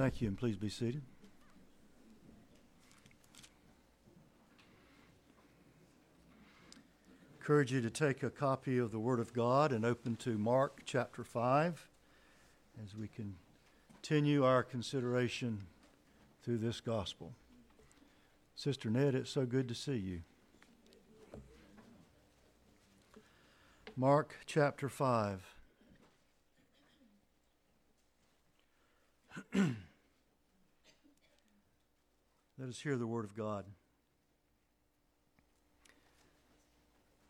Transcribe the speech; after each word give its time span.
Thank 0.00 0.22
you, 0.22 0.28
and 0.28 0.38
please 0.38 0.56
be 0.56 0.70
seated. 0.70 1.02
encourage 7.38 7.70
you 7.70 7.82
to 7.82 7.90
take 7.90 8.22
a 8.22 8.30
copy 8.30 8.78
of 8.78 8.92
the 8.92 8.98
Word 8.98 9.20
of 9.20 9.34
God 9.34 9.72
and 9.72 9.84
open 9.84 10.16
to 10.16 10.38
Mark 10.38 10.80
chapter 10.86 11.22
5 11.22 11.86
as 12.82 12.96
we 12.96 13.08
continue 13.08 14.42
our 14.42 14.62
consideration 14.62 15.66
through 16.42 16.56
this 16.56 16.80
gospel. 16.80 17.34
Sister 18.56 18.88
Ned, 18.88 19.14
it's 19.14 19.28
so 19.28 19.44
good 19.44 19.68
to 19.68 19.74
see 19.74 19.98
you. 19.98 20.22
Mark 23.96 24.38
chapter 24.46 24.88
5. 24.88 25.56
Let 32.60 32.68
us 32.68 32.80
hear 32.82 32.96
the 32.96 33.06
Word 33.06 33.24
of 33.24 33.34
God. 33.34 33.64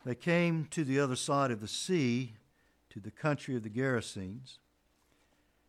They 0.05 0.13
came 0.13 0.67
to 0.71 0.83
the 0.83 0.99
other 0.99 1.15
side 1.15 1.51
of 1.51 1.61
the 1.61 1.69
sea, 1.69 2.33
to 2.89 2.99
the 2.99 3.11
country 3.11 3.55
of 3.55 3.63
the 3.63 3.69
Gerasenes. 3.69 4.57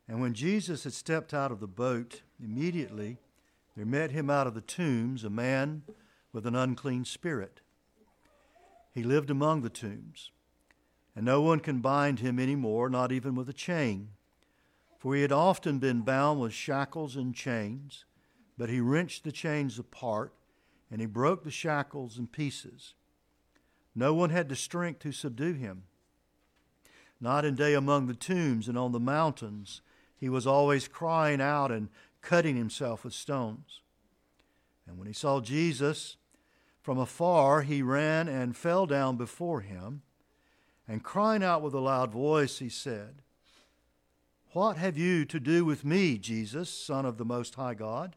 And 0.08 0.20
when 0.20 0.34
Jesus 0.34 0.82
had 0.82 0.94
stepped 0.94 1.32
out 1.32 1.52
of 1.52 1.60
the 1.60 1.68
boat, 1.68 2.22
immediately 2.42 3.18
there 3.76 3.86
met 3.86 4.10
him 4.10 4.28
out 4.30 4.48
of 4.48 4.54
the 4.54 4.60
tombs 4.60 5.22
a 5.22 5.30
man 5.30 5.82
with 6.32 6.44
an 6.44 6.56
unclean 6.56 7.04
spirit. 7.04 7.60
He 8.92 9.04
lived 9.04 9.30
among 9.30 9.62
the 9.62 9.70
tombs, 9.70 10.32
and 11.14 11.24
no 11.24 11.40
one 11.40 11.60
can 11.60 11.80
bind 11.80 12.18
him 12.18 12.40
any 12.40 12.56
more, 12.56 12.90
not 12.90 13.12
even 13.12 13.36
with 13.36 13.48
a 13.48 13.52
chain. 13.52 14.08
For 14.98 15.14
he 15.14 15.22
had 15.22 15.30
often 15.30 15.78
been 15.78 16.02
bound 16.02 16.40
with 16.40 16.52
shackles 16.52 17.14
and 17.14 17.32
chains, 17.32 18.06
but 18.58 18.68
he 18.68 18.80
wrenched 18.80 19.24
the 19.24 19.32
chains 19.32 19.78
apart, 19.78 20.32
and 20.90 21.00
he 21.00 21.06
broke 21.06 21.44
the 21.44 21.50
shackles 21.50 22.18
in 22.18 22.26
pieces. 22.26 22.94
No 23.94 24.14
one 24.14 24.30
had 24.30 24.48
the 24.48 24.56
strength 24.56 25.00
to 25.00 25.12
subdue 25.12 25.54
him. 25.54 25.84
Night 27.20 27.44
and 27.44 27.56
day 27.56 27.74
among 27.74 28.06
the 28.06 28.14
tombs 28.14 28.68
and 28.68 28.76
on 28.76 28.92
the 28.92 29.00
mountains, 29.00 29.80
he 30.16 30.28
was 30.28 30.46
always 30.46 30.88
crying 30.88 31.40
out 31.40 31.70
and 31.70 31.88
cutting 32.20 32.56
himself 32.56 33.04
with 33.04 33.14
stones. 33.14 33.80
And 34.86 34.98
when 34.98 35.06
he 35.06 35.12
saw 35.12 35.40
Jesus 35.40 36.16
from 36.80 36.98
afar, 36.98 37.62
he 37.62 37.82
ran 37.82 38.28
and 38.28 38.56
fell 38.56 38.86
down 38.86 39.16
before 39.16 39.60
him. 39.60 40.02
And 40.88 41.02
crying 41.02 41.44
out 41.44 41.62
with 41.62 41.74
a 41.74 41.80
loud 41.80 42.10
voice, 42.12 42.58
he 42.58 42.68
said, 42.68 43.22
What 44.52 44.76
have 44.76 44.98
you 44.98 45.24
to 45.26 45.38
do 45.38 45.64
with 45.64 45.84
me, 45.84 46.18
Jesus, 46.18 46.68
Son 46.70 47.06
of 47.06 47.18
the 47.18 47.24
Most 47.24 47.54
High 47.54 47.74
God? 47.74 48.16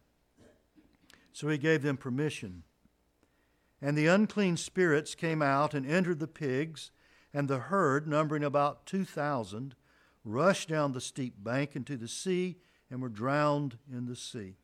So 1.31 1.47
he 1.47 1.57
gave 1.57 1.81
them 1.81 1.97
permission. 1.97 2.63
And 3.81 3.97
the 3.97 4.07
unclean 4.07 4.57
spirits 4.57 5.15
came 5.15 5.41
out 5.41 5.73
and 5.73 5.85
entered 5.85 6.19
the 6.19 6.27
pigs, 6.27 6.91
and 7.33 7.47
the 7.47 7.59
herd, 7.59 8.07
numbering 8.07 8.43
about 8.43 8.85
2,000, 8.85 9.75
rushed 10.23 10.69
down 10.69 10.93
the 10.93 11.01
steep 11.01 11.35
bank 11.43 11.75
into 11.75 11.97
the 11.97 12.07
sea 12.07 12.57
and 12.89 13.01
were 13.01 13.09
drowned 13.09 13.77
in 13.91 14.05
the 14.05 14.15
sea. 14.15 14.57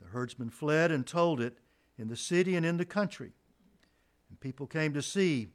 The 0.00 0.08
herdsmen 0.08 0.50
fled 0.50 0.90
and 0.90 1.06
told 1.06 1.40
it 1.40 1.58
in 1.98 2.08
the 2.08 2.16
city 2.16 2.56
and 2.56 2.64
in 2.64 2.76
the 2.76 2.84
country. 2.84 3.32
And 4.30 4.40
people 4.40 4.66
came 4.66 4.94
to 4.94 5.02
see 5.02 5.48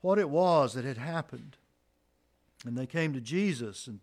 what 0.00 0.18
it 0.18 0.30
was 0.30 0.74
that 0.74 0.84
had 0.84 0.98
happened. 0.98 1.56
And 2.66 2.76
they 2.76 2.86
came 2.86 3.12
to 3.12 3.20
Jesus 3.20 3.86
and 3.86 4.00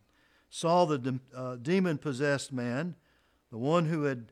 saw 0.49 0.85
the 0.85 0.97
de- 0.97 1.19
uh, 1.35 1.55
demon 1.57 1.97
possessed 1.97 2.53
man, 2.53 2.95
the 3.51 3.57
one 3.57 3.85
who 3.85 4.03
had 4.03 4.31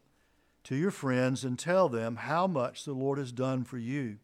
to 0.63 0.75
your 0.75 0.91
friends 0.91 1.43
and 1.43 1.57
tell 1.57 1.89
them 1.89 2.15
how 2.17 2.47
much 2.47 2.85
the 2.85 2.93
Lord 2.93 3.17
has 3.17 3.31
done 3.31 3.63
for 3.63 3.77
you 3.77 4.17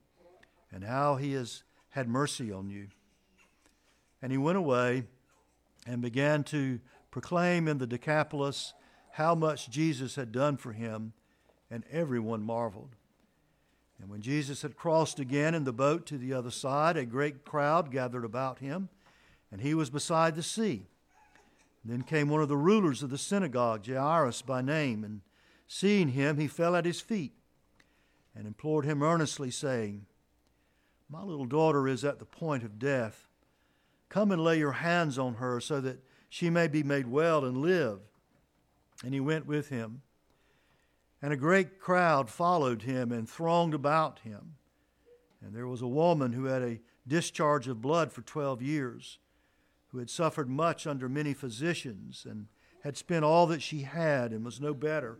and 0.72 0.84
how 0.84 1.16
he 1.16 1.34
has 1.34 1.64
had 1.90 2.08
mercy 2.08 2.52
on 2.52 2.70
you. 2.70 2.88
And 4.22 4.32
he 4.32 4.38
went 4.38 4.58
away 4.58 5.04
and 5.86 6.02
began 6.02 6.44
to 6.46 6.80
proclaim 7.12 7.68
in 7.68 7.78
the 7.78 7.88
Decapolis 7.88 8.74
how 9.12 9.34
much 9.34 9.70
Jesus 9.70 10.16
had 10.16 10.32
done 10.32 10.58
for 10.58 10.74
him, 10.74 11.14
and 11.72 11.84
everyone 11.92 12.44
marveled. 12.44 12.96
And 14.00 14.10
when 14.10 14.22
Jesus 14.22 14.62
had 14.62 14.76
crossed 14.76 15.20
again 15.20 15.56
in 15.56 15.64
the 15.64 15.74
boat 15.74 16.06
to 16.08 16.18
the 16.18 16.34
other 16.34 16.52
side, 16.52 16.98
a 16.98 17.06
great 17.06 17.44
crowd 17.44 17.92
gathered 17.92 18.26
about 18.26 18.60
him, 18.60 18.90
and 19.52 19.62
he 19.62 19.74
was 19.74 19.90
beside 19.90 20.36
the 20.36 20.44
sea. 20.44 20.86
Then 21.84 22.04
came 22.04 22.30
one 22.30 22.42
of 22.42 22.50
the 22.50 22.58
rulers 22.58 23.02
of 23.02 23.10
the 23.10 23.18
synagogue, 23.18 23.88
Jairus 23.88 24.44
by 24.44 24.62
name, 24.62 25.04
and 25.04 25.22
Seeing 25.68 26.10
him, 26.10 26.38
he 26.38 26.48
fell 26.48 26.76
at 26.76 26.86
his 26.86 27.02
feet 27.02 27.34
and 28.34 28.48
implored 28.48 28.86
him 28.86 29.04
earnestly, 29.04 29.52
saying, 29.52 30.06
My 31.10 31.22
little 31.22 31.46
daughter 31.46 31.88
is 31.88 32.06
at 32.06 32.20
the 32.20 32.26
point 32.26 32.64
of 32.64 32.80
death. 32.80 33.28
Come 34.10 34.32
and 34.32 34.44
lay 34.44 34.58
your 34.58 34.74
hands 34.74 35.20
on 35.20 35.36
her 35.36 35.60
so 35.60 35.82
that 35.82 36.00
she 36.30 36.50
may 36.50 36.68
be 36.68 36.84
made 36.84 37.08
well 37.08 37.44
and 37.44 37.58
live. 37.58 38.00
And 39.04 39.14
he 39.14 39.20
went 39.20 39.46
with 39.46 39.70
him. 39.70 40.02
And 41.22 41.34
a 41.34 41.38
great 41.38 41.80
crowd 41.80 42.30
followed 42.30 42.84
him 42.84 43.12
and 43.12 43.28
thronged 43.28 43.74
about 43.74 44.20
him. 44.20 44.56
And 45.42 45.54
there 45.54 45.68
was 45.68 45.82
a 45.82 45.88
woman 45.88 46.34
who 46.34 46.46
had 46.46 46.62
a 46.62 46.80
discharge 47.08 47.68
of 47.68 47.82
blood 47.82 48.12
for 48.12 48.22
twelve 48.22 48.62
years, 48.62 49.20
who 49.90 49.98
had 49.98 50.10
suffered 50.10 50.50
much 50.50 50.88
under 50.88 51.10
many 51.10 51.34
physicians, 51.34 52.26
and 52.28 52.48
had 52.84 52.98
spent 52.98 53.26
all 53.26 53.48
that 53.48 53.62
she 53.62 53.82
had 53.82 54.32
and 54.32 54.46
was 54.46 54.62
no 54.62 54.74
better 54.74 55.20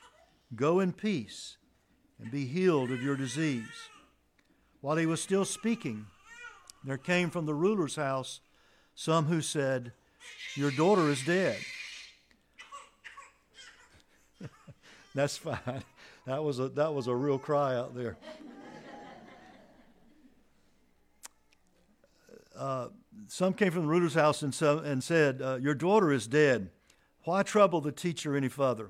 Go 0.55 0.79
in 0.79 0.91
peace 0.93 1.57
and 2.19 2.31
be 2.31 2.45
healed 2.45 2.91
of 2.91 3.01
your 3.01 3.15
disease. 3.15 3.89
While 4.81 4.97
he 4.97 5.05
was 5.05 5.21
still 5.21 5.45
speaking, 5.45 6.07
there 6.83 6.97
came 6.97 7.29
from 7.29 7.45
the 7.45 7.53
ruler's 7.53 7.95
house 7.95 8.41
some 8.95 9.25
who 9.25 9.41
said, 9.41 9.93
Your 10.55 10.71
daughter 10.71 11.09
is 11.09 11.23
dead. 11.23 11.57
That's 15.15 15.37
fine. 15.37 15.83
That 16.25 16.43
was 16.43 16.59
a, 16.59 16.69
that 16.69 16.93
was 16.93 17.07
a 17.07 17.15
real 17.15 17.39
cry 17.39 17.75
out 17.75 17.95
there. 17.95 18.17
Uh, 22.55 22.89
some 23.27 23.53
came 23.53 23.71
from 23.71 23.83
the 23.83 23.87
ruler's 23.87 24.13
house 24.13 24.41
and, 24.43 24.53
so, 24.53 24.79
and 24.79 25.03
said, 25.03 25.41
uh, 25.41 25.57
Your 25.61 25.73
daughter 25.73 26.11
is 26.11 26.27
dead. 26.27 26.69
Why 27.23 27.43
trouble 27.43 27.81
the 27.81 27.91
teacher 27.91 28.35
any 28.35 28.49
further? 28.49 28.89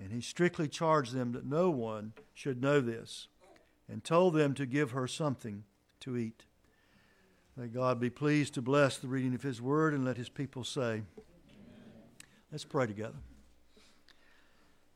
And 0.00 0.12
he 0.12 0.20
strictly 0.20 0.68
charged 0.68 1.12
them 1.12 1.32
that 1.32 1.44
no 1.44 1.70
one 1.70 2.12
should 2.32 2.62
know 2.62 2.80
this, 2.80 3.26
and 3.88 4.04
told 4.04 4.34
them 4.34 4.54
to 4.54 4.66
give 4.66 4.92
her 4.92 5.06
something 5.06 5.64
to 6.00 6.16
eat. 6.16 6.44
May 7.56 7.66
God 7.66 7.98
be 7.98 8.10
pleased 8.10 8.54
to 8.54 8.62
bless 8.62 8.98
the 8.98 9.08
reading 9.08 9.34
of 9.34 9.42
his 9.42 9.60
word 9.60 9.92
and 9.92 10.04
let 10.04 10.16
his 10.16 10.28
people 10.28 10.62
say, 10.62 10.82
Amen. 10.82 11.02
Let's 12.52 12.64
pray 12.64 12.86
together. 12.86 13.18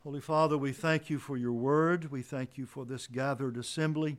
Holy 0.05 0.21
Father, 0.21 0.57
we 0.57 0.73
thank 0.73 1.11
you 1.11 1.19
for 1.19 1.37
your 1.37 1.53
word. 1.53 2.11
We 2.11 2.23
thank 2.23 2.57
you 2.57 2.67
for 2.67 2.85
this 2.85 3.07
gathered 3.07 3.57
assembly. 3.57 4.19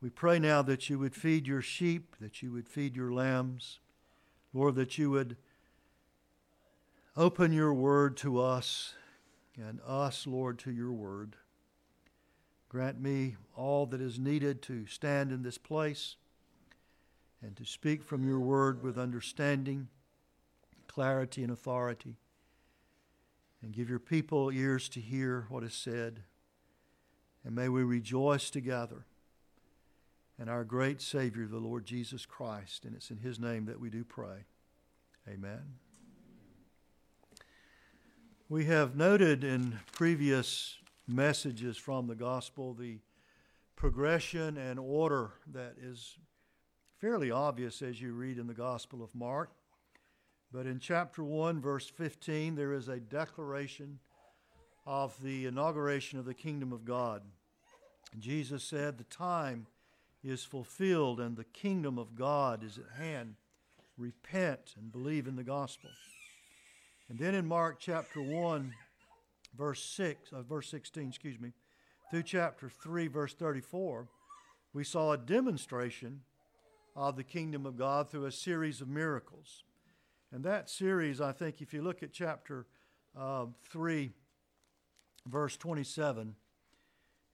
We 0.00 0.10
pray 0.10 0.40
now 0.40 0.62
that 0.62 0.90
you 0.90 0.98
would 0.98 1.14
feed 1.14 1.46
your 1.46 1.62
sheep, 1.62 2.16
that 2.20 2.42
you 2.42 2.50
would 2.52 2.68
feed 2.68 2.96
your 2.96 3.12
lambs. 3.12 3.78
Lord, 4.52 4.74
that 4.74 4.98
you 4.98 5.10
would 5.10 5.36
open 7.16 7.52
your 7.52 7.72
word 7.72 8.16
to 8.18 8.40
us 8.40 8.94
and 9.56 9.80
us, 9.86 10.26
Lord, 10.26 10.58
to 10.60 10.70
your 10.70 10.92
word. 10.92 11.36
Grant 12.68 13.00
me 13.00 13.36
all 13.56 13.86
that 13.86 14.00
is 14.00 14.18
needed 14.18 14.62
to 14.62 14.86
stand 14.86 15.30
in 15.30 15.42
this 15.42 15.58
place 15.58 16.16
and 17.42 17.56
to 17.56 17.64
speak 17.64 18.02
from 18.02 18.26
your 18.26 18.40
word 18.40 18.82
with 18.82 18.96
understanding, 18.96 19.88
clarity, 20.86 21.42
and 21.42 21.52
authority 21.52 22.16
and 23.62 23.72
give 23.72 23.88
your 23.88 23.98
people 23.98 24.50
ears 24.50 24.88
to 24.90 25.00
hear 25.00 25.46
what 25.48 25.62
is 25.62 25.74
said. 25.74 26.24
And 27.44 27.54
may 27.54 27.68
we 27.68 27.82
rejoice 27.82 28.50
together 28.50 29.06
in 30.38 30.48
our 30.48 30.64
great 30.64 31.00
Savior, 31.00 31.46
the 31.46 31.58
Lord 31.58 31.84
Jesus 31.84 32.26
Christ. 32.26 32.84
And 32.84 32.94
it's 32.94 33.10
in 33.10 33.18
His 33.18 33.38
name 33.38 33.66
that 33.66 33.80
we 33.80 33.88
do 33.90 34.04
pray. 34.04 34.46
Amen. 35.28 35.81
We 38.52 38.66
have 38.66 38.94
noted 38.94 39.44
in 39.44 39.78
previous 39.92 40.76
messages 41.08 41.78
from 41.78 42.06
the 42.06 42.14
gospel 42.14 42.74
the 42.74 42.98
progression 43.76 44.58
and 44.58 44.78
order 44.78 45.30
that 45.54 45.76
is 45.80 46.18
fairly 47.00 47.30
obvious 47.30 47.80
as 47.80 48.02
you 48.02 48.12
read 48.12 48.36
in 48.36 48.48
the 48.48 48.52
Gospel 48.52 49.02
of 49.02 49.14
Mark. 49.14 49.52
But 50.52 50.66
in 50.66 50.80
chapter 50.80 51.24
1, 51.24 51.62
verse 51.62 51.88
15, 51.88 52.54
there 52.54 52.74
is 52.74 52.88
a 52.88 53.00
declaration 53.00 54.00
of 54.84 55.16
the 55.22 55.46
inauguration 55.46 56.18
of 56.18 56.26
the 56.26 56.34
kingdom 56.34 56.74
of 56.74 56.84
God. 56.84 57.22
Jesus 58.18 58.62
said, 58.62 58.98
The 58.98 59.04
time 59.04 59.66
is 60.22 60.44
fulfilled 60.44 61.20
and 61.20 61.38
the 61.38 61.44
kingdom 61.44 61.98
of 61.98 62.14
God 62.14 62.62
is 62.62 62.76
at 62.76 63.02
hand. 63.02 63.36
Repent 63.96 64.74
and 64.76 64.92
believe 64.92 65.26
in 65.26 65.36
the 65.36 65.42
gospel. 65.42 65.88
And 67.12 67.20
then 67.20 67.34
in 67.34 67.46
Mark 67.46 67.76
chapter 67.78 68.22
1, 68.22 68.72
verse 69.54 69.84
6, 69.84 70.32
uh, 70.32 70.40
verse 70.40 70.70
16, 70.70 71.08
excuse 71.08 71.38
me, 71.38 71.52
through 72.10 72.22
chapter 72.22 72.70
3, 72.70 73.06
verse 73.08 73.34
34, 73.34 74.08
we 74.72 74.82
saw 74.82 75.12
a 75.12 75.18
demonstration 75.18 76.22
of 76.96 77.16
the 77.16 77.22
kingdom 77.22 77.66
of 77.66 77.76
God 77.76 78.10
through 78.10 78.24
a 78.24 78.32
series 78.32 78.80
of 78.80 78.88
miracles. 78.88 79.62
And 80.32 80.42
that 80.44 80.70
series, 80.70 81.20
I 81.20 81.32
think, 81.32 81.60
if 81.60 81.74
you 81.74 81.82
look 81.82 82.02
at 82.02 82.14
chapter 82.14 82.64
uh, 83.14 83.44
3, 83.70 84.10
verse 85.26 85.58
27, 85.58 86.34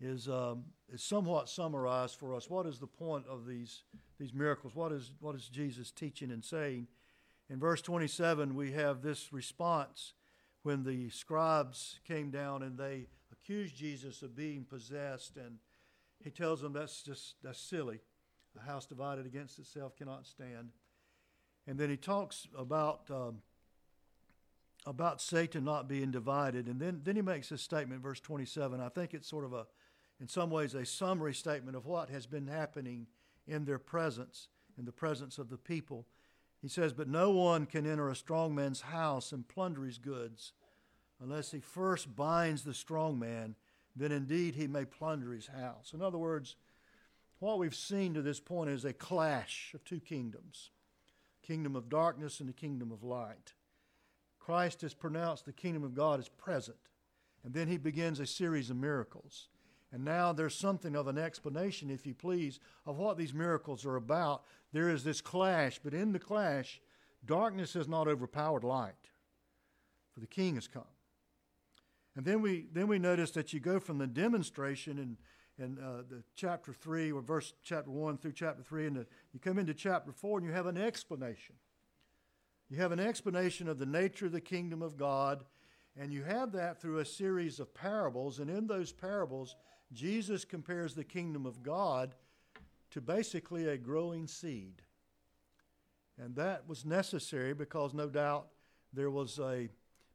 is, 0.01 0.29
um, 0.29 0.65
is 0.93 1.05
somewhat 1.05 1.49
summarized 1.49 2.19
for 2.19 2.35
us. 2.35 2.51
What 2.51 2.67
is 2.67 2.81
the 2.81 2.89
point 2.89 3.27
of 3.31 3.47
these, 3.47 3.85
these 4.19 4.35
miracles? 4.35 4.75
What 4.75 4.91
is, 4.91 5.13
what 5.21 5.37
is 5.37 5.49
Jesus 5.49 5.93
teaching 5.93 6.33
and 6.33 6.45
saying? 6.45 6.89
In 7.51 7.59
verse 7.59 7.81
27, 7.83 8.55
we 8.55 8.73
have 8.73 9.03
this 9.03 9.33
response 9.33 10.13
when 10.63 10.85
the 10.85 11.09
scribes 11.11 11.99
came 12.07 12.31
down 12.31 12.63
and 12.63 12.77
they 12.77 13.07
accused 13.33 13.77
Jesus 13.77 14.23
of 14.23 14.37
being 14.37 14.65
possessed, 14.65 15.37
and 15.37 15.59
he 16.23 16.31
tells 16.31 16.61
them 16.61 16.73
that's 16.73 17.03
just 17.03 17.37
that's 17.43 17.61
silly. 17.61 18.01
A 18.61 18.67
house 18.67 18.87
divided 18.87 19.25
against 19.25 19.59
itself 19.59 19.97
cannot 19.97 20.27
stand. 20.27 20.71
And 21.67 21.79
then 21.79 21.91
he 21.91 21.97
talks 21.97 22.49
about 22.57 23.11
um, 23.11 23.43
about 24.87 25.21
Satan 25.21 25.65
not 25.65 25.89
being 25.89 26.11
divided. 26.11 26.67
And 26.67 26.81
then, 26.81 27.03
then 27.05 27.17
he 27.17 27.23
makes 27.23 27.51
this 27.51 27.63
statement, 27.63 28.03
verse 28.03 28.21
27. 28.21 28.81
I 28.81 28.89
think 28.89 29.13
it's 29.13 29.29
sort 29.29 29.45
of 29.45 29.53
a, 29.53 29.67
in 30.21 30.29
some 30.29 30.51
ways, 30.51 30.75
a 30.75 30.87
summary 30.87 31.35
statement 31.35 31.77
of 31.77 31.87
what 31.87 32.09
has 32.09 32.27
been 32.27 32.47
happening 32.47 33.07
in 33.47 33.65
their 33.65 33.79
presence, 33.79 34.49
in 34.79 34.85
the 34.85 34.93
presence 34.93 35.39
of 35.39 35.51
the 35.51 35.59
people. 35.59 36.07
He 36.61 36.69
says, 36.69 36.93
But 36.93 37.09
no 37.09 37.31
one 37.31 37.67
can 37.67 37.87
enter 37.87 38.09
a 38.09 38.17
strong 38.17 38.55
man's 38.55 38.81
house 38.81 39.33
and 39.33 39.47
plunder 39.47 39.85
his 39.85 39.99
goods 39.99 40.53
unless 41.21 41.51
he 41.51 41.61
first 41.61 42.15
binds 42.15 42.63
the 42.63 42.75
strong 42.75 43.19
man, 43.19 43.57
then 43.97 44.13
indeed 44.13 44.55
he 44.55 44.67
may 44.67 44.85
plunder 44.85 45.33
his 45.33 45.49
house. 45.49 45.93
In 45.93 46.03
other 46.03 46.19
words, 46.19 46.57
what 47.41 47.59
we've 47.59 47.75
seen 47.75 48.15
to 48.15 48.23
this 48.23 48.41
point 48.41 48.71
is 48.71 48.85
a 48.85 48.93
clash 48.93 49.73
of 49.75 49.85
two 49.85 50.01
kingdoms 50.01 50.71
kingdom 51.43 51.75
of 51.75 51.89
darkness 51.89 52.41
and 52.41 52.49
the 52.49 52.53
kingdom 52.53 52.93
of 52.93 53.03
light. 53.03 53.55
Christ 54.39 54.83
has 54.83 54.93
pronounced 54.93 55.47
the 55.47 55.53
kingdom 55.53 55.83
of 55.83 55.95
God 55.95 56.21
is 56.21 56.29
present. 56.29 56.77
And 57.45 57.55
then 57.55 57.69
he 57.69 57.79
begins 57.79 58.21
a 58.21 58.27
series 58.27 58.69
of 58.69 58.77
miracles. 58.77 59.49
And 59.93 60.05
now 60.05 60.33
there's 60.33 60.55
something 60.55 60.95
of 60.95 61.07
an 61.09 61.17
explanation, 61.17 61.91
if 61.91 62.07
you 62.07 62.15
please, 62.15 62.61
of 62.85 62.99
what 62.99 63.17
these 63.17 63.33
miracles 63.33 63.87
are 63.87 63.97
about. 63.97 64.43
There 64.73 64.91
is 64.91 65.03
this 65.03 65.21
clash, 65.21 65.81
but 65.83 65.95
in 65.95 66.13
the 66.13 66.19
clash, 66.19 66.81
darkness 67.25 67.73
has 67.73 67.89
not 67.89 68.07
overpowered 68.07 68.65
light, 68.65 69.09
for 70.13 70.21
the 70.21 70.27
king 70.27 70.57
has 70.57 70.69
come. 70.69 70.85
And 72.17 72.25
then 72.25 72.43
we, 72.43 72.67
then 72.73 72.87
we 72.87 72.99
notice 72.99 73.31
that 73.33 73.53
you 73.53 73.61
go 73.61 73.81
from 73.81 73.99
the 73.99 74.07
demonstration 74.07 74.99
and 74.99 75.17
in 75.59 75.79
uh, 75.79 76.03
the 76.09 76.23
chapter 76.37 76.73
3 76.73 77.13
or 77.13 77.21
verse 77.21 77.53
chapter 77.63 77.91
1 77.91 78.19
through 78.19 78.33
chapter 78.33 78.63
3 78.63 78.87
and 78.87 78.97
the, 78.97 79.07
you 79.33 79.41
come 79.41 79.59
into 79.59 79.75
chapter 79.75 80.13
4 80.13 80.39
and 80.39 80.47
you 80.47 80.53
have 80.53 80.67
an 80.67 80.77
explanation 80.77 81.57
you 82.71 82.77
have 82.77 82.93
an 82.93 83.01
explanation 83.01 83.69
of 83.69 83.79
the 83.79 83.87
nature 83.87 84.27
of 84.27 84.33
the 84.33 84.41
kingdom 84.41 84.83
of 84.83 84.97
god 84.97 85.45
and 85.97 86.13
you 86.13 86.23
have 86.23 86.53
that 86.53 86.81
through 86.81 86.99
a 86.99 87.05
series 87.05 87.59
of 87.59 87.75
parables 87.75 88.39
and 88.39 88.49
in 88.49 88.67
those 88.69 88.93
parables 88.93 89.57
jesus 89.93 90.45
compares 90.45 90.95
the 90.95 91.05
kingdom 91.05 91.47
of 91.47 91.63
god 91.63 92.15
to 92.91 93.01
basically 93.01 93.67
a 93.69 93.77
growing 93.77 94.27
seed 94.27 94.83
and 96.19 96.35
that 96.37 96.69
was 96.69 96.85
necessary 96.85 97.55
because 97.55 97.95
no 97.95 98.09
doubt 98.09 98.49
there 98.93 99.11
was 99.11 99.39
a 99.39 99.69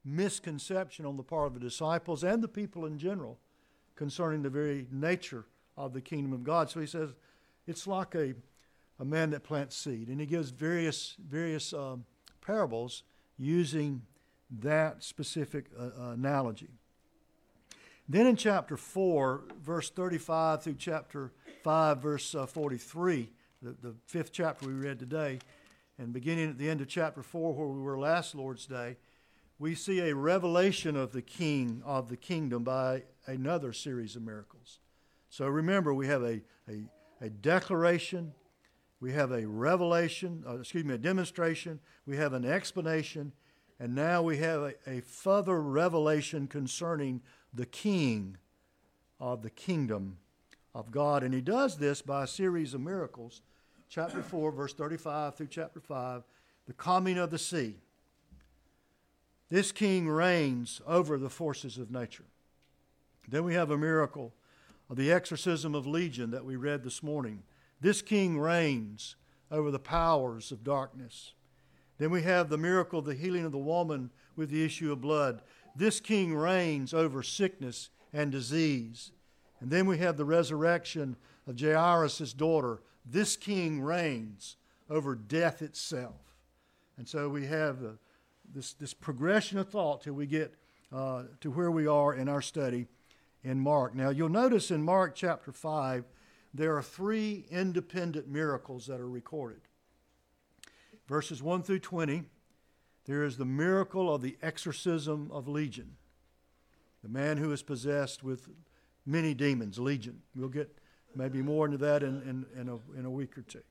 misconception 0.04 1.06
on 1.06 1.16
the 1.16 1.22
part 1.22 1.46
of 1.46 1.54
the 1.54 1.60
disciples 1.60 2.22
and 2.22 2.42
the 2.42 2.48
people 2.48 2.84
in 2.84 2.98
general 2.98 3.38
concerning 3.96 4.42
the 4.42 4.50
very 4.50 4.86
nature 4.90 5.46
of 5.76 5.92
the 5.92 6.00
kingdom 6.00 6.32
of 6.32 6.44
God. 6.44 6.70
So 6.70 6.80
he 6.80 6.86
says 6.86 7.14
it's 7.66 7.86
like 7.86 8.14
a, 8.14 8.34
a 8.98 9.04
man 9.04 9.30
that 9.30 9.44
plants 9.44 9.76
seed. 9.76 10.08
And 10.08 10.20
he 10.20 10.26
gives 10.26 10.50
various, 10.50 11.16
various 11.26 11.72
um, 11.72 12.04
parables 12.40 13.02
using 13.38 14.02
that 14.60 15.02
specific 15.02 15.66
uh, 15.78 16.10
analogy. 16.10 16.68
Then 18.08 18.26
in 18.26 18.36
chapter 18.36 18.76
4, 18.76 19.44
verse 19.62 19.88
35 19.88 20.62
through 20.62 20.76
chapter 20.78 21.32
5, 21.62 22.02
verse 22.02 22.34
uh, 22.34 22.44
43, 22.44 23.30
the, 23.62 23.76
the 23.80 23.94
fifth 24.06 24.30
chapter 24.30 24.66
we 24.66 24.74
read 24.74 24.98
today, 24.98 25.38
and 25.98 26.12
beginning 26.12 26.50
at 26.50 26.58
the 26.58 26.68
end 26.68 26.82
of 26.82 26.88
chapter 26.88 27.22
4, 27.22 27.54
where 27.54 27.68
we 27.68 27.80
were 27.80 27.98
last 27.98 28.34
Lord's 28.34 28.66
Day, 28.66 28.98
we 29.58 29.74
see 29.74 30.00
a 30.00 30.14
revelation 30.14 30.96
of 30.96 31.12
the 31.12 31.22
king 31.22 31.80
of 31.84 32.10
the 32.10 32.16
kingdom 32.16 32.62
by 32.62 33.04
another 33.26 33.72
series 33.72 34.16
of 34.16 34.22
miracles. 34.22 34.80
So 35.30 35.46
remember, 35.46 35.94
we 35.94 36.06
have 36.06 36.22
a, 36.22 36.42
a, 36.68 36.84
a 37.22 37.30
declaration, 37.30 38.34
we 39.00 39.12
have 39.12 39.32
a 39.32 39.46
revelation, 39.46 40.44
uh, 40.46 40.58
excuse 40.58 40.84
me, 40.84 40.94
a 40.94 40.98
demonstration, 40.98 41.80
we 42.04 42.18
have 42.18 42.34
an 42.34 42.44
explanation, 42.44 43.32
and 43.80 43.94
now 43.94 44.22
we 44.22 44.36
have 44.38 44.60
a, 44.60 44.74
a 44.86 45.00
further 45.00 45.62
revelation 45.62 46.46
concerning 46.46 47.22
the 47.54 47.66
king 47.66 48.36
of 49.20 49.42
the 49.42 49.50
kingdom 49.50 50.18
of 50.74 50.90
God. 50.90 51.22
And 51.22 51.32
he 51.32 51.40
does 51.40 51.78
this 51.78 52.02
by 52.02 52.24
a 52.24 52.26
series 52.28 52.74
of 52.74 52.80
miracles. 52.80 53.42
Chapter 53.88 54.22
4, 54.22 54.50
verse 54.50 54.74
35 54.74 55.36
through 55.36 55.46
chapter 55.46 55.80
5, 55.80 56.24
the 56.66 56.72
calming 56.72 57.18
of 57.18 57.30
the 57.30 57.38
sea. 57.38 57.76
This 59.50 59.70
king 59.70 60.08
reigns 60.08 60.80
over 60.86 61.16
the 61.16 61.30
forces 61.30 61.78
of 61.78 61.90
nature. 61.90 62.24
Then 63.28 63.44
we 63.44 63.54
have 63.54 63.70
a 63.70 63.78
miracle 63.78 64.34
of 64.90 64.96
the 64.96 65.12
exorcism 65.12 65.74
of 65.74 65.86
Legion 65.86 66.30
that 66.32 66.44
we 66.44 66.56
read 66.56 66.82
this 66.82 67.02
morning. 67.02 67.42
This 67.80 68.02
king 68.02 68.38
reigns 68.38 69.16
over 69.50 69.70
the 69.70 69.78
powers 69.78 70.50
of 70.50 70.64
darkness. 70.64 71.34
Then 71.98 72.10
we 72.10 72.22
have 72.22 72.48
the 72.48 72.58
miracle 72.58 72.98
of 72.98 73.04
the 73.04 73.14
healing 73.14 73.44
of 73.44 73.52
the 73.52 73.58
woman 73.58 74.10
with 74.34 74.50
the 74.50 74.64
issue 74.64 74.90
of 74.90 75.00
blood. 75.00 75.42
This 75.76 76.00
king 76.00 76.34
reigns 76.34 76.94
over 76.94 77.22
sickness 77.22 77.90
and 78.12 78.30
disease. 78.30 79.10
And 79.60 79.70
then 79.70 79.86
we 79.86 79.98
have 79.98 80.16
the 80.16 80.24
resurrection 80.24 81.16
of 81.46 81.60
Jairus' 81.60 82.32
daughter. 82.32 82.80
This 83.04 83.36
king 83.36 83.80
reigns 83.80 84.56
over 84.88 85.14
death 85.14 85.62
itself. 85.62 86.36
And 86.96 87.08
so 87.08 87.28
we 87.28 87.46
have 87.46 87.82
uh, 87.82 87.88
this, 88.52 88.72
this 88.74 88.94
progression 88.94 89.58
of 89.58 89.68
thought 89.68 90.02
till 90.02 90.14
we 90.14 90.26
get 90.26 90.54
uh, 90.92 91.24
to 91.40 91.50
where 91.50 91.70
we 91.70 91.86
are 91.86 92.14
in 92.14 92.28
our 92.28 92.42
study 92.42 92.86
in 93.42 93.58
Mark. 93.58 93.94
Now, 93.94 94.10
you'll 94.10 94.28
notice 94.28 94.70
in 94.70 94.82
Mark 94.82 95.14
chapter 95.14 95.50
5, 95.50 96.04
there 96.52 96.76
are 96.76 96.82
three 96.82 97.46
independent 97.50 98.28
miracles 98.28 98.86
that 98.86 99.00
are 99.00 99.08
recorded. 99.08 99.60
Verses 101.08 101.42
1 101.42 101.62
through 101.64 101.80
20 101.80 102.22
there 103.06 103.24
is 103.24 103.36
the 103.36 103.44
miracle 103.44 104.12
of 104.12 104.22
the 104.22 104.36
exorcism 104.42 105.30
of 105.30 105.48
Legion, 105.48 105.96
the 107.02 107.08
man 107.08 107.36
who 107.36 107.52
is 107.52 107.62
possessed 107.62 108.22
with 108.22 108.48
many 109.04 109.34
demons, 109.34 109.78
Legion. 109.78 110.22
We'll 110.34 110.48
get 110.48 110.78
maybe 111.14 111.42
more 111.42 111.66
into 111.66 111.78
that 111.78 112.02
in, 112.02 112.22
in, 112.22 112.60
in, 112.60 112.68
a, 112.68 112.98
in 112.98 113.04
a 113.04 113.10
week 113.10 113.36
or 113.36 113.42
two. 113.42 113.62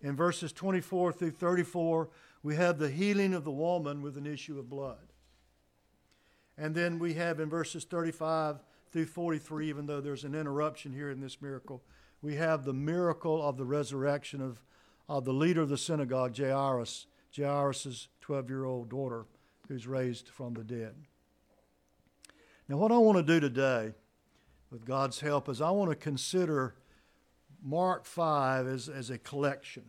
In 0.00 0.16
verses 0.16 0.52
24 0.52 1.12
through 1.12 1.30
34, 1.32 2.10
we 2.42 2.56
have 2.56 2.78
the 2.78 2.90
healing 2.90 3.34
of 3.34 3.44
the 3.44 3.50
woman 3.50 4.02
with 4.02 4.16
an 4.16 4.26
issue 4.26 4.58
of 4.58 4.68
blood. 4.68 5.12
And 6.56 6.74
then 6.74 6.98
we 6.98 7.14
have 7.14 7.40
in 7.40 7.48
verses 7.48 7.84
35 7.84 8.62
through 8.92 9.06
43, 9.06 9.68
even 9.68 9.86
though 9.86 10.00
there's 10.00 10.24
an 10.24 10.34
interruption 10.34 10.92
here 10.92 11.10
in 11.10 11.20
this 11.20 11.42
miracle, 11.42 11.82
we 12.22 12.36
have 12.36 12.64
the 12.64 12.72
miracle 12.72 13.42
of 13.42 13.56
the 13.56 13.64
resurrection 13.64 14.40
of, 14.40 14.62
of 15.08 15.24
the 15.24 15.32
leader 15.32 15.62
of 15.62 15.68
the 15.68 15.76
synagogue, 15.76 16.36
Jairus, 16.36 17.06
Jairus' 17.36 18.08
12 18.20 18.48
year 18.48 18.64
old 18.64 18.88
daughter 18.88 19.26
who's 19.68 19.86
raised 19.86 20.28
from 20.28 20.54
the 20.54 20.64
dead. 20.64 20.94
Now, 22.68 22.76
what 22.76 22.92
I 22.92 22.98
want 22.98 23.18
to 23.18 23.22
do 23.22 23.40
today, 23.40 23.92
with 24.70 24.84
God's 24.84 25.20
help, 25.20 25.48
is 25.48 25.60
I 25.60 25.70
want 25.70 25.90
to 25.90 25.96
consider 25.96 26.74
Mark 27.62 28.04
5 28.06 28.66
as, 28.66 28.88
as 28.88 29.10
a 29.10 29.18
collection. 29.18 29.84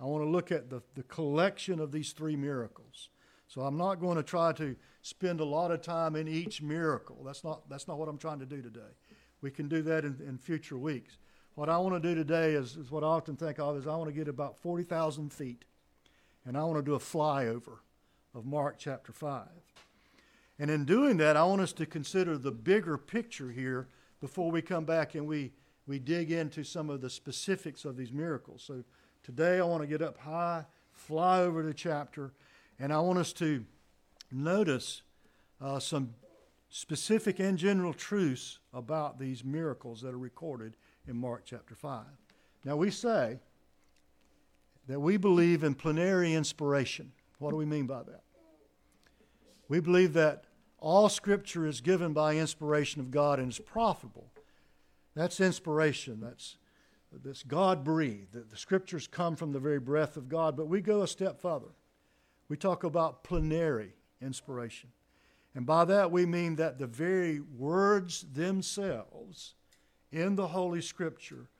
I 0.00 0.04
want 0.04 0.22
to 0.22 0.28
look 0.28 0.52
at 0.52 0.70
the, 0.70 0.82
the 0.94 1.02
collection 1.04 1.80
of 1.80 1.92
these 1.92 2.12
three 2.12 2.36
miracles. 2.36 3.08
So 3.48 3.62
I'm 3.62 3.76
not 3.78 3.96
going 3.96 4.16
to 4.16 4.22
try 4.22 4.52
to 4.54 4.76
spend 5.02 5.40
a 5.40 5.44
lot 5.44 5.70
of 5.70 5.80
time 5.80 6.14
in 6.16 6.28
each 6.28 6.60
miracle. 6.60 7.22
That's 7.24 7.42
not, 7.42 7.68
that's 7.68 7.88
not 7.88 7.98
what 7.98 8.08
I'm 8.08 8.18
trying 8.18 8.38
to 8.40 8.46
do 8.46 8.60
today. 8.60 8.92
We 9.40 9.50
can 9.50 9.68
do 9.68 9.82
that 9.82 10.04
in, 10.04 10.20
in 10.26 10.36
future 10.36 10.76
weeks. 10.76 11.18
What 11.54 11.68
I 11.68 11.78
want 11.78 12.00
to 12.00 12.08
do 12.08 12.14
today 12.14 12.52
is, 12.52 12.76
is 12.76 12.90
what 12.90 13.02
I 13.02 13.06
often 13.06 13.36
think 13.36 13.58
of 13.58 13.76
is 13.76 13.86
I 13.86 13.96
want 13.96 14.08
to 14.08 14.14
get 14.14 14.28
about 14.28 14.58
40,000 14.58 15.32
feet 15.32 15.64
and 16.48 16.56
I 16.56 16.64
want 16.64 16.78
to 16.78 16.82
do 16.82 16.94
a 16.94 16.98
flyover 16.98 17.80
of 18.34 18.46
Mark 18.46 18.76
chapter 18.78 19.12
5. 19.12 19.46
And 20.58 20.70
in 20.70 20.86
doing 20.86 21.18
that, 21.18 21.36
I 21.36 21.44
want 21.44 21.60
us 21.60 21.74
to 21.74 21.84
consider 21.84 22.38
the 22.38 22.50
bigger 22.50 22.96
picture 22.96 23.50
here 23.50 23.86
before 24.22 24.50
we 24.50 24.62
come 24.62 24.86
back 24.86 25.14
and 25.14 25.26
we, 25.26 25.52
we 25.86 25.98
dig 25.98 26.32
into 26.32 26.64
some 26.64 26.88
of 26.88 27.02
the 27.02 27.10
specifics 27.10 27.84
of 27.84 27.98
these 27.98 28.12
miracles. 28.12 28.62
So 28.66 28.82
today 29.22 29.60
I 29.60 29.62
want 29.64 29.82
to 29.82 29.86
get 29.86 30.00
up 30.00 30.16
high, 30.16 30.64
fly 30.90 31.42
over 31.42 31.62
the 31.62 31.74
chapter, 31.74 32.32
and 32.80 32.94
I 32.94 32.98
want 33.00 33.18
us 33.18 33.34
to 33.34 33.62
notice 34.32 35.02
uh, 35.60 35.78
some 35.78 36.14
specific 36.70 37.40
and 37.40 37.58
general 37.58 37.92
truths 37.92 38.58
about 38.72 39.18
these 39.18 39.44
miracles 39.44 40.00
that 40.00 40.14
are 40.14 40.18
recorded 40.18 40.78
in 41.06 41.14
Mark 41.14 41.42
chapter 41.44 41.74
5. 41.74 42.06
Now, 42.64 42.76
we 42.76 42.90
say 42.90 43.38
that 44.88 45.00
we 45.00 45.16
believe 45.16 45.62
in 45.62 45.74
plenary 45.74 46.34
inspiration. 46.34 47.12
What 47.38 47.50
do 47.50 47.56
we 47.56 47.66
mean 47.66 47.86
by 47.86 48.02
that? 48.02 48.22
We 49.68 49.80
believe 49.80 50.14
that 50.14 50.44
all 50.78 51.08
Scripture 51.08 51.66
is 51.66 51.80
given 51.80 52.12
by 52.12 52.36
inspiration 52.36 53.00
of 53.00 53.10
God 53.10 53.38
and 53.38 53.52
is 53.52 53.58
profitable. 53.58 54.32
That's 55.14 55.40
inspiration. 55.40 56.20
That's 56.20 56.56
this 57.12 57.42
God 57.42 57.84
breathed. 57.84 58.32
The, 58.32 58.40
the 58.40 58.56
Scriptures 58.56 59.06
come 59.06 59.36
from 59.36 59.52
the 59.52 59.60
very 59.60 59.78
breath 59.78 60.16
of 60.16 60.28
God. 60.28 60.56
But 60.56 60.68
we 60.68 60.80
go 60.80 61.02
a 61.02 61.08
step 61.08 61.40
further. 61.40 61.74
We 62.48 62.56
talk 62.56 62.84
about 62.84 63.24
plenary 63.24 63.92
inspiration. 64.22 64.90
And 65.54 65.66
by 65.66 65.84
that 65.86 66.10
we 66.10 66.24
mean 66.24 66.56
that 66.56 66.78
the 66.78 66.86
very 66.86 67.40
words 67.40 68.24
themselves 68.32 69.54
in 70.12 70.36
the 70.36 70.48
Holy 70.48 70.80
Scripture 70.80 71.50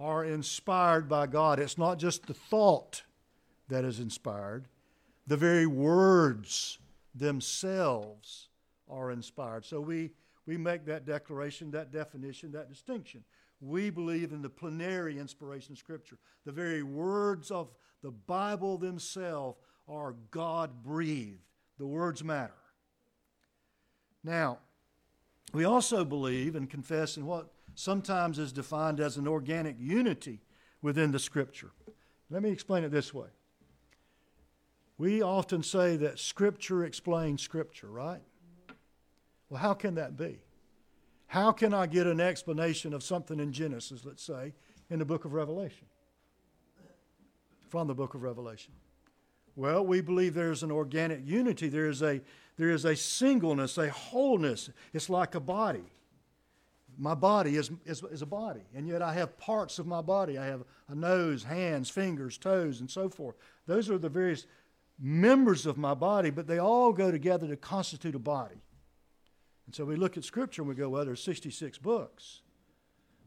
are 0.00 0.24
inspired 0.24 1.08
by 1.08 1.26
God. 1.26 1.60
It's 1.60 1.76
not 1.76 1.98
just 1.98 2.26
the 2.26 2.34
thought 2.34 3.02
that 3.68 3.84
is 3.84 4.00
inspired, 4.00 4.66
the 5.26 5.36
very 5.36 5.66
words 5.66 6.78
themselves 7.14 8.48
are 8.88 9.10
inspired. 9.10 9.64
So 9.64 9.80
we, 9.80 10.10
we 10.46 10.56
make 10.56 10.86
that 10.86 11.04
declaration, 11.04 11.70
that 11.72 11.92
definition, 11.92 12.50
that 12.52 12.68
distinction. 12.68 13.22
We 13.60 13.90
believe 13.90 14.32
in 14.32 14.42
the 14.42 14.48
plenary 14.48 15.18
inspiration 15.18 15.72
of 15.72 15.78
Scripture. 15.78 16.18
The 16.46 16.52
very 16.52 16.82
words 16.82 17.50
of 17.50 17.68
the 18.02 18.10
Bible 18.10 18.78
themselves 18.78 19.58
are 19.86 20.14
God 20.30 20.82
breathed. 20.82 21.44
The 21.78 21.86
words 21.86 22.24
matter. 22.24 22.54
Now, 24.24 24.58
we 25.52 25.64
also 25.64 26.04
believe 26.04 26.56
and 26.56 26.68
confess 26.70 27.16
in 27.16 27.26
what 27.26 27.52
sometimes 27.80 28.38
is 28.38 28.52
defined 28.52 29.00
as 29.00 29.16
an 29.16 29.26
organic 29.26 29.76
unity 29.78 30.40
within 30.82 31.12
the 31.12 31.18
Scripture. 31.18 31.70
Let 32.28 32.42
me 32.42 32.50
explain 32.50 32.84
it 32.84 32.90
this 32.90 33.14
way. 33.14 33.28
We 34.98 35.22
often 35.22 35.62
say 35.62 35.96
that 35.96 36.18
Scripture 36.18 36.84
explains 36.84 37.40
Scripture, 37.40 37.88
right? 37.88 38.20
Well, 39.48 39.60
how 39.60 39.72
can 39.72 39.94
that 39.94 40.16
be? 40.16 40.40
How 41.26 41.52
can 41.52 41.72
I 41.72 41.86
get 41.86 42.06
an 42.06 42.20
explanation 42.20 42.92
of 42.92 43.02
something 43.02 43.40
in 43.40 43.50
Genesis, 43.50 44.04
let's 44.04 44.22
say, 44.22 44.52
in 44.90 44.98
the 44.98 45.06
book 45.06 45.24
of 45.24 45.32
Revelation? 45.32 45.86
From 47.70 47.86
the 47.86 47.94
book 47.94 48.14
of 48.14 48.22
Revelation. 48.22 48.74
Well, 49.56 49.86
we 49.86 50.02
believe 50.02 50.34
there's 50.34 50.62
an 50.62 50.70
organic 50.70 51.20
unity. 51.24 51.68
There 51.68 51.88
is 51.88 52.02
a, 52.02 52.20
there 52.56 52.70
is 52.70 52.84
a 52.84 52.94
singleness, 52.94 53.78
a 53.78 53.88
wholeness. 53.90 54.68
It's 54.92 55.08
like 55.08 55.34
a 55.34 55.40
body 55.40 55.84
my 57.00 57.14
body 57.14 57.56
is, 57.56 57.70
is, 57.86 58.02
is 58.12 58.20
a 58.20 58.26
body, 58.26 58.60
and 58.74 58.86
yet 58.86 59.00
I 59.00 59.14
have 59.14 59.38
parts 59.38 59.78
of 59.78 59.86
my 59.86 60.02
body. 60.02 60.36
I 60.36 60.44
have 60.44 60.64
a 60.88 60.94
nose, 60.94 61.42
hands, 61.42 61.88
fingers, 61.88 62.36
toes, 62.36 62.80
and 62.80 62.90
so 62.90 63.08
forth. 63.08 63.36
Those 63.66 63.88
are 63.88 63.96
the 63.96 64.10
various 64.10 64.46
members 64.98 65.64
of 65.64 65.78
my 65.78 65.94
body, 65.94 66.28
but 66.28 66.46
they 66.46 66.58
all 66.58 66.92
go 66.92 67.10
together 67.10 67.48
to 67.48 67.56
constitute 67.56 68.14
a 68.14 68.18
body. 68.18 68.60
And 69.64 69.74
so 69.74 69.86
we 69.86 69.96
look 69.96 70.18
at 70.18 70.24
Scripture 70.24 70.60
and 70.60 70.68
we 70.68 70.74
go, 70.74 70.90
well, 70.90 71.06
there's 71.06 71.22
66 71.22 71.78
books. 71.78 72.42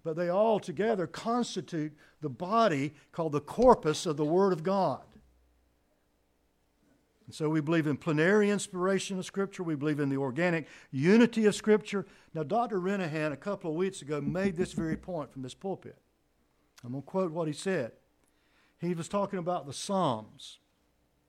But 0.04 0.18
they 0.18 0.30
all 0.30 0.60
together 0.60 1.08
constitute 1.08 1.94
the 2.22 2.30
body 2.30 2.94
called 3.12 3.32
the 3.32 3.42
corpus 3.42 4.06
of 4.06 4.18
the 4.18 4.26
Word 4.26 4.54
of 4.54 4.62
God. 4.62 5.02
And 7.26 7.34
so 7.34 7.50
we 7.50 7.62
believe 7.62 7.88
in 7.88 7.98
plenary 7.98 8.50
inspiration 8.50 9.18
of 9.18 9.26
Scripture. 9.26 9.64
We 9.64 9.76
believe 9.76 10.00
in 10.00 10.10
the 10.10 10.18
organic 10.18 10.68
unity 10.92 11.46
of 11.46 11.56
Scripture. 11.56 12.06
Now, 12.34 12.44
Dr. 12.44 12.80
Renihan, 12.80 13.32
a 13.32 13.38
couple 13.38 13.72
of 13.72 13.78
weeks 13.78 14.02
ago, 14.02 14.20
made 14.20 14.58
this 14.58 14.74
very 14.74 14.98
point 14.98 15.32
from 15.32 15.42
this 15.42 15.54
pulpit. 15.54 15.98
I'm 16.84 16.92
going 16.92 17.02
to 17.02 17.08
quote 17.08 17.32
what 17.32 17.48
he 17.48 17.54
said. 17.54 17.94
He 18.80 18.94
was 18.94 19.08
talking 19.08 19.40
about 19.40 19.66
the 19.66 19.74
Psalms. 19.74 20.60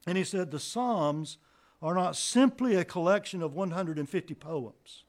And 0.07 0.19
he 0.19 0.25
said, 0.25 0.51
The 0.51 0.59
Psalms 0.59 1.39
are 1.81 1.95
not 1.95 2.17
simply 2.17 2.75
a 2.75 2.85
collection 2.85 3.43
of 3.43 3.55
150 3.55 4.35
poems, 4.35 5.05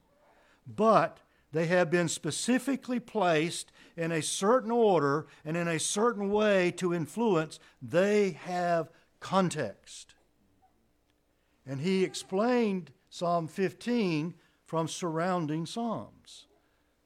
but 0.67 1.19
they 1.51 1.67
have 1.67 1.89
been 1.89 2.09
specifically 2.09 2.99
placed 2.99 3.71
in 3.95 4.11
a 4.11 4.21
certain 4.21 4.71
order 4.71 5.25
and 5.45 5.55
in 5.55 5.67
a 5.67 5.79
certain 5.79 6.29
way 6.29 6.71
to 6.71 6.93
influence. 6.93 7.59
They 7.81 8.31
have 8.31 8.89
context. 9.19 10.13
And 11.67 11.81
he 11.81 12.03
explained 12.03 12.91
Psalm 13.09 13.47
15 13.47 14.33
from 14.65 14.87
surrounding 14.87 15.65
Psalms. 15.65 16.47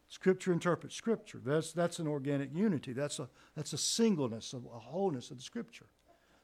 Scripture 0.07 0.51
interprets 0.51 0.95
Scripture. 0.95 1.39
That's, 1.43 1.71
that's 1.71 1.99
an 1.99 2.07
organic 2.07 2.53
unity. 2.53 2.93
That's 2.93 3.19
a, 3.19 3.29
that's 3.55 3.73
a 3.73 3.77
singleness, 3.77 4.53
a, 4.53 4.57
wholeness 4.57 5.29
of 5.29 5.37
the 5.37 5.43
Scripture. 5.43 5.85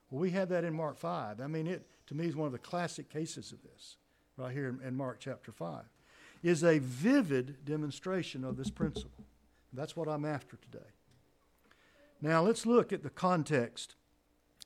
Well, 0.10 0.22
we 0.22 0.31
have 0.31 0.50
that 0.50 0.63
in 0.63 0.74
Mark 0.74 0.98
5. 0.98 1.41
I 1.41 1.48
mean, 1.48 1.67
it 1.67 1.88
to 2.07 2.15
me 2.15 2.27
is 2.27 2.36
one 2.36 2.45
of 2.45 2.51
the 2.51 2.60
classic 2.60 3.10
cases 3.10 3.51
of 3.51 3.60
this, 3.63 3.98
right 4.38 4.53
here 4.53 4.69
in, 4.69 4.88
in 4.88 4.95
Mark 4.95 5.17
chapter 5.19 5.51
5, 5.51 5.84
is 6.43 6.63
a 6.63 6.79
vivid 6.79 7.65
demonstration 7.65 8.43
of 8.43 8.57
this 8.57 8.69
principle. 8.69 9.25
That's 9.74 9.95
what 9.95 10.07
I'm 10.07 10.25
after 10.25 10.57
today. 10.57 10.86
Now, 12.22 12.43
let's 12.43 12.65
look 12.65 12.93
at 12.93 13.03
the 13.03 13.10
context, 13.10 13.95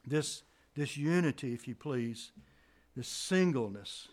this, 0.05 0.43
this 0.75 0.97
unity, 0.97 1.53
if 1.53 1.67
you 1.67 1.75
please, 1.75 2.31
this 2.95 3.07
singleness 3.07 4.07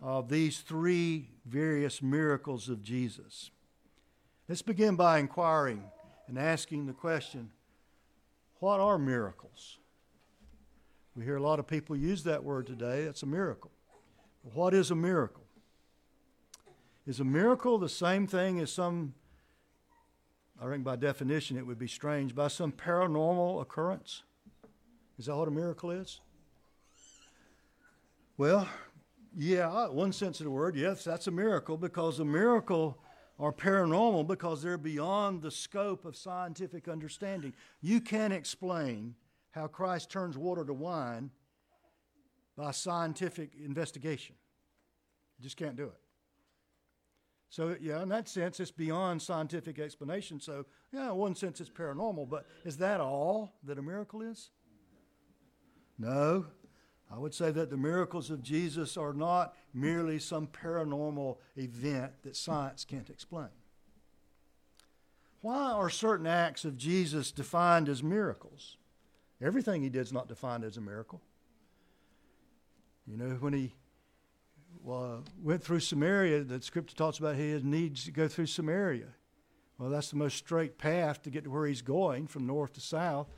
of 0.00 0.28
these 0.28 0.60
three 0.60 1.30
various 1.46 2.02
miracles 2.02 2.68
of 2.68 2.82
Jesus. 2.82 3.50
Let's 4.48 4.62
begin 4.62 4.96
by 4.96 5.18
inquiring 5.18 5.82
and 6.28 6.38
asking 6.38 6.86
the 6.86 6.92
question 6.92 7.50
what 8.58 8.80
are 8.80 8.98
miracles? 8.98 9.78
We 11.14 11.24
hear 11.24 11.36
a 11.36 11.42
lot 11.42 11.58
of 11.58 11.66
people 11.66 11.96
use 11.96 12.24
that 12.24 12.44
word 12.44 12.66
today. 12.66 13.02
It's 13.02 13.22
a 13.22 13.26
miracle. 13.26 13.70
what 14.54 14.74
is 14.74 14.90
a 14.90 14.94
miracle? 14.94 15.42
Is 17.06 17.20
a 17.20 17.24
miracle 17.24 17.78
the 17.78 17.88
same 17.88 18.26
thing 18.26 18.60
as 18.60 18.72
some, 18.72 19.14
I 20.60 20.68
think 20.68 20.84
by 20.84 20.96
definition 20.96 21.56
it 21.56 21.66
would 21.66 21.78
be 21.78 21.86
strange, 21.86 22.34
by 22.34 22.48
some 22.48 22.72
paranormal 22.72 23.62
occurrence? 23.62 24.22
Is 25.18 25.26
that 25.26 25.36
what 25.36 25.48
a 25.48 25.52
miracle 25.52 25.90
is? 25.90 26.20
Well, 28.38 28.68
yeah, 29.34 29.88
one 29.88 30.12
sense 30.12 30.40
of 30.40 30.44
the 30.44 30.50
word, 30.50 30.76
yes, 30.76 31.04
that's 31.04 31.26
a 31.26 31.30
miracle 31.30 31.78
because 31.78 32.20
a 32.20 32.24
miracle 32.24 32.98
are 33.38 33.52
paranormal 33.52 34.26
because 34.26 34.62
they're 34.62 34.76
beyond 34.76 35.40
the 35.40 35.50
scope 35.50 36.04
of 36.04 36.16
scientific 36.16 36.86
understanding. 36.86 37.54
You 37.80 38.00
can't 38.00 38.32
explain 38.32 39.14
how 39.52 39.68
Christ 39.68 40.10
turns 40.10 40.36
water 40.36 40.64
to 40.64 40.74
wine 40.74 41.30
by 42.56 42.72
scientific 42.72 43.52
investigation. 43.62 44.36
You 45.38 45.42
just 45.42 45.56
can't 45.56 45.76
do 45.76 45.84
it. 45.84 46.00
So, 47.48 47.76
yeah, 47.80 48.02
in 48.02 48.08
that 48.10 48.28
sense, 48.28 48.60
it's 48.60 48.70
beyond 48.70 49.22
scientific 49.22 49.78
explanation. 49.78 50.40
So, 50.40 50.66
yeah, 50.92 51.10
in 51.10 51.16
one 51.16 51.34
sense, 51.34 51.60
it's 51.60 51.70
paranormal, 51.70 52.28
but 52.28 52.46
is 52.64 52.76
that 52.78 53.00
all 53.00 53.54
that 53.64 53.78
a 53.78 53.82
miracle 53.82 54.20
is? 54.20 54.50
No. 55.98 56.46
I 57.10 57.18
would 57.18 57.34
say 57.34 57.50
that 57.52 57.70
the 57.70 57.76
miracles 57.76 58.30
of 58.30 58.42
Jesus 58.42 58.96
are 58.96 59.12
not 59.12 59.54
merely 59.72 60.18
some 60.18 60.48
paranormal 60.48 61.36
event 61.56 62.12
that 62.22 62.36
science 62.36 62.84
can't 62.84 63.08
explain. 63.08 63.48
Why 65.40 65.70
are 65.70 65.88
certain 65.88 66.26
acts 66.26 66.64
of 66.64 66.76
Jesus 66.76 67.30
defined 67.30 67.88
as 67.88 68.02
miracles? 68.02 68.76
Everything 69.40 69.82
he 69.82 69.88
did 69.88 70.00
is 70.00 70.12
not 70.12 70.28
defined 70.28 70.64
as 70.64 70.76
a 70.76 70.80
miracle. 70.80 71.20
You 73.06 73.16
know, 73.16 73.36
when 73.38 73.52
he 73.52 73.74
well, 74.82 75.22
went 75.42 75.62
through 75.62 75.80
Samaria, 75.80 76.44
the 76.44 76.60
scripture 76.60 76.96
talks 76.96 77.18
about 77.18 77.36
he 77.36 77.60
needs 77.62 78.04
to 78.04 78.10
go 78.10 78.28
through 78.28 78.46
Samaria. 78.46 79.08
Well, 79.78 79.90
that's 79.90 80.10
the 80.10 80.16
most 80.16 80.36
straight 80.36 80.78
path 80.78 81.22
to 81.22 81.30
get 81.30 81.44
to 81.44 81.50
where 81.50 81.66
he's 81.66 81.82
going 81.82 82.26
from 82.26 82.46
north 82.46 82.72
to 82.74 82.80
south. 82.80 83.28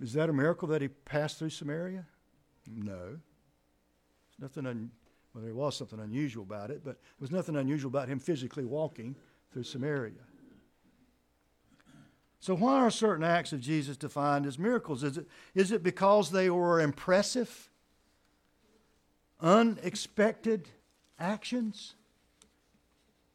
Is 0.00 0.12
that 0.14 0.30
a 0.30 0.32
miracle 0.32 0.68
that 0.68 0.80
he 0.80 0.88
passed 0.88 1.38
through 1.38 1.50
Samaria? 1.50 2.06
No. 2.74 3.06
There's 3.06 4.40
nothing 4.40 4.66
un- 4.66 4.90
well, 5.34 5.44
there 5.44 5.54
was 5.54 5.76
something 5.76 6.00
unusual 6.00 6.42
about 6.42 6.70
it, 6.70 6.82
but 6.84 6.94
there 6.94 7.20
was 7.20 7.30
nothing 7.30 7.56
unusual 7.56 7.90
about 7.90 8.08
him 8.08 8.18
physically 8.18 8.64
walking 8.64 9.14
through 9.52 9.64
Samaria. 9.64 10.12
So, 12.40 12.54
why 12.54 12.74
are 12.74 12.90
certain 12.90 13.24
acts 13.24 13.52
of 13.52 13.60
Jesus 13.60 13.96
defined 13.96 14.46
as 14.46 14.58
miracles? 14.58 15.02
Is 15.02 15.18
it, 15.18 15.26
is 15.54 15.72
it 15.72 15.82
because 15.82 16.30
they 16.30 16.48
were 16.50 16.80
impressive, 16.80 17.68
unexpected 19.40 20.68
actions? 21.18 21.94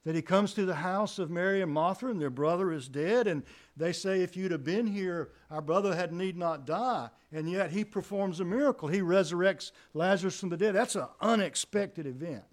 That 0.05 0.15
he 0.15 0.21
comes 0.21 0.53
to 0.53 0.65
the 0.65 0.75
house 0.75 1.17
of 1.17 1.29
Mary 1.29 1.61
and 1.61 1.71
Martha, 1.71 2.07
and 2.07 2.19
their 2.19 2.29
brother 2.29 2.73
is 2.73 2.89
dead, 2.89 3.25
and 3.25 3.43
they 3.77 3.93
say, 3.93 4.21
If 4.21 4.35
you'd 4.35 4.51
have 4.51 4.63
been 4.63 4.85
here, 4.85 5.29
our 5.49 5.61
brother 5.61 5.95
had 5.95 6.11
need 6.11 6.37
not 6.37 6.65
die. 6.65 7.09
And 7.31 7.49
yet 7.49 7.71
he 7.71 7.85
performs 7.85 8.41
a 8.41 8.45
miracle. 8.45 8.89
He 8.89 8.99
resurrects 8.99 9.71
Lazarus 9.93 10.39
from 10.39 10.49
the 10.49 10.57
dead. 10.57 10.75
That's 10.75 10.95
an 10.95 11.07
unexpected 11.21 12.05
event. 12.05 12.43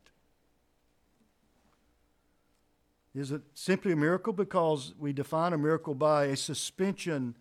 Is 3.14 3.32
it 3.32 3.42
simply 3.54 3.92
a 3.92 3.96
miracle 3.96 4.32
because 4.32 4.94
we 4.98 5.12
define 5.12 5.52
a 5.52 5.58
miracle 5.58 5.94
by 5.94 6.26
a 6.26 6.36
suspension 6.36 7.34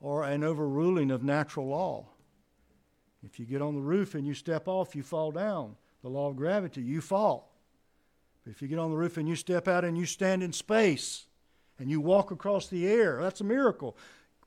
or 0.00 0.24
an 0.24 0.44
overruling 0.44 1.10
of 1.10 1.22
natural 1.22 1.68
law? 1.68 2.06
If 3.22 3.38
you 3.38 3.46
get 3.46 3.62
on 3.62 3.74
the 3.74 3.80
roof 3.80 4.14
and 4.14 4.26
you 4.26 4.34
step 4.34 4.68
off, 4.68 4.94
you 4.94 5.02
fall 5.02 5.30
down. 5.30 5.76
The 6.02 6.08
law 6.08 6.28
of 6.28 6.36
gravity, 6.36 6.82
you 6.82 7.00
fall. 7.00 7.49
But 8.44 8.52
if 8.52 8.62
you 8.62 8.68
get 8.68 8.78
on 8.78 8.90
the 8.90 8.96
roof 8.96 9.16
and 9.16 9.28
you 9.28 9.36
step 9.36 9.68
out 9.68 9.84
and 9.84 9.96
you 9.96 10.06
stand 10.06 10.42
in 10.42 10.52
space 10.52 11.26
and 11.78 11.90
you 11.90 12.00
walk 12.00 12.30
across 12.30 12.68
the 12.68 12.86
air, 12.86 13.20
that's 13.22 13.40
a 13.40 13.44
miracle 13.44 13.96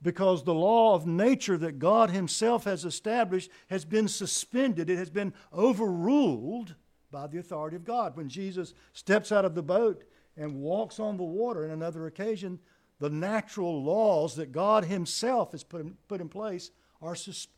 because 0.04 0.44
the 0.44 0.54
law 0.54 0.94
of 0.94 1.06
nature 1.06 1.56
that 1.58 1.78
God 1.78 2.10
Himself 2.10 2.64
has 2.64 2.84
established 2.84 3.50
has 3.68 3.84
been 3.84 4.06
suspended, 4.06 4.90
it 4.90 4.98
has 4.98 5.10
been 5.10 5.32
overruled 5.52 6.74
by 7.10 7.26
the 7.26 7.38
authority 7.38 7.76
of 7.76 7.84
God. 7.84 8.16
When 8.16 8.28
Jesus 8.28 8.74
steps 8.92 9.32
out 9.32 9.44
of 9.44 9.54
the 9.54 9.62
boat 9.62 10.04
and 10.36 10.60
walks 10.60 11.00
on 11.00 11.16
the 11.16 11.22
water 11.24 11.64
in 11.64 11.70
another 11.70 12.06
occasion, 12.06 12.58
the 13.00 13.08
natural 13.10 13.82
laws 13.82 14.36
that 14.36 14.52
God 14.52 14.84
Himself 14.84 15.52
has 15.52 15.64
put 15.64 15.80
in, 15.80 15.96
put 16.06 16.20
in 16.20 16.28
place 16.28 16.70
are, 17.00 17.14
sus- 17.14 17.48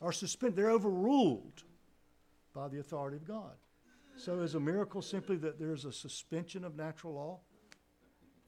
are 0.00 0.12
suspended. 0.12 0.56
They're 0.56 0.70
overruled 0.70 1.62
by 2.52 2.68
the 2.68 2.80
authority 2.80 3.16
of 3.16 3.24
God. 3.24 3.52
So, 4.16 4.40
is 4.40 4.54
a 4.54 4.60
miracle 4.60 5.02
simply 5.02 5.36
that 5.36 5.58
there's 5.58 5.84
a 5.84 5.92
suspension 5.92 6.64
of 6.64 6.76
natural 6.76 7.14
law? 7.14 7.40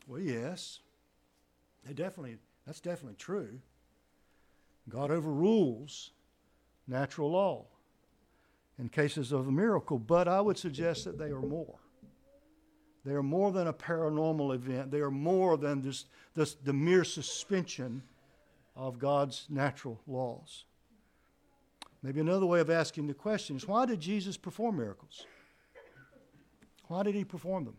Well, 0.07 0.20
yes. 0.20 0.81
They 1.85 1.92
definitely, 1.92 2.37
that's 2.66 2.81
definitely 2.81 3.16
true. 3.16 3.61
God 4.88 5.11
overrules 5.11 6.11
natural 6.87 7.31
law 7.31 7.66
in 8.79 8.88
cases 8.88 9.33
of 9.33 9.48
a 9.48 9.53
miracle, 9.53 9.98
but 9.98 10.29
I 10.29 10.40
would 10.40 10.59
suggest 10.59 11.05
that 11.05 11.18
they 11.18 11.31
are 11.31 11.40
more. 11.40 11.79
They 13.05 13.12
are 13.12 13.22
more 13.22 13.53
than 13.53 13.66
a 13.66 13.72
paranormal 13.72 14.55
event. 14.55 14.90
They 14.90 15.00
are 15.00 15.11
more 15.11 15.57
than 15.57 15.83
just 15.83 16.07
the 16.35 16.72
mere 16.72 17.05
suspension 17.05 18.03
of 18.77 18.98
God's 18.98 19.46
natural 19.50 20.00
laws. 20.07 20.64
Maybe 22.03 22.20
another 22.20 22.46
way 22.46 22.61
of 22.61 22.70
asking 22.70 23.07
the 23.07 23.14
question 23.14 23.57
is 23.57 23.68
why 23.68 23.87
did 23.87 24.00
Jesus 24.00 24.37
perform 24.37 24.77
miracles? 24.77 25.27
Why 26.88 27.03
did 27.03 27.14
he 27.14 27.25
perform 27.25 27.64
them? 27.64 27.77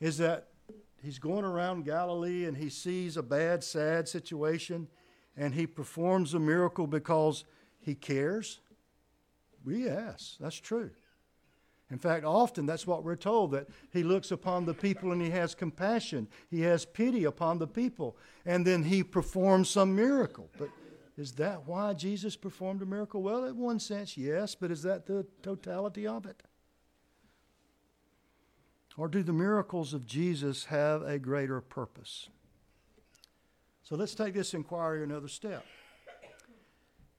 Is 0.00 0.18
that 0.18 0.48
he's 1.02 1.18
going 1.18 1.44
around 1.44 1.84
Galilee 1.84 2.44
and 2.44 2.56
he 2.56 2.68
sees 2.68 3.16
a 3.16 3.22
bad, 3.22 3.62
sad 3.62 4.08
situation 4.08 4.88
and 5.36 5.54
he 5.54 5.66
performs 5.66 6.34
a 6.34 6.40
miracle 6.40 6.86
because 6.86 7.44
he 7.80 7.94
cares? 7.94 8.60
Yes, 9.66 10.36
that's 10.40 10.60
true. 10.60 10.90
In 11.90 11.98
fact, 11.98 12.24
often 12.24 12.66
that's 12.66 12.86
what 12.86 13.04
we're 13.04 13.14
told 13.14 13.52
that 13.52 13.68
he 13.92 14.02
looks 14.02 14.32
upon 14.32 14.64
the 14.64 14.74
people 14.74 15.12
and 15.12 15.22
he 15.22 15.30
has 15.30 15.54
compassion. 15.54 16.26
He 16.50 16.62
has 16.62 16.84
pity 16.84 17.24
upon 17.24 17.58
the 17.58 17.66
people. 17.66 18.16
And 18.44 18.66
then 18.66 18.82
he 18.82 19.04
performs 19.04 19.70
some 19.70 19.94
miracle. 19.94 20.50
But 20.58 20.70
is 21.16 21.32
that 21.32 21.64
why 21.66 21.94
Jesus 21.94 22.36
performed 22.36 22.82
a 22.82 22.86
miracle? 22.86 23.22
Well, 23.22 23.44
in 23.44 23.56
one 23.56 23.78
sense, 23.78 24.16
yes, 24.16 24.56
but 24.56 24.72
is 24.72 24.82
that 24.82 25.06
the 25.06 25.26
totality 25.42 26.08
of 26.08 26.26
it? 26.26 26.42
Or 28.96 29.08
do 29.08 29.22
the 29.22 29.32
miracles 29.32 29.92
of 29.92 30.06
Jesus 30.06 30.66
have 30.66 31.02
a 31.02 31.18
greater 31.18 31.60
purpose? 31.60 32.28
So 33.82 33.94
let's 33.94 34.14
take 34.14 34.34
this 34.34 34.54
inquiry 34.54 35.04
another 35.04 35.28
step. 35.28 35.64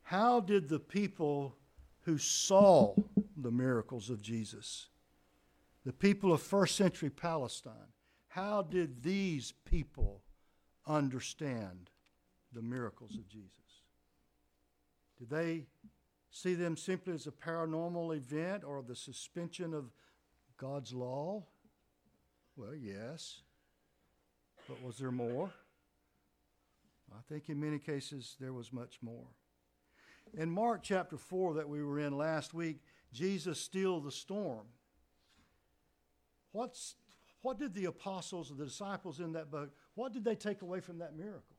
How 0.01 0.39
did 0.39 0.69
the 0.69 0.79
people 0.79 1.55
who 2.07 2.17
saw 2.17 2.95
the 3.35 3.51
miracles 3.51 4.09
of 4.09 4.21
Jesus. 4.21 4.87
The 5.85 5.91
people 5.91 6.31
of 6.33 6.41
first 6.41 6.77
century 6.77 7.09
Palestine. 7.09 7.91
How 8.29 8.61
did 8.61 9.03
these 9.03 9.53
people 9.65 10.21
understand 10.85 11.89
the 12.53 12.61
miracles 12.61 13.17
of 13.17 13.27
Jesus? 13.27 13.51
Did 15.19 15.29
they 15.29 15.65
see 16.31 16.53
them 16.53 16.77
simply 16.77 17.13
as 17.13 17.27
a 17.27 17.31
paranormal 17.31 18.15
event 18.15 18.63
or 18.63 18.81
the 18.81 18.95
suspension 18.95 19.73
of 19.73 19.91
God's 20.57 20.93
law? 20.93 21.43
Well, 22.57 22.73
yes. 22.75 23.41
But 24.67 24.83
was 24.83 24.97
there 24.97 25.11
more? 25.11 25.51
I 27.11 27.21
think 27.29 27.49
in 27.49 27.59
many 27.59 27.77
cases 27.77 28.35
there 28.39 28.51
was 28.51 28.73
much 28.73 28.97
more. 29.01 29.27
In 30.33 30.49
Mark 30.49 30.81
chapter 30.81 31.17
4 31.17 31.53
that 31.53 31.69
we 31.69 31.83
were 31.83 31.99
in 31.99 32.17
last 32.17 32.53
week, 32.55 32.81
Jesus 33.13 33.61
stilled 33.61 34.05
the 34.05 34.11
storm. 34.11 34.65
What's, 36.51 36.95
what 37.43 37.59
did 37.59 37.75
the 37.75 37.85
apostles, 37.85 38.49
the 38.49 38.65
disciples 38.65 39.19
in 39.19 39.33
that 39.33 39.51
boat, 39.51 39.71
what 39.93 40.11
did 40.11 40.25
they 40.25 40.35
take 40.35 40.63
away 40.63 40.79
from 40.79 40.97
that 40.97 41.15
miracle? 41.15 41.55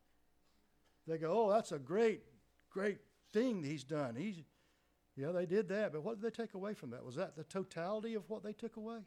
They 1.07 1.17
go, 1.17 1.33
oh, 1.33 1.53
that's 1.53 1.73
a 1.73 1.79
great, 1.79 2.23
great 2.71 2.99
thing 3.33 3.63
he's 3.63 3.85
done. 3.85 4.17
He's, 4.17 4.43
yeah, 5.17 5.31
they 5.31 5.47
did 5.47 5.69
that, 5.69 5.93
but 5.93 6.03
what 6.03 6.21
did 6.21 6.31
they 6.31 6.43
take 6.43 6.55
away 6.55 6.75
from 6.75 6.91
that? 6.91 7.05
Was 7.05 7.15
that 7.15 7.37
the 7.37 7.45
totality 7.45 8.15
of 8.15 8.29
what 8.29 8.43
they 8.43 8.53
took 8.53 8.77
away? 8.77 8.99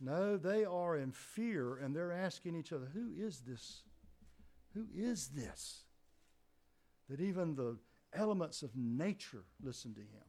No, 0.00 0.36
they 0.36 0.64
are 0.64 0.96
in 0.96 1.12
fear 1.12 1.76
and 1.76 1.94
they're 1.94 2.12
asking 2.12 2.56
each 2.56 2.72
other, 2.72 2.90
who 2.92 3.10
is 3.16 3.40
this? 3.40 3.82
Who 4.74 4.86
is 4.94 5.28
this? 5.28 5.84
That 7.08 7.20
even 7.20 7.54
the 7.54 7.76
elements 8.12 8.62
of 8.62 8.70
nature 8.76 9.44
listen 9.62 9.94
to 9.94 10.00
him. 10.00 10.24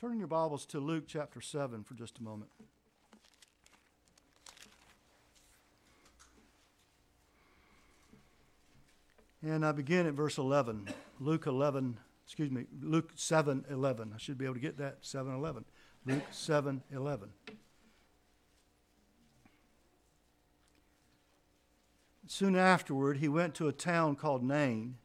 Turn 0.00 0.12
in 0.12 0.18
your 0.18 0.28
Bibles 0.28 0.64
to 0.66 0.78
Luke 0.78 1.04
chapter 1.08 1.40
7 1.40 1.82
for 1.82 1.94
just 1.94 2.18
a 2.18 2.22
moment. 2.22 2.50
And 9.42 9.64
I 9.64 9.72
begin 9.72 10.06
at 10.06 10.14
verse 10.14 10.38
11. 10.38 10.88
Luke 11.20 11.46
11, 11.46 11.98
excuse 12.24 12.50
me, 12.50 12.66
Luke 12.80 13.10
7 13.14 13.64
11. 13.70 14.12
I 14.14 14.18
should 14.18 14.38
be 14.38 14.44
able 14.44 14.54
to 14.54 14.60
get 14.60 14.78
that 14.78 14.98
7 15.00 15.34
11. 15.34 15.64
Luke 16.06 16.22
7 16.30 16.82
11. 16.92 17.28
Soon 22.26 22.56
afterward, 22.56 23.18
he 23.18 23.28
went 23.28 23.54
to 23.54 23.68
a 23.68 23.72
town 23.72 24.14
called 24.14 24.44
Nain, 24.44 24.96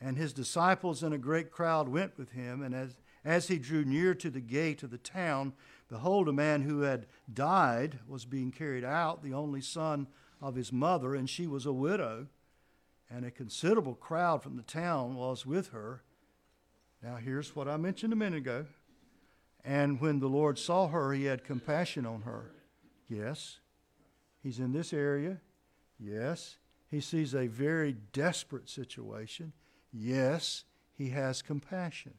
and 0.00 0.16
his 0.16 0.32
disciples 0.32 1.02
and 1.02 1.12
a 1.12 1.18
great 1.18 1.50
crowd 1.50 1.88
went 1.88 2.16
with 2.16 2.30
him. 2.30 2.62
And 2.62 2.74
as, 2.74 2.96
as 3.22 3.48
he 3.48 3.58
drew 3.58 3.84
near 3.84 4.14
to 4.14 4.30
the 4.30 4.40
gate 4.40 4.82
of 4.82 4.90
the 4.90 4.98
town, 4.98 5.52
behold, 5.90 6.26
a 6.26 6.32
man 6.32 6.62
who 6.62 6.80
had 6.80 7.06
died 7.32 7.98
was 8.08 8.24
being 8.24 8.50
carried 8.50 8.84
out, 8.84 9.22
the 9.22 9.34
only 9.34 9.60
son 9.60 10.06
of 10.40 10.54
his 10.54 10.72
mother, 10.72 11.14
and 11.14 11.28
she 11.28 11.46
was 11.46 11.66
a 11.66 11.72
widow 11.72 12.28
and 13.10 13.24
a 13.24 13.30
considerable 13.30 13.94
crowd 13.94 14.42
from 14.42 14.56
the 14.56 14.62
town 14.62 15.14
was 15.14 15.46
with 15.46 15.68
her. 15.68 16.02
Now, 17.02 17.16
here's 17.16 17.54
what 17.54 17.68
I 17.68 17.76
mentioned 17.76 18.12
a 18.12 18.16
minute 18.16 18.38
ago. 18.38 18.66
And 19.68 20.00
when 20.00 20.18
the 20.18 20.30
Lord 20.30 20.58
saw 20.58 20.88
her, 20.88 21.12
he 21.12 21.26
had 21.26 21.44
compassion 21.44 22.06
on 22.06 22.22
her. 22.22 22.52
Yes, 23.06 23.58
he's 24.42 24.60
in 24.60 24.72
this 24.72 24.94
area. 24.94 25.42
Yes, 26.00 26.56
he 26.90 27.02
sees 27.02 27.34
a 27.34 27.48
very 27.48 27.92
desperate 28.14 28.70
situation. 28.70 29.52
Yes, 29.92 30.64
he 30.96 31.10
has 31.10 31.42
compassion. 31.42 32.14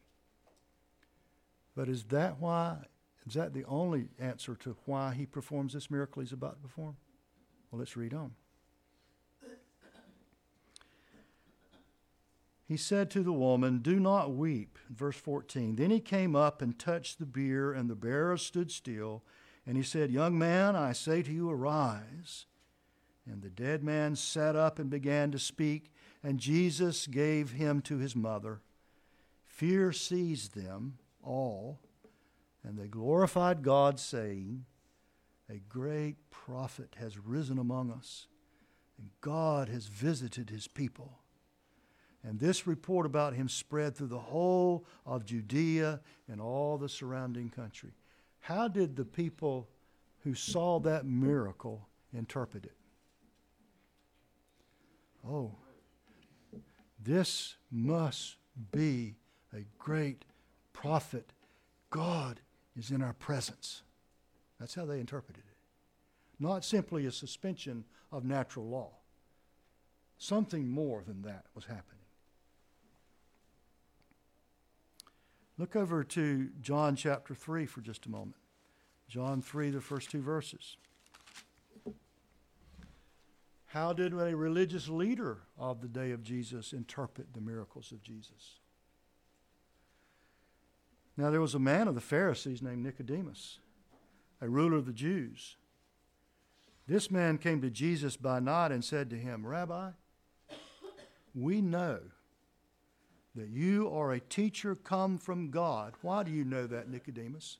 But 1.75 1.89
is 1.89 2.03
that 2.09 2.39
why? 2.39 2.85
Is 3.25 3.33
that 3.33 3.55
the 3.55 3.65
only 3.65 4.09
answer 4.19 4.53
to 4.57 4.75
why 4.85 5.15
he 5.15 5.25
performs 5.25 5.73
this 5.73 5.89
miracle 5.89 6.21
he's 6.21 6.31
about 6.31 6.61
to 6.61 6.67
perform? 6.67 6.97
Well, 7.71 7.79
let's 7.79 7.97
read 7.97 8.13
on. 8.13 8.35
He 12.69 12.77
said 12.77 13.09
to 13.09 13.23
the 13.23 13.33
woman, 13.33 13.79
Do 13.79 13.99
not 13.99 14.35
weep. 14.35 14.77
Verse 14.91 15.17
14. 15.17 15.75
Then 15.75 15.89
he 15.89 15.99
came 15.99 16.35
up 16.35 16.61
and 16.61 16.77
touched 16.77 17.17
the 17.17 17.25
bier, 17.25 17.73
and 17.73 17.89
the 17.89 17.95
bearer 17.95 18.37
stood 18.37 18.69
still. 18.69 19.23
And 19.65 19.75
he 19.75 19.81
said, 19.81 20.11
Young 20.11 20.37
man, 20.37 20.75
I 20.75 20.93
say 20.93 21.23
to 21.23 21.31
you, 21.31 21.49
arise. 21.49 22.45
And 23.25 23.41
the 23.41 23.49
dead 23.49 23.83
man 23.83 24.15
sat 24.15 24.55
up 24.55 24.77
and 24.77 24.87
began 24.87 25.31
to 25.31 25.39
speak, 25.39 25.91
and 26.21 26.39
Jesus 26.39 27.07
gave 27.07 27.53
him 27.53 27.81
to 27.81 27.97
his 27.97 28.15
mother. 28.15 28.61
Fear 29.47 29.91
seized 29.91 30.53
them 30.53 30.99
all, 31.23 31.79
and 32.63 32.77
they 32.77 32.87
glorified 32.87 33.63
God, 33.63 33.99
saying, 33.99 34.65
A 35.49 35.57
great 35.57 36.29
prophet 36.29 36.97
has 36.99 37.17
risen 37.17 37.57
among 37.57 37.89
us, 37.89 38.27
and 38.99 39.09
God 39.21 39.69
has 39.69 39.87
visited 39.87 40.51
his 40.51 40.67
people. 40.67 41.18
And 42.23 42.39
this 42.39 42.67
report 42.67 43.05
about 43.05 43.33
him 43.33 43.47
spread 43.47 43.95
through 43.95 44.07
the 44.07 44.19
whole 44.19 44.85
of 45.05 45.25
Judea 45.25 46.01
and 46.27 46.41
all 46.41 46.77
the 46.77 46.89
surrounding 46.89 47.49
country. 47.49 47.91
How 48.41 48.67
did 48.67 48.95
the 48.95 49.05
people 49.05 49.69
who 50.23 50.33
saw 50.33 50.79
that 50.81 51.05
miracle 51.05 51.87
interpret 52.13 52.65
it? 52.65 52.75
Oh, 55.27 55.55
this 57.01 57.55
must 57.71 58.35
be 58.71 59.15
a 59.53 59.65
great 59.77 60.25
prophet. 60.73 61.31
God 61.89 62.41
is 62.77 62.91
in 62.91 63.01
our 63.01 63.13
presence. 63.13 63.83
That's 64.59 64.75
how 64.75 64.85
they 64.85 64.99
interpreted 64.99 65.43
it. 65.47 65.55
Not 66.39 66.65
simply 66.65 67.05
a 67.05 67.11
suspension 67.11 67.85
of 68.11 68.25
natural 68.25 68.67
law. 68.67 68.91
Something 70.17 70.67
more 70.69 71.03
than 71.05 71.21
that 71.21 71.45
was 71.55 71.65
happening. 71.65 71.98
Look 75.59 75.75
over 75.75 76.05
to 76.05 76.49
John 76.61 76.95
chapter 76.95 77.35
3 77.35 77.65
for 77.65 77.81
just 77.81 78.05
a 78.05 78.09
moment. 78.09 78.37
John 79.09 79.41
3, 79.41 79.71
the 79.71 79.81
first 79.81 80.09
two 80.09 80.21
verses. 80.21 80.77
How 83.65 83.91
did 83.91 84.13
a 84.13 84.37
religious 84.37 84.87
leader 84.87 85.39
of 85.57 85.81
the 85.81 85.89
day 85.89 86.11
of 86.11 86.23
Jesus 86.23 86.71
interpret 86.71 87.33
the 87.33 87.41
miracles 87.41 87.91
of 87.91 88.01
Jesus? 88.01 88.59
Now, 91.17 91.29
there 91.29 91.41
was 91.41 91.55
a 91.55 91.59
man 91.59 91.89
of 91.89 91.95
the 91.95 91.99
Pharisees 91.99 92.61
named 92.61 92.81
Nicodemus, 92.81 93.59
a 94.39 94.47
ruler 94.47 94.77
of 94.77 94.85
the 94.85 94.93
Jews. 94.93 95.57
This 96.87 97.11
man 97.11 97.37
came 97.37 97.59
to 97.61 97.69
Jesus 97.69 98.15
by 98.15 98.39
night 98.39 98.71
and 98.71 98.83
said 98.83 99.09
to 99.09 99.17
him, 99.17 99.45
Rabbi, 99.45 99.89
we 101.35 101.59
know 101.59 101.99
that 103.39 103.49
you 103.49 103.89
are 103.89 104.11
a 104.11 104.19
teacher 104.19 104.75
come 104.75 105.17
from 105.17 105.49
God. 105.49 105.93
Why 106.01 106.23
do 106.23 106.31
you 106.31 106.43
know 106.43 106.67
that, 106.67 106.89
Nicodemus? 106.89 107.57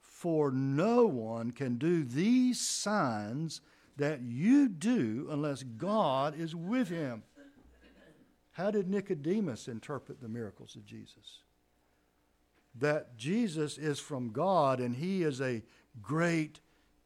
For 0.00 0.50
no 0.50 1.06
one 1.06 1.50
can 1.50 1.76
do 1.76 2.04
these 2.04 2.60
signs 2.60 3.60
that 3.96 4.22
you 4.22 4.68
do 4.68 5.28
unless 5.30 5.62
God 5.62 6.38
is 6.38 6.54
with 6.54 6.88
him. 6.88 7.22
How 8.52 8.70
did 8.70 8.88
Nicodemus 8.88 9.68
interpret 9.68 10.20
the 10.20 10.28
miracles 10.28 10.76
of 10.76 10.86
Jesus? 10.86 11.40
That 12.74 13.16
Jesus 13.16 13.78
is 13.78 13.98
from 13.98 14.30
God 14.30 14.80
and 14.80 14.96
he 14.96 15.22
is 15.22 15.40
a 15.40 15.62
great 16.02 16.60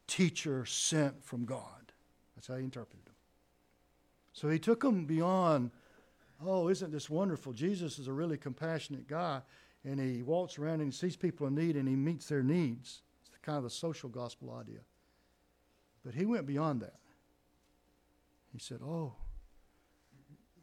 teacher 0.07 0.65
sent 0.65 1.25
from 1.25 1.45
God. 1.45 1.93
That's 2.35 2.47
how 2.47 2.57
he 2.57 2.65
interpreted 2.65 3.05
them. 3.05 3.15
So 4.33 4.49
he 4.49 4.59
took 4.59 4.81
them 4.81 5.05
beyond 5.05 5.71
oh, 6.45 6.69
isn't 6.69 6.93
this 6.93 7.11
wonderful? 7.11 7.53
Jesus 7.53 7.99
is 7.99 8.09
a 8.09 8.13
really 8.13 8.37
compassionate 8.37 9.09
guy, 9.09 9.41
and 9.85 10.01
he 10.01 10.23
walks 10.23 10.59
around 10.59 10.81
and 10.81 10.93
he 10.93 10.97
sees 10.97 11.17
people 11.17 11.47
in 11.47 11.55
need 11.55 11.77
and 11.77 11.89
he 11.89 11.97
meets 11.97 12.27
their 12.27 12.43
needs. 12.43 13.03
It's 13.27 13.39
kind 13.43 13.59
of 13.59 13.65
the 13.65 13.71
social 13.71 14.09
gospel 14.09 14.57
idea. 14.59 14.81
But 16.05 16.15
he 16.15 16.27
went 16.27 16.47
beyond 16.47 16.81
that. 16.83 16.99
He 18.53 18.59
said, 18.59 18.81
oh, 18.83 19.15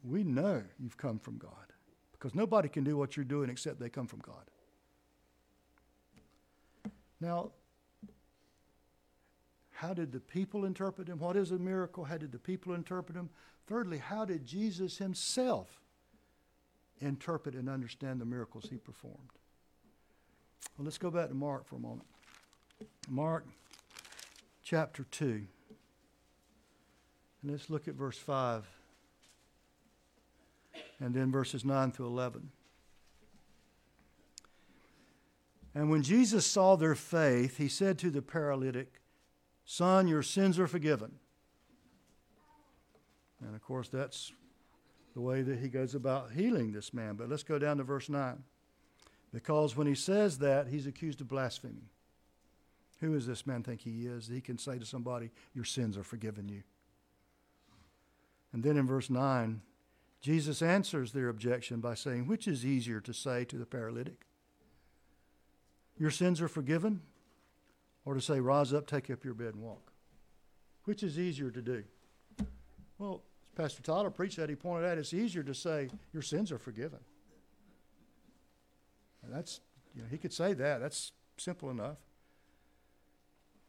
we 0.02 0.24
know 0.24 0.62
you've 0.78 0.96
come 0.96 1.18
from 1.18 1.38
God 1.38 1.50
because 2.12 2.34
nobody 2.34 2.68
can 2.68 2.84
do 2.84 2.96
what 2.96 3.16
you're 3.16 3.24
doing 3.24 3.50
except 3.50 3.78
they 3.78 3.88
come 3.88 4.06
from 4.06 4.20
God. 4.20 4.50
Now, 7.20 7.52
how 9.76 9.92
did 9.92 10.10
the 10.10 10.20
people 10.20 10.64
interpret 10.64 11.06
him? 11.06 11.18
What 11.18 11.36
is 11.36 11.50
a 11.50 11.58
miracle? 11.58 12.04
How 12.04 12.16
did 12.16 12.32
the 12.32 12.38
people 12.38 12.72
interpret 12.72 13.14
him? 13.14 13.28
Thirdly, 13.66 13.98
how 13.98 14.24
did 14.24 14.46
Jesus 14.46 14.96
himself 14.96 15.82
interpret 16.98 17.54
and 17.54 17.68
understand 17.68 18.18
the 18.18 18.24
miracles 18.24 18.68
he 18.70 18.78
performed? 18.78 19.32
Well, 20.78 20.86
let's 20.86 20.96
go 20.96 21.10
back 21.10 21.28
to 21.28 21.34
Mark 21.34 21.66
for 21.66 21.76
a 21.76 21.78
moment. 21.78 22.08
Mark 23.06 23.44
chapter 24.62 25.04
2. 25.10 25.46
And 27.42 27.50
let's 27.50 27.68
look 27.68 27.86
at 27.86 27.94
verse 27.94 28.16
5. 28.16 28.66
and 31.00 31.14
then 31.14 31.30
verses 31.30 31.66
9 31.66 31.92
through 31.92 32.06
11. 32.06 32.50
And 35.74 35.90
when 35.90 36.02
Jesus 36.02 36.46
saw 36.46 36.76
their 36.76 36.94
faith, 36.94 37.58
he 37.58 37.68
said 37.68 37.98
to 37.98 38.08
the 38.08 38.22
paralytic, 38.22 39.02
Son, 39.66 40.06
your 40.06 40.22
sins 40.22 40.58
are 40.58 40.68
forgiven. 40.68 41.12
And 43.44 43.54
of 43.54 43.62
course, 43.62 43.88
that's 43.88 44.32
the 45.14 45.20
way 45.20 45.42
that 45.42 45.58
he 45.58 45.68
goes 45.68 45.94
about 45.94 46.30
healing 46.30 46.72
this 46.72 46.94
man. 46.94 47.16
But 47.16 47.28
let's 47.28 47.42
go 47.42 47.58
down 47.58 47.78
to 47.78 47.82
verse 47.82 48.08
9. 48.08 48.42
Because 49.34 49.76
when 49.76 49.86
he 49.86 49.94
says 49.94 50.38
that, 50.38 50.68
he's 50.68 50.86
accused 50.86 51.20
of 51.20 51.28
blasphemy. 51.28 51.90
Who 53.00 53.14
does 53.14 53.26
this 53.26 53.46
man 53.46 53.62
think 53.62 53.80
he 53.82 54.06
is? 54.06 54.28
He 54.28 54.40
can 54.40 54.56
say 54.56 54.78
to 54.78 54.86
somebody, 54.86 55.30
Your 55.52 55.64
sins 55.64 55.98
are 55.98 56.04
forgiven 56.04 56.48
you. 56.48 56.62
And 58.52 58.62
then 58.62 58.78
in 58.78 58.86
verse 58.86 59.10
9, 59.10 59.60
Jesus 60.20 60.62
answers 60.62 61.12
their 61.12 61.28
objection 61.28 61.80
by 61.80 61.94
saying, 61.94 62.26
Which 62.26 62.48
is 62.48 62.64
easier 62.64 63.00
to 63.00 63.12
say 63.12 63.44
to 63.46 63.56
the 63.56 63.66
paralytic? 63.66 64.26
Your 65.98 66.10
sins 66.10 66.40
are 66.40 66.48
forgiven? 66.48 67.02
Or 68.06 68.14
to 68.14 68.20
say, 68.22 68.40
Rise 68.40 68.72
up, 68.72 68.86
take 68.86 69.10
up 69.10 69.24
your 69.24 69.34
bed, 69.34 69.54
and 69.54 69.62
walk? 69.62 69.92
Which 70.84 71.02
is 71.02 71.18
easier 71.18 71.50
to 71.50 71.60
do? 71.60 71.84
Well, 72.98 73.22
Pastor 73.56 73.82
Tyler 73.82 74.10
preached 74.10 74.36
that. 74.36 74.48
He 74.48 74.54
pointed 74.54 74.88
out 74.88 74.96
it's 74.96 75.12
easier 75.12 75.42
to 75.42 75.54
say, 75.54 75.90
Your 76.14 76.22
sins 76.22 76.50
are 76.50 76.58
forgiven. 76.58 77.00
And 79.22 79.34
that's, 79.34 79.60
you 79.94 80.02
know, 80.02 80.08
he 80.08 80.16
could 80.16 80.32
say 80.32 80.54
that. 80.54 80.80
That's 80.80 81.12
simple 81.36 81.70
enough. 81.70 81.98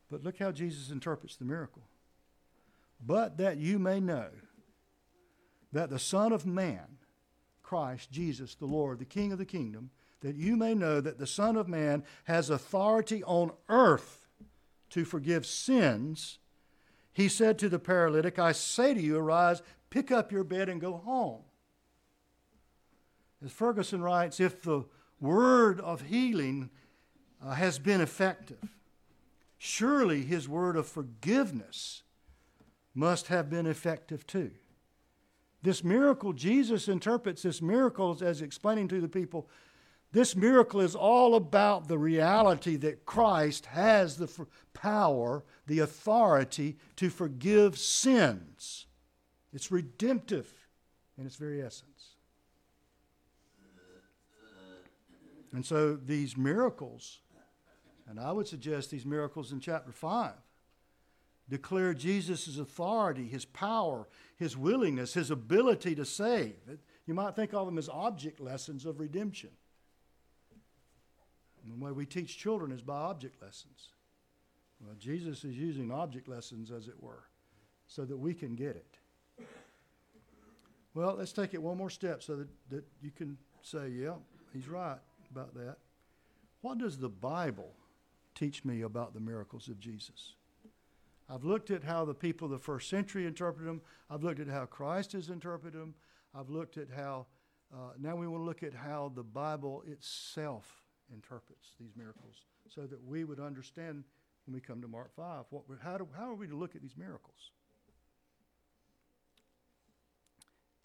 But 0.10 0.24
look 0.24 0.38
how 0.38 0.52
Jesus 0.52 0.92
interprets 0.92 1.36
the 1.36 1.46
miracle. 1.46 1.82
But 3.06 3.38
that 3.38 3.58
you 3.58 3.80
may 3.80 4.00
know 4.00 4.30
that 5.74 5.90
the 5.90 6.00
Son 6.00 6.32
of 6.32 6.46
Man, 6.46 6.98
Christ, 7.64 8.12
Jesus, 8.12 8.56
the 8.56 8.66
Lord, 8.66 9.00
the 9.00 9.06
King 9.06 9.32
of 9.32 9.38
the 9.38 9.46
kingdom, 9.46 9.90
that 10.22 10.36
you 10.36 10.56
may 10.56 10.74
know 10.74 11.02
that 11.02 11.20
the 11.20 11.28
Son 11.28 11.58
of 11.58 11.68
Man 11.68 12.04
has 12.24 12.50
authority 12.50 13.24
on 13.24 13.52
earth 13.70 14.17
to 14.90 15.06
forgive 15.06 15.46
sins, 15.46 16.40
he 17.14 17.28
said 17.28 17.58
to 17.60 17.70
the 17.70 17.80
paralytic, 17.80 18.38
I 18.40 18.52
say 18.52 18.94
to 18.94 19.02
you, 19.02 19.18
arise, 19.18 19.62
pick 19.90 20.12
up 20.12 20.32
your 20.32 20.44
bed, 20.44 20.70
and 20.70 20.80
go 20.80 20.98
home. 20.98 21.42
As 23.44 23.52
Ferguson 23.52 24.02
writes, 24.02 24.40
if 24.40 24.62
the 24.62 24.86
word 25.20 25.80
of 25.80 26.02
healing 26.02 26.70
uh, 27.44 27.52
has 27.52 27.80
been 27.80 28.02
effective, 28.02 28.76
surely 29.58 30.24
his 30.24 30.48
word 30.48 30.76
of 30.76 30.88
forgiveness 30.88 32.04
must 32.94 33.28
have 33.28 33.50
been 33.50 33.68
effective 33.68 34.26
too. 34.26 34.52
This 35.62 35.84
miracle, 35.84 36.34
Jesus 36.34 36.88
interprets 36.88 37.42
this 37.42 37.62
miracle 37.62 38.18
as 38.22 38.42
explaining 38.42 38.88
to 38.90 39.02
the 39.02 39.08
people 39.08 39.50
this 40.12 40.36
miracle 40.36 40.80
is 40.80 40.96
all 40.96 41.36
about 41.36 41.88
the 41.88 41.98
reality 41.98 42.78
that 42.78 43.06
Christ 43.06 43.66
has 43.68 44.18
the 44.18 44.48
power, 44.74 45.44
the 45.66 45.80
authority 45.80 46.78
to 46.96 47.10
forgive 47.10 47.78
sins. 47.78 48.86
It's 49.54 49.72
redemptive 49.72 50.52
in 51.18 51.26
its 51.26 51.36
very 51.36 51.62
essence. 51.62 52.16
And 55.54 55.66
so 55.66 55.96
these 55.96 56.38
miracles, 56.38 57.20
and 58.08 58.20
I 58.20 58.32
would 58.32 58.48
suggest 58.48 58.92
these 58.92 59.06
miracles 59.06 59.52
in 59.52 59.60
chapter 59.60 59.92
5, 59.92 60.34
declare 61.50 61.94
Jesus' 61.94 62.58
authority, 62.58 63.28
his 63.28 63.46
power, 63.46 64.08
his 64.38 64.56
willingness, 64.56 65.14
his 65.14 65.32
ability 65.32 65.96
to 65.96 66.06
save. 66.06 66.56
You 67.06 67.14
might 67.14 67.36
think 67.36 67.54
of 67.54 67.66
them 67.66 67.78
as 67.78 67.90
object 67.90 68.40
lessons 68.40 68.86
of 68.86 69.00
redemption. 69.00 69.50
And 71.68 71.82
the 71.82 71.86
way 71.86 71.92
we 71.92 72.06
teach 72.06 72.38
children 72.38 72.72
is 72.72 72.82
by 72.82 72.96
object 72.96 73.42
lessons. 73.42 73.90
Well, 74.80 74.96
Jesus 74.98 75.44
is 75.44 75.58
using 75.58 75.92
object 75.92 76.30
lessons, 76.30 76.72
as 76.72 76.88
it 76.88 77.02
were, 77.02 77.24
so 77.88 78.06
that 78.06 78.16
we 78.16 78.34
can 78.34 78.56
get 78.56 78.76
it. 78.76 78.98
Well, 80.94 81.16
let's 81.18 81.34
take 81.34 81.54
it 81.54 81.62
one 81.62 81.78
more 81.78 81.90
step 81.90 82.24
so 82.24 82.38
that, 82.38 82.48
that 82.70 82.86
you 83.02 83.12
can 83.12 83.38
say, 83.62 83.90
yeah, 83.90 84.14
he's 84.54 84.70
right 84.70 84.98
about 85.30 85.54
that. 85.56 85.78
What 86.62 86.78
does 86.78 86.98
the 86.98 87.10
Bible 87.10 87.74
teach 88.34 88.64
me 88.64 88.82
about 88.84 89.14
the 89.14 89.20
miracles 89.20 89.68
of 89.68 89.80
Jesus? 89.80 90.36
I've 91.30 91.44
looked 91.44 91.70
at 91.70 91.84
how 91.84 92.06
the 92.06 92.14
people 92.14 92.46
of 92.46 92.52
the 92.52 92.60
first 92.60 92.90
century 92.90 93.26
interpreted 93.26 93.68
them. 93.68 93.82
I've 94.10 94.24
looked 94.24 94.40
at 94.40 94.48
how 94.48 94.66
Christ 94.66 95.12
has 95.12 95.30
interpreted 95.30 95.80
them. 95.80 95.96
I've 96.34 96.50
looked 96.50 96.78
at 96.78 96.88
how, 96.96 97.26
uh, 97.74 97.92
now 98.00 98.16
we 98.16 98.28
want 98.28 98.42
to 98.42 98.46
look 98.46 98.64
at 98.64 98.74
how 98.74 99.12
the 99.14 99.24
Bible 99.24 99.84
itself 99.86 100.87
interprets 101.14 101.72
these 101.80 101.92
miracles 101.96 102.36
so 102.68 102.82
that 102.82 103.04
we 103.06 103.24
would 103.24 103.40
understand 103.40 104.04
when 104.46 104.54
we 104.54 104.62
come 104.62 104.82
to 104.82 104.88
Mark 104.88 105.16
5 105.16 105.46
what 105.50 105.64
how, 105.82 105.98
do, 105.98 106.08
how 106.18 106.30
are 106.30 106.36
we 106.36 106.48
to 106.48 106.56
look 106.56 106.76
at 106.76 106.82
these 106.82 106.98
miracles. 106.98 107.52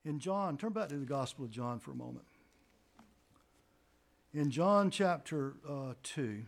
In 0.04 0.18
John, 0.18 0.56
turn 0.56 0.72
back 0.72 0.88
to 0.88 0.96
the 0.96 1.06
Gospel 1.06 1.44
of 1.44 1.50
John 1.50 1.78
for 1.78 1.92
a 1.92 1.96
moment. 1.96 2.24
In 4.34 4.50
John 4.50 4.90
chapter 4.90 5.54
uh, 5.68 5.94
2, 6.02 6.42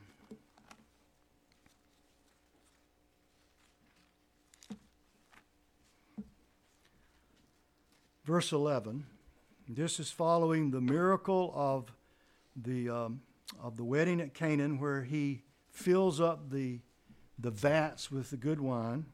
verse 8.24 8.52
11. 8.52 9.04
This 9.68 10.00
is 10.00 10.10
following 10.10 10.70
the 10.70 10.80
miracle 10.80 11.52
of 11.54 11.92
the, 12.56 12.88
um, 12.88 13.20
of 13.62 13.76
the 13.76 13.84
wedding 13.84 14.20
at 14.20 14.34
Cana, 14.34 14.68
where 14.68 15.02
he 15.02 15.42
fills 15.70 16.20
up 16.20 16.50
the, 16.50 16.80
the 17.38 17.50
vats 17.50 18.10
with 18.10 18.30
the 18.30 18.36
good 18.36 18.60
wine. 18.60 19.06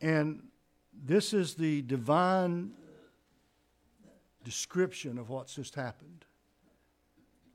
And 0.00 0.42
this 0.92 1.32
is 1.32 1.54
the 1.54 1.82
divine 1.82 2.72
description 4.44 5.18
of 5.18 5.28
what's 5.28 5.54
just 5.54 5.74
happened. 5.74 6.24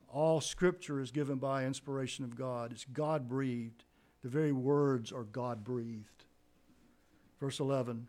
All 0.07 0.41
scripture 0.41 0.99
is 0.99 1.11
given 1.11 1.37
by 1.37 1.65
inspiration 1.65 2.25
of 2.25 2.35
God, 2.35 2.71
it's 2.71 2.85
God 2.85 3.27
breathed. 3.27 3.83
The 4.23 4.29
very 4.29 4.51
words 4.51 5.11
are 5.11 5.23
God 5.23 5.63
breathed. 5.63 6.25
Verse 7.39 7.59
11 7.59 8.07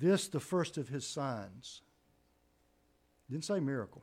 this, 0.00 0.28
the 0.28 0.40
first 0.40 0.78
of 0.78 0.88
his 0.88 1.06
signs. 1.06 1.82
Didn't 3.30 3.44
say 3.44 3.60
miracle. 3.60 4.02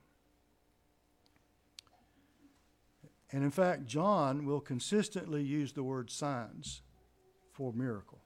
And 3.31 3.43
in 3.43 3.51
fact, 3.51 3.85
John 3.85 4.45
will 4.45 4.61
consistently 4.61 5.43
use 5.43 5.73
the 5.73 5.83
word 5.83 6.09
signs 6.09 6.81
for 7.51 7.73
miracle. 7.73 8.21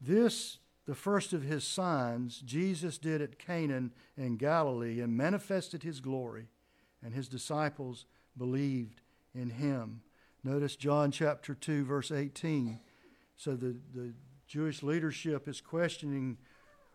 This, 0.00 0.58
the 0.86 0.94
first 0.94 1.32
of 1.32 1.42
his 1.42 1.64
signs, 1.64 2.40
Jesus 2.40 2.98
did 2.98 3.22
at 3.22 3.38
Cana 3.38 3.90
in 4.16 4.36
Galilee 4.36 5.00
and 5.00 5.16
manifested 5.16 5.82
his 5.82 6.00
glory, 6.00 6.48
and 7.02 7.14
his 7.14 7.28
disciples 7.28 8.04
believed 8.36 9.00
in 9.34 9.50
him. 9.50 10.02
Notice 10.42 10.76
John 10.76 11.10
chapter 11.10 11.54
2, 11.54 11.84
verse 11.84 12.10
18. 12.10 12.78
So 13.36 13.56
the, 13.56 13.76
the 13.94 14.12
Jewish 14.46 14.82
leadership 14.82 15.48
is 15.48 15.62
questioning 15.62 16.36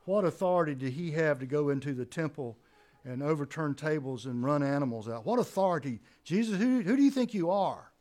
what 0.06 0.24
authority 0.24 0.76
did 0.76 0.94
he 0.94 1.12
have 1.12 1.40
to 1.40 1.46
go 1.48 1.70
into 1.70 1.94
the 1.94 2.06
temple 2.06 2.58
and 3.06 3.24
overturn 3.24 3.76
tables 3.76 4.26
and 4.26 4.44
run 4.44 4.64
animals 4.64 5.08
out? 5.08 5.26
What 5.26 5.40
authority? 5.40 6.00
Jesus, 6.24 6.60
who, 6.60 6.82
who 6.82 6.96
do 6.96 7.04
you 7.04 7.12
think 7.12 7.34
you 7.34 7.50
are? 7.50 7.92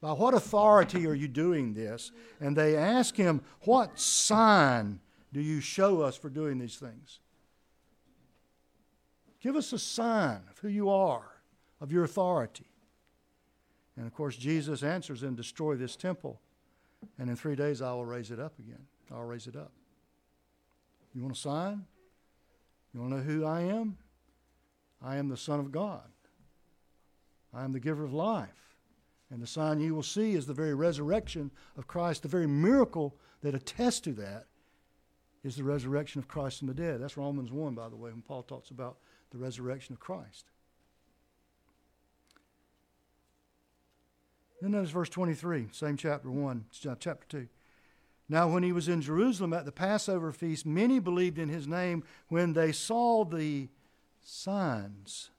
By 0.00 0.12
what 0.12 0.34
authority 0.34 1.06
are 1.06 1.14
you 1.14 1.28
doing 1.28 1.74
this? 1.74 2.10
And 2.40 2.56
they 2.56 2.76
ask 2.76 3.16
him, 3.16 3.42
What 3.62 3.98
sign 3.98 5.00
do 5.32 5.40
you 5.40 5.60
show 5.60 6.00
us 6.00 6.16
for 6.16 6.30
doing 6.30 6.58
these 6.58 6.76
things? 6.76 7.20
Give 9.40 9.56
us 9.56 9.72
a 9.72 9.78
sign 9.78 10.40
of 10.50 10.58
who 10.58 10.68
you 10.68 10.90
are, 10.90 11.42
of 11.80 11.92
your 11.92 12.04
authority. 12.04 12.66
And 13.96 14.06
of 14.06 14.14
course, 14.14 14.36
Jesus 14.36 14.82
answers 14.82 15.20
them, 15.20 15.34
Destroy 15.34 15.76
this 15.76 15.96
temple 15.96 16.40
and 17.18 17.28
in 17.28 17.36
three 17.36 17.56
days 17.56 17.82
I 17.82 17.92
will 17.92 18.06
raise 18.06 18.30
it 18.30 18.40
up 18.40 18.58
again. 18.58 18.86
I'll 19.12 19.24
raise 19.24 19.46
it 19.46 19.56
up. 19.56 19.72
You 21.14 21.22
want 21.22 21.36
a 21.36 21.38
sign? 21.38 21.84
You 22.92 23.00
want 23.00 23.12
to 23.12 23.16
know 23.18 23.22
who 23.22 23.44
I 23.44 23.62
am? 23.62 23.96
I 25.02 25.16
am 25.16 25.28
the 25.28 25.36
Son 25.36 25.60
of 25.60 25.72
God. 25.72 26.02
I 27.52 27.64
am 27.64 27.72
the 27.72 27.80
giver 27.80 28.04
of 28.04 28.12
life. 28.12 28.48
And 29.30 29.42
the 29.42 29.46
sign 29.46 29.80
you 29.80 29.94
will 29.94 30.02
see 30.02 30.34
is 30.34 30.46
the 30.46 30.54
very 30.54 30.74
resurrection 30.74 31.50
of 31.76 31.86
Christ. 31.86 32.22
The 32.22 32.28
very 32.28 32.46
miracle 32.46 33.16
that 33.42 33.54
attests 33.54 34.00
to 34.00 34.12
that 34.14 34.46
is 35.44 35.56
the 35.56 35.64
resurrection 35.64 36.18
of 36.18 36.28
Christ 36.28 36.58
from 36.58 36.68
the 36.68 36.74
dead. 36.74 37.00
That's 37.00 37.16
Romans 37.16 37.50
1, 37.50 37.74
by 37.74 37.88
the 37.88 37.96
way, 37.96 38.10
when 38.10 38.22
Paul 38.22 38.42
talks 38.42 38.70
about 38.70 38.98
the 39.30 39.38
resurrection 39.38 39.94
of 39.94 40.00
Christ. 40.00 40.46
Then 44.60 44.72
notice 44.72 44.90
verse 44.90 45.08
23, 45.08 45.68
same 45.72 45.96
chapter 45.96 46.30
1, 46.30 46.64
chapter 46.72 47.26
2. 47.28 47.48
Now, 48.28 48.48
when 48.48 48.62
he 48.62 48.72
was 48.72 48.88
in 48.88 49.00
Jerusalem 49.00 49.52
at 49.52 49.64
the 49.64 49.72
Passover 49.72 50.32
feast, 50.32 50.66
many 50.66 50.98
believed 50.98 51.38
in 51.38 51.48
his 51.48 51.66
name 51.66 52.04
when 52.28 52.52
they 52.52 52.70
saw 52.70 53.24
the 53.24 53.68
signs. 54.22 55.30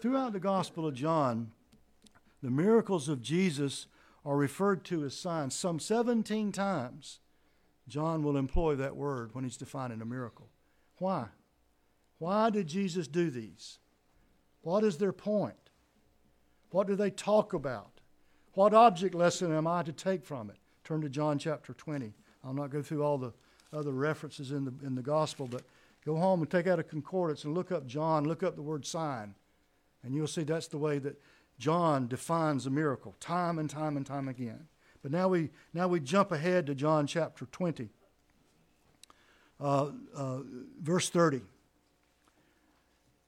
Throughout 0.00 0.32
the 0.32 0.40
Gospel 0.40 0.86
of 0.86 0.94
John, 0.94 1.52
the 2.42 2.50
miracles 2.50 3.08
of 3.08 3.22
Jesus 3.22 3.86
are 4.24 4.36
referred 4.36 4.84
to 4.84 5.04
as 5.04 5.16
signs. 5.16 5.54
Some 5.54 5.78
17 5.78 6.52
times, 6.52 7.20
John 7.88 8.22
will 8.22 8.36
employ 8.36 8.74
that 8.76 8.96
word 8.96 9.34
when 9.34 9.44
he's 9.44 9.56
defining 9.56 10.02
a 10.02 10.06
miracle. 10.06 10.48
Why? 10.98 11.26
Why 12.18 12.50
did 12.50 12.66
Jesus 12.66 13.06
do 13.06 13.30
these? 13.30 13.78
What 14.62 14.84
is 14.84 14.98
their 14.98 15.12
point? 15.12 15.70
What 16.70 16.86
do 16.86 16.96
they 16.96 17.10
talk 17.10 17.52
about? 17.52 18.00
What 18.54 18.74
object 18.74 19.14
lesson 19.14 19.52
am 19.54 19.66
I 19.66 19.82
to 19.82 19.92
take 19.92 20.24
from 20.24 20.50
it? 20.50 20.56
Turn 20.82 21.00
to 21.02 21.08
John 21.08 21.38
chapter 21.38 21.72
20. 21.72 22.12
I'll 22.44 22.54
not 22.54 22.70
go 22.70 22.82
through 22.82 23.02
all 23.02 23.18
the 23.18 23.32
other 23.72 23.92
references 23.92 24.50
in 24.50 24.64
the, 24.64 24.74
in 24.84 24.94
the 24.94 25.02
gospel, 25.02 25.46
but 25.46 25.62
go 26.06 26.16
home 26.16 26.40
and 26.40 26.50
take 26.50 26.68
out 26.68 26.78
a 26.78 26.84
concordance 26.84 27.44
and 27.44 27.52
look 27.52 27.72
up 27.72 27.86
John, 27.86 28.24
look 28.24 28.44
up 28.44 28.54
the 28.54 28.62
word 28.62 28.86
sign. 28.86 29.34
And 30.04 30.14
you'll 30.14 30.28
see 30.28 30.44
that's 30.44 30.68
the 30.68 30.78
way 30.78 30.98
that 31.00 31.20
John 31.58 32.06
defines 32.06 32.64
a 32.64 32.70
miracle, 32.70 33.16
time 33.18 33.58
and 33.58 33.68
time 33.68 33.96
and 33.96 34.06
time 34.06 34.28
again. 34.28 34.68
But 35.02 35.10
now 35.10 35.28
we, 35.28 35.50
now 35.74 35.88
we 35.88 35.98
jump 35.98 36.30
ahead 36.30 36.66
to 36.66 36.74
John 36.76 37.08
chapter 37.08 37.46
20, 37.46 37.88
uh, 39.60 39.90
uh, 40.14 40.38
verse 40.80 41.10
30. 41.10 41.42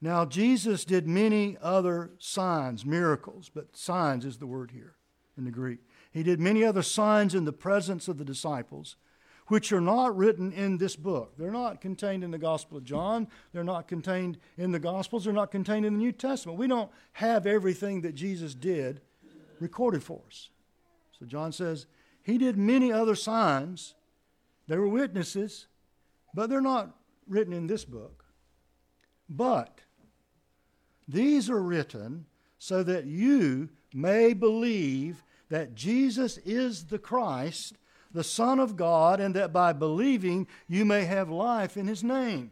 Now, 0.00 0.24
Jesus 0.24 0.84
did 0.84 1.08
many 1.08 1.56
other 1.60 2.10
signs, 2.18 2.86
miracles, 2.86 3.50
but 3.52 3.76
signs 3.76 4.24
is 4.24 4.38
the 4.38 4.46
word 4.46 4.70
here 4.70 4.94
in 5.36 5.44
the 5.44 5.50
Greek. 5.50 5.80
He 6.12 6.22
did 6.22 6.38
many 6.38 6.62
other 6.62 6.82
signs 6.82 7.34
in 7.34 7.44
the 7.44 7.52
presence 7.52 8.06
of 8.06 8.18
the 8.18 8.24
disciples, 8.24 8.94
which 9.48 9.72
are 9.72 9.80
not 9.80 10.16
written 10.16 10.52
in 10.52 10.78
this 10.78 10.96
book. 10.96 11.34
They're 11.36 11.50
not 11.50 11.80
contained 11.80 12.22
in 12.22 12.30
the 12.30 12.38
Gospel 12.38 12.78
of 12.78 12.84
John. 12.84 13.28
They're 13.52 13.64
not 13.64 13.88
contained 13.88 14.38
in 14.56 14.72
the 14.72 14.78
Gospels. 14.78 15.24
They're 15.24 15.32
not 15.32 15.50
contained 15.50 15.84
in 15.84 15.94
the 15.94 15.98
New 15.98 16.12
Testament. 16.12 16.58
We 16.58 16.68
don't 16.68 16.90
have 17.12 17.46
everything 17.46 18.02
that 18.02 18.14
Jesus 18.14 18.54
did 18.54 19.00
recorded 19.60 20.02
for 20.02 20.20
us. 20.26 20.50
So 21.18 21.26
John 21.26 21.52
says, 21.52 21.86
He 22.22 22.38
did 22.38 22.56
many 22.56 22.92
other 22.92 23.14
signs. 23.14 23.94
They 24.68 24.76
were 24.76 24.88
witnesses, 24.88 25.66
but 26.34 26.50
they're 26.50 26.60
not 26.60 26.94
written 27.26 27.52
in 27.52 27.66
this 27.66 27.84
book. 27.84 28.24
But 29.28 29.80
these 31.06 31.48
are 31.48 31.62
written 31.62 32.26
so 32.58 32.82
that 32.82 33.06
you 33.06 33.70
may 33.94 34.34
believe 34.34 35.24
that 35.48 35.74
Jesus 35.74 36.38
is 36.38 36.86
the 36.86 36.98
Christ, 36.98 37.78
the 38.12 38.24
Son 38.24 38.58
of 38.58 38.76
God, 38.76 39.20
and 39.20 39.34
that 39.34 39.52
by 39.52 39.72
believing 39.72 40.46
you 40.66 40.84
may 40.84 41.04
have 41.04 41.30
life 41.30 41.76
in 41.76 41.86
his 41.86 42.02
name. 42.02 42.50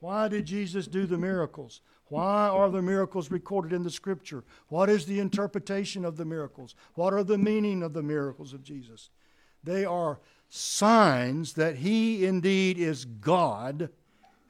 Why 0.00 0.28
did 0.28 0.46
Jesus 0.46 0.86
do 0.86 1.06
the 1.06 1.18
miracles? 1.18 1.82
Why 2.06 2.48
are 2.48 2.70
the 2.70 2.82
miracles 2.82 3.30
recorded 3.30 3.72
in 3.72 3.84
the 3.84 3.90
scripture? 3.90 4.42
What 4.68 4.90
is 4.90 5.06
the 5.06 5.20
interpretation 5.20 6.04
of 6.04 6.16
the 6.16 6.24
miracles? 6.24 6.74
What 6.94 7.14
are 7.14 7.22
the 7.22 7.38
meaning 7.38 7.82
of 7.82 7.92
the 7.92 8.02
miracles 8.02 8.52
of 8.52 8.64
Jesus? 8.64 9.10
They 9.62 9.84
are 9.84 10.18
signs 10.48 11.52
that 11.52 11.76
he 11.76 12.26
indeed 12.26 12.78
is 12.78 13.04
God 13.04 13.90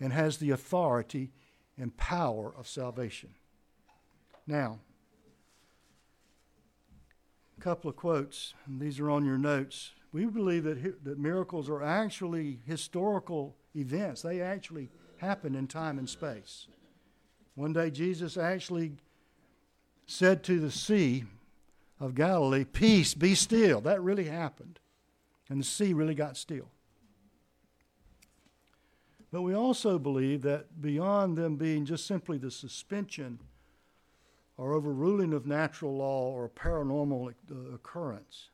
and 0.00 0.12
has 0.12 0.38
the 0.38 0.50
authority 0.50 1.32
and 1.76 1.94
power 1.96 2.54
of 2.56 2.66
salvation. 2.66 3.30
Now, 4.46 4.78
a 7.58 7.60
couple 7.60 7.90
of 7.90 7.96
quotes, 7.96 8.54
and 8.66 8.80
these 8.80 8.98
are 8.98 9.10
on 9.10 9.26
your 9.26 9.36
notes. 9.36 9.90
We 10.12 10.26
believe 10.26 10.64
that, 10.64 11.04
that 11.04 11.18
miracles 11.18 11.68
are 11.68 11.82
actually 11.82 12.58
historical 12.66 13.56
events, 13.74 14.22
they 14.22 14.40
actually 14.40 14.90
happen 15.18 15.54
in 15.54 15.66
time 15.66 15.98
and 15.98 16.08
space. 16.08 16.66
One 17.54 17.72
day, 17.72 17.90
Jesus 17.90 18.36
actually 18.36 18.92
said 20.06 20.42
to 20.44 20.58
the 20.58 20.70
Sea 20.70 21.24
of 22.00 22.14
Galilee, 22.14 22.64
Peace, 22.64 23.14
be 23.14 23.34
still. 23.34 23.80
That 23.80 24.02
really 24.02 24.24
happened. 24.24 24.80
And 25.48 25.60
the 25.60 25.64
sea 25.64 25.92
really 25.92 26.14
got 26.14 26.36
still. 26.36 26.70
But 29.32 29.42
we 29.42 29.54
also 29.54 29.98
believe 29.98 30.42
that 30.42 30.80
beyond 30.80 31.36
them 31.36 31.56
being 31.56 31.84
just 31.84 32.06
simply 32.06 32.38
the 32.38 32.50
suspension 32.50 33.38
or 34.56 34.74
overruling 34.74 35.32
of 35.32 35.46
natural 35.46 35.96
law 35.96 36.30
or 36.30 36.48
paranormal 36.48 37.34
uh, 37.50 37.74
occurrence. 37.74 38.50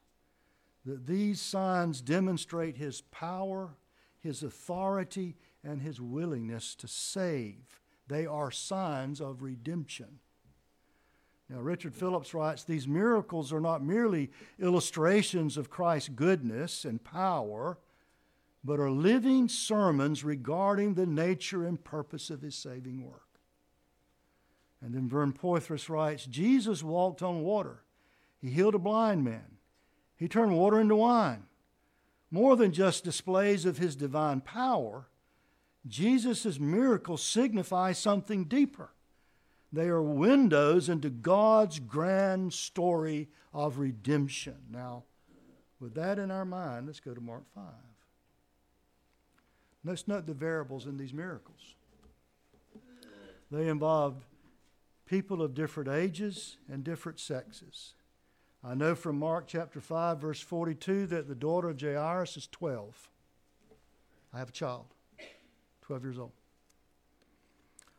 That 0.87 1.07
these 1.07 1.41
signs 1.41 2.01
demonstrate 2.01 2.77
his 2.77 3.01
power, 3.01 3.75
his 4.21 4.45
authority, 4.45 5.35
and 5.65 5.83
his 5.83 6.01
willingness 6.01 6.77
to 6.77 6.87
save. 6.87 7.81
They 8.07 8.25
are 8.25 8.53
signs 8.53 9.21
of 9.21 9.43
redemption. 9.43 10.21
Now, 11.49 11.61
Richard 11.61 11.95
Phillips 11.95 12.35
writes 12.35 12.63
These 12.63 12.87
miracles 12.87 13.53
are 13.53 13.61
not 13.61 13.83
merely 13.83 14.31
illustrations 14.61 15.57
of 15.57 15.71
Christ's 15.71 16.11
goodness 16.11 16.85
and 16.85 17.03
power, 17.03 17.79
but 18.65 18.81
are 18.81 18.91
living 18.91 19.49
sermons 19.49 20.25
regarding 20.25 20.95
the 20.95 21.07
nature 21.07 21.65
and 21.65 21.83
purpose 21.83 22.31
of 22.31 22.43
his 22.43 22.55
saving 22.55 23.05
work. 23.05 23.23
And 24.81 24.95
then 24.95 25.09
Vern 25.09 25.33
Poythress 25.33 25.89
writes 25.89 26.27
Jesus 26.27 26.83
walked 26.83 27.23
on 27.23 27.43
water. 27.43 27.83
He 28.39 28.51
healed 28.51 28.75
a 28.75 28.79
blind 28.79 29.25
man. 29.25 29.56
He 30.17 30.29
turned 30.29 30.57
water 30.57 30.81
into 30.81 30.97
wine. 30.97 31.45
More 32.31 32.57
than 32.57 32.73
just 32.73 33.05
displays 33.05 33.65
of 33.65 33.79
his 33.79 33.95
divine 33.95 34.41
power, 34.41 35.09
Jesus' 35.87 36.59
miracles 36.59 37.23
signify 37.23 37.93
something 37.93 38.45
deeper. 38.45 38.91
They 39.73 39.89
are 39.89 40.03
windows 40.03 40.89
into 40.89 41.11
God's 41.11 41.79
grand 41.79 42.53
story 42.53 43.29
of 43.53 43.79
redemption. 43.79 44.57
Now, 44.71 45.05
with 45.79 45.95
that 45.95 46.19
in 46.19 46.31
our 46.31 46.45
mind, 46.45 46.87
let's 46.87 47.01
go 47.01 47.15
to 47.15 47.21
Mark 47.21 47.45
5. 47.55 47.65
Let's 49.85 50.09
note 50.09 50.27
the 50.27 50.35
variables 50.35 50.87
in 50.87 50.97
these 50.97 51.13
miracles. 51.13 51.75
They 53.51 53.69
involved 53.69 54.25
people 55.05 55.43
of 55.43 55.55
different 55.55 55.89
ages 55.89 56.57
and 56.69 56.83
different 56.83 57.21
sexes. 57.21 57.95
I 58.65 58.75
know 58.75 58.95
from 58.95 59.19
Mark 59.19 59.47
chapter 59.47 59.81
5, 59.81 60.19
verse 60.21 60.41
42, 60.41 61.07
that 61.07 61.29
the 61.29 61.35
daughter 61.35 61.69
of 61.69 61.81
Jairus 61.81 62.37
is 62.37 62.49
12. 62.49 63.09
I 64.35 64.39
have 64.39 64.49
a 64.49 64.53
child, 64.53 64.87
12 65.83 66.03
years 66.03 66.19
old. 66.19 66.33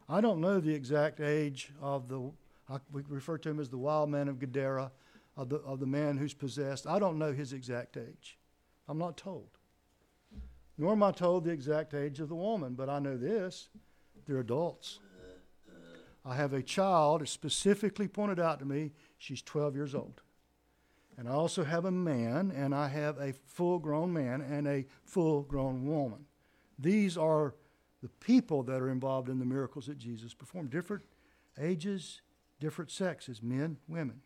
I 0.10 0.22
don't 0.22 0.42
know 0.42 0.60
the 0.60 0.74
exact 0.74 1.20
age 1.20 1.72
of 1.82 2.08
the, 2.08 2.32
I, 2.70 2.78
we 2.92 3.02
refer 3.08 3.38
to 3.40 3.50
him 3.50 3.60
as 3.60 3.70
the 3.70 3.78
wild 3.78 4.10
man 4.10 4.28
of 4.28 4.40
Gadara, 4.40 4.92
of 5.36 5.50
the, 5.50 5.58
of 5.58 5.80
the 5.80 5.86
man 5.86 6.18
who's 6.18 6.34
possessed. 6.34 6.88
I 6.88 7.00
don't 7.00 7.18
know 7.18 7.34
his 7.34 7.54
exact 7.54 7.98
age. 7.98 8.38
I'm 8.88 8.98
not 8.98 9.18
told. 9.18 9.50
Nor 10.78 10.94
am 10.94 11.04
I 11.04 11.12
told 11.12 11.44
the 11.44 11.52
exact 11.52 11.94
age 11.94 12.20
of 12.20 12.30
the 12.30 12.36
woman, 12.36 12.74
but 12.76 12.90
I 12.90 13.00
know 13.00 13.18
this 13.18 13.70
they're 14.26 14.40
adults. 14.40 15.00
I 16.26 16.36
have 16.36 16.54
a 16.54 16.62
child, 16.62 17.22
it's 17.22 17.32
specifically 17.32 18.10
pointed 18.10 18.40
out 18.40 18.60
to 18.60 18.66
me, 18.66 18.92
she's 19.18 19.42
12 19.42 19.76
years 19.76 19.96
old. 19.96 20.22
And 21.18 21.28
I 21.28 21.32
also 21.32 21.64
have 21.64 21.86
a 21.86 21.92
man, 21.92 22.52
and 22.56 22.76
I 22.76 22.88
have 22.90 23.18
a 23.18 23.34
full 23.34 23.80
grown 23.80 24.14
man 24.14 24.42
and 24.42 24.68
a 24.68 24.86
full 25.04 25.42
grown 25.42 25.88
woman. 25.88 26.26
These 26.78 27.18
are 27.18 27.56
the 28.04 28.10
people 28.10 28.62
that 28.64 28.82
are 28.82 28.92
involved 28.92 29.28
in 29.28 29.40
the 29.40 29.46
miracles 29.46 29.88
that 29.88 29.98
Jesus 29.98 30.36
performed. 30.36 30.70
Different 30.70 31.04
ages, 31.60 32.22
different 32.60 32.92
sexes, 32.92 33.42
men, 33.42 33.78
women. 33.88 34.22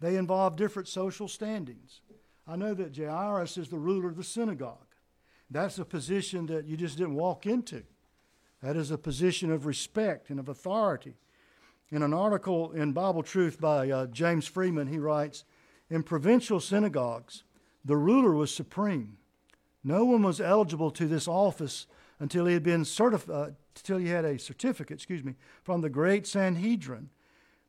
They 0.00 0.16
involve 0.16 0.56
different 0.56 0.88
social 0.88 1.28
standings. 1.28 2.00
I 2.46 2.56
know 2.56 2.72
that 2.72 2.96
Jairus 2.96 3.58
is 3.58 3.68
the 3.68 3.78
ruler 3.78 4.08
of 4.08 4.16
the 4.16 4.24
synagogue. 4.24 4.86
That's 5.50 5.78
a 5.78 5.84
position 5.84 6.46
that 6.46 6.64
you 6.64 6.76
just 6.76 6.96
didn't 6.96 7.14
walk 7.14 7.44
into. 7.44 7.82
That 8.62 8.76
is 8.76 8.90
a 8.90 8.98
position 8.98 9.50
of 9.50 9.66
respect 9.66 10.30
and 10.30 10.40
of 10.40 10.48
authority. 10.48 11.16
In 11.92 12.02
an 12.02 12.14
article 12.14 12.70
in 12.72 12.92
Bible 12.92 13.22
Truth 13.22 13.60
by 13.60 13.90
uh, 13.90 14.06
James 14.06 14.46
Freeman, 14.46 14.86
he 14.86 14.98
writes 14.98 15.44
In 15.90 16.02
provincial 16.04 16.60
synagogues, 16.60 17.42
the 17.84 17.96
ruler 17.96 18.32
was 18.32 18.54
supreme. 18.54 19.16
No 19.82 20.04
one 20.04 20.22
was 20.22 20.40
eligible 20.40 20.90
to 20.92 21.08
this 21.08 21.26
office 21.26 21.86
until 22.20 22.46
he 22.46 22.54
had 22.54 22.62
been 22.62 22.84
certified, 22.84 23.34
uh, 23.34 23.50
until 23.76 23.98
he 23.98 24.08
had 24.08 24.24
a 24.24 24.38
certificate, 24.38 24.98
excuse 24.98 25.24
me, 25.24 25.34
from 25.64 25.80
the 25.80 25.88
great 25.88 26.26
Sanhedrin 26.26 27.08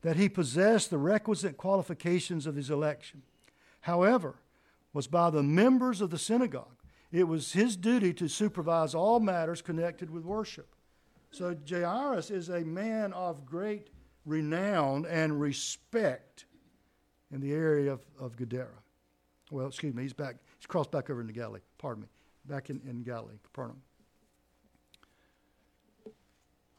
that 0.02 0.16
he 0.16 0.28
possessed 0.28 0.90
the 0.90 0.98
requisite 0.98 1.56
qualifications 1.56 2.46
of 2.46 2.54
his 2.54 2.70
election. 2.70 3.22
However, 3.82 4.36
was 4.92 5.06
by 5.06 5.30
the 5.30 5.42
members 5.42 6.00
of 6.00 6.10
the 6.10 6.18
synagogue. 6.18 6.76
It 7.10 7.24
was 7.24 7.52
his 7.52 7.76
duty 7.76 8.12
to 8.14 8.28
supervise 8.28 8.94
all 8.94 9.20
matters 9.20 9.62
connected 9.62 10.10
with 10.10 10.24
worship. 10.24 10.74
So 11.30 11.56
Jairus 11.68 12.30
is 12.30 12.50
a 12.50 12.60
man 12.60 13.12
of 13.14 13.46
great 13.46 13.88
renown 14.24 15.06
and 15.06 15.40
respect 15.40 16.46
in 17.32 17.40
the 17.40 17.52
area 17.52 17.92
of, 17.92 18.04
of 18.18 18.36
Gadara. 18.36 18.68
Well, 19.50 19.66
excuse 19.66 19.94
me, 19.94 20.02
he's 20.02 20.12
back. 20.12 20.36
He's 20.58 20.66
crossed 20.66 20.90
back 20.90 21.10
over 21.10 21.20
into 21.20 21.32
Galilee. 21.32 21.60
Pardon 21.78 22.02
me. 22.02 22.08
Back 22.44 22.70
in, 22.70 22.80
in 22.88 23.02
Galilee, 23.02 23.36
Capernaum. 23.42 23.82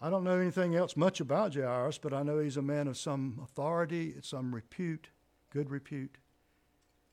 I 0.01 0.09
don't 0.09 0.25
know 0.25 0.37
anything 0.37 0.75
else 0.75 0.97
much 0.97 1.21
about 1.21 1.53
Jairus, 1.55 1.97
but 1.97 2.13
I 2.13 2.23
know 2.23 2.39
he's 2.39 2.57
a 2.57 2.61
man 2.61 2.87
of 2.87 2.97
some 2.97 3.39
authority, 3.41 4.15
some 4.21 4.53
repute, 4.53 5.07
good 5.49 5.69
repute, 5.69 6.17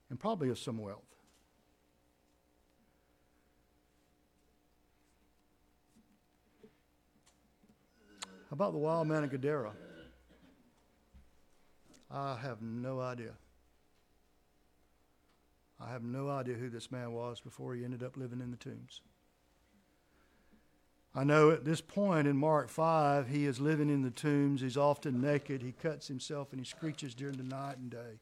and 0.09 0.19
probably 0.19 0.49
of 0.49 0.59
some 0.59 0.79
wealth. 0.79 1.05
How 8.51 8.55
about 8.55 8.73
the 8.73 8.79
wild 8.79 9.07
man 9.07 9.23
of 9.23 9.31
Gadara? 9.31 9.71
I 12.11 12.37
have 12.43 12.61
no 12.61 13.01
idea. 13.01 13.33
I 15.81 15.91
have 15.91 16.03
no 16.03 16.29
idea 16.29 16.55
who 16.55 16.69
this 16.69 16.91
man 16.91 17.13
was 17.13 17.41
before 17.41 17.75
he 17.75 17.85
ended 17.85 18.03
up 18.03 18.17
living 18.17 18.41
in 18.41 18.51
the 18.51 18.57
tombs. 18.57 19.01
I 21.15 21.25
know 21.25 21.51
at 21.51 21.65
this 21.65 21.81
point 21.81 22.29
in 22.29 22.37
Mark 22.37 22.69
5, 22.69 23.29
he 23.29 23.45
is 23.45 23.61
living 23.61 23.89
in 23.89 24.03
the 24.03 24.11
tombs. 24.11 24.61
He's 24.61 24.77
often 24.77 25.21
naked. 25.21 25.63
He 25.63 25.73
cuts 25.73 26.07
himself 26.07 26.53
and 26.53 26.61
he 26.61 26.65
screeches 26.65 27.15
during 27.15 27.37
the 27.37 27.43
night 27.43 27.79
and 27.79 27.91
day. 27.91 28.21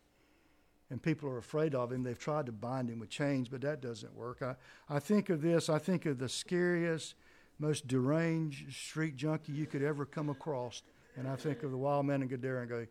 And 0.90 1.02
people 1.02 1.28
are 1.28 1.36
afraid 1.36 1.74
of 1.74 1.92
him. 1.92 2.02
They've 2.02 2.18
tried 2.18 2.46
to 2.46 2.52
bind 2.52 2.88
him 2.88 3.00
with 3.00 3.10
chains, 3.10 3.48
but 3.48 3.60
that 3.60 3.82
doesn't 3.82 4.14
work. 4.14 4.40
I, 4.40 4.54
I 4.88 5.00
think 5.00 5.28
of 5.28 5.42
this, 5.42 5.68
I 5.68 5.78
think 5.78 6.06
of 6.06 6.18
the 6.18 6.30
scariest, 6.30 7.14
most 7.58 7.86
deranged 7.86 8.72
street 8.72 9.16
junkie 9.16 9.52
you 9.52 9.66
could 9.66 9.82
ever 9.82 10.06
come 10.06 10.30
across. 10.30 10.82
And 11.16 11.28
I 11.28 11.36
think 11.36 11.62
of 11.62 11.72
the 11.72 11.76
wild 11.76 12.06
man 12.06 12.22
in 12.22 12.28
Gadara 12.28 12.60
and 12.60 12.70
go, 12.70 12.86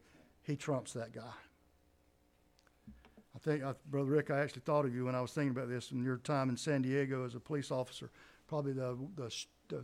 he 0.48 0.56
trumps 0.56 0.94
that 0.94 1.12
guy. 1.12 1.34
I 3.36 3.40
think, 3.40 3.64
Brother 3.92 4.10
Rick, 4.10 4.32
I 4.32 4.40
actually 4.40 4.64
thought 4.66 4.86
of 4.86 4.96
you 4.96 5.06
when 5.06 5.14
I 5.14 5.22
was 5.22 5.32
thinking 5.32 5.52
about 5.52 5.70
this 5.70 5.92
in 5.92 6.04
your 6.04 6.18
time 6.18 6.50
in 6.50 6.58
San 6.58 6.82
Diego 6.82 7.24
as 7.26 7.36
a 7.36 7.40
police 7.40 7.70
officer. 7.70 8.10
Probably 8.48 8.72
the, 8.72 8.98
the, 9.16 9.32
the 9.68 9.84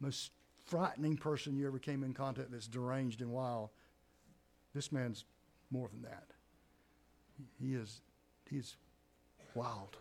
most 0.00 0.32
frightening 0.64 1.16
person 1.16 1.54
you 1.56 1.66
ever 1.66 1.78
came 1.78 2.02
in 2.02 2.14
contact 2.14 2.50
that's 2.50 2.66
deranged 2.66 3.20
and 3.20 3.30
wild. 3.30 3.68
This 4.74 4.90
man's 4.90 5.26
more 5.70 5.88
than 5.92 6.02
that. 6.02 6.24
He 7.60 7.74
is, 7.74 8.00
he 8.50 8.56
is 8.56 8.76
wild. 9.54 9.96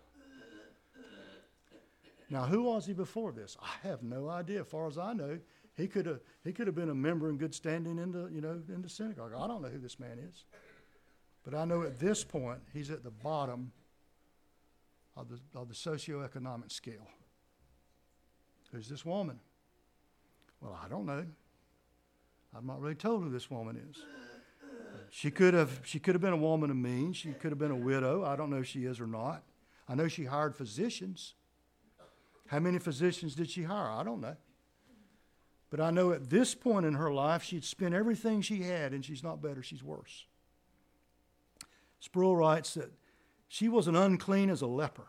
Now, 2.30 2.46
who 2.46 2.64
was 2.64 2.86
he 2.86 2.94
before 2.94 3.34
this? 3.34 3.58
I 3.62 3.88
have 3.88 4.04
no 4.04 4.30
idea. 4.30 4.62
As 4.62 4.68
far 4.68 4.88
as 4.88 4.98
I 4.98 5.12
know, 5.12 5.38
he 5.76 5.88
could 5.88 6.06
have 6.06 6.20
he 6.44 6.52
could 6.52 6.68
have 6.68 6.76
been 6.76 6.90
a 6.90 6.96
member 6.96 7.30
in 7.30 7.38
good 7.38 7.56
standing 7.56 7.98
in 7.98 8.12
the 8.12 8.30
you 8.34 8.42
know 8.42 8.62
in 8.70 8.82
the 8.82 8.90
synagogue. 8.90 9.32
I 9.38 9.48
don't 9.48 9.62
know 9.62 9.70
who 9.70 9.80
this 9.80 10.00
man 10.00 10.20
is. 10.20 10.46
But 11.44 11.56
I 11.56 11.66
know 11.66 11.84
at 11.84 12.00
this 12.00 12.24
point, 12.24 12.60
he's 12.72 12.92
at 12.92 13.04
the 13.04 13.12
bottom 13.12 13.72
of 15.18 15.28
the, 15.30 15.40
of 15.56 15.68
the 15.70 15.74
socioeconomic 15.74 16.72
scale. 16.72 17.08
Who's 18.72 18.88
this 18.88 19.06
woman? 19.06 19.40
Well, 20.62 20.80
I 20.84 20.88
don't 20.88 21.06
know. 21.06 21.26
I'm 22.56 22.68
not 22.68 22.80
really 22.80 22.96
told 22.96 23.24
who 23.24 23.30
this 23.30 23.50
woman 23.50 23.82
is. 23.90 24.04
She 25.10 25.32
could 25.32 25.54
have 25.54 25.82
she 25.84 26.00
could 26.00 26.16
have 26.16 26.22
been 26.22 26.34
a 26.34 26.38
woman 26.38 26.70
of 26.70 26.78
means. 26.78 27.18
She 27.18 27.34
could 27.34 27.52
have 27.52 27.60
been 27.60 27.72
a 27.72 27.76
widow. 27.76 28.24
I 28.24 28.36
don't 28.36 28.50
know 28.50 28.60
if 28.60 28.68
she 28.68 28.86
is 28.86 29.00
or 29.00 29.08
not. 29.08 29.44
I 29.90 29.96
know 29.96 30.08
she 30.08 30.26
hired 30.26 30.56
physicians. 30.56 31.34
How 32.48 32.60
many 32.60 32.80
physicians 32.80 33.36
did 33.36 33.50
she 33.50 33.64
hire? 33.64 33.90
I 33.90 34.04
don't 34.04 34.22
know. 34.22 34.36
But 35.72 35.80
I 35.80 35.90
know 35.90 36.12
at 36.12 36.30
this 36.30 36.54
point 36.54 36.86
in 36.86 36.94
her 36.94 37.12
life, 37.12 37.42
she'd 37.42 37.64
spent 37.64 37.96
everything 37.96 38.42
she 38.42 38.62
had, 38.64 38.94
and 38.94 39.04
she's 39.04 39.24
not 39.24 39.42
better, 39.42 39.64
she's 39.64 39.84
worse. 39.84 40.26
Sproul 42.00 42.36
writes 42.36 42.76
that 42.76 42.92
she 43.48 43.68
was 43.68 43.88
an 43.88 43.96
unclean 43.96 44.50
as 44.50 44.62
a 44.62 44.68
leper. 44.68 45.08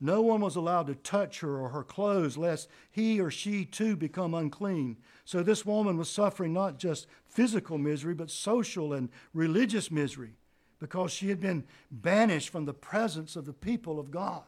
No 0.00 0.22
one 0.22 0.40
was 0.40 0.56
allowed 0.56 0.86
to 0.86 0.94
touch 0.94 1.40
her 1.40 1.58
or 1.58 1.68
her 1.68 1.84
clothes, 1.84 2.38
lest 2.38 2.68
he 2.90 3.20
or 3.20 3.30
she 3.30 3.66
too 3.66 3.94
become 3.94 4.32
unclean. 4.32 4.96
So 5.26 5.42
this 5.42 5.66
woman 5.66 5.98
was 5.98 6.08
suffering 6.08 6.54
not 6.54 6.78
just 6.78 7.06
physical 7.26 7.76
misery, 7.76 8.14
but 8.14 8.30
social 8.30 8.94
and 8.94 9.10
religious 9.34 9.90
misery 9.90 10.36
because 10.78 11.12
she 11.12 11.28
had 11.28 11.40
been 11.40 11.64
banished 11.90 12.48
from 12.48 12.64
the 12.64 12.72
presence 12.72 13.36
of 13.36 13.44
the 13.44 13.52
people 13.52 14.00
of 14.00 14.10
God. 14.10 14.42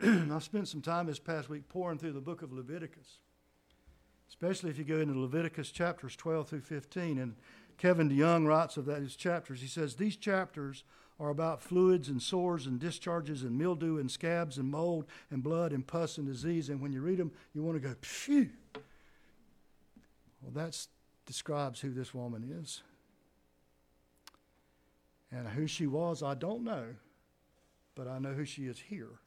I 0.02 0.38
spent 0.38 0.68
some 0.68 0.80
time 0.80 1.06
this 1.06 1.18
past 1.18 1.48
week 1.48 1.68
poring 1.68 1.98
through 1.98 2.12
the 2.12 2.20
book 2.20 2.42
of 2.42 2.52
Leviticus, 2.52 3.18
especially 4.30 4.70
if 4.70 4.78
you 4.78 4.84
go 4.84 5.00
into 5.00 5.18
Leviticus 5.18 5.70
chapters 5.70 6.16
12 6.16 6.48
through 6.48 6.60
15. 6.60 7.18
And 7.18 7.34
Kevin 7.76 8.08
DeYoung 8.08 8.46
writes 8.46 8.76
of 8.76 8.86
those 8.86 9.16
chapters. 9.16 9.60
He 9.60 9.66
says, 9.66 9.96
These 9.96 10.16
chapters 10.16 10.84
are 11.18 11.28
about 11.28 11.60
fluids 11.60 12.08
and 12.08 12.22
sores 12.22 12.66
and 12.66 12.78
discharges 12.78 13.42
and 13.42 13.58
mildew 13.58 13.98
and 13.98 14.10
scabs 14.10 14.56
and 14.56 14.70
mold 14.70 15.04
and 15.30 15.42
blood 15.42 15.72
and 15.72 15.86
pus 15.86 16.16
and 16.16 16.26
disease. 16.26 16.70
And 16.70 16.80
when 16.80 16.92
you 16.92 17.02
read 17.02 17.18
them, 17.18 17.32
you 17.54 17.62
want 17.62 17.80
to 17.80 17.88
go, 17.88 17.94
phew. 18.00 18.48
Well, 20.40 20.52
that 20.54 20.86
describes 21.26 21.80
who 21.80 21.90
this 21.90 22.14
woman 22.14 22.56
is. 22.62 22.82
And 25.32 25.46
who 25.46 25.66
she 25.66 25.86
was, 25.86 26.22
I 26.22 26.34
don't 26.34 26.64
know, 26.64 26.86
but 27.94 28.08
I 28.08 28.18
know 28.18 28.32
who 28.32 28.44
she 28.44 28.62
is 28.62 28.78
here. 28.78 29.20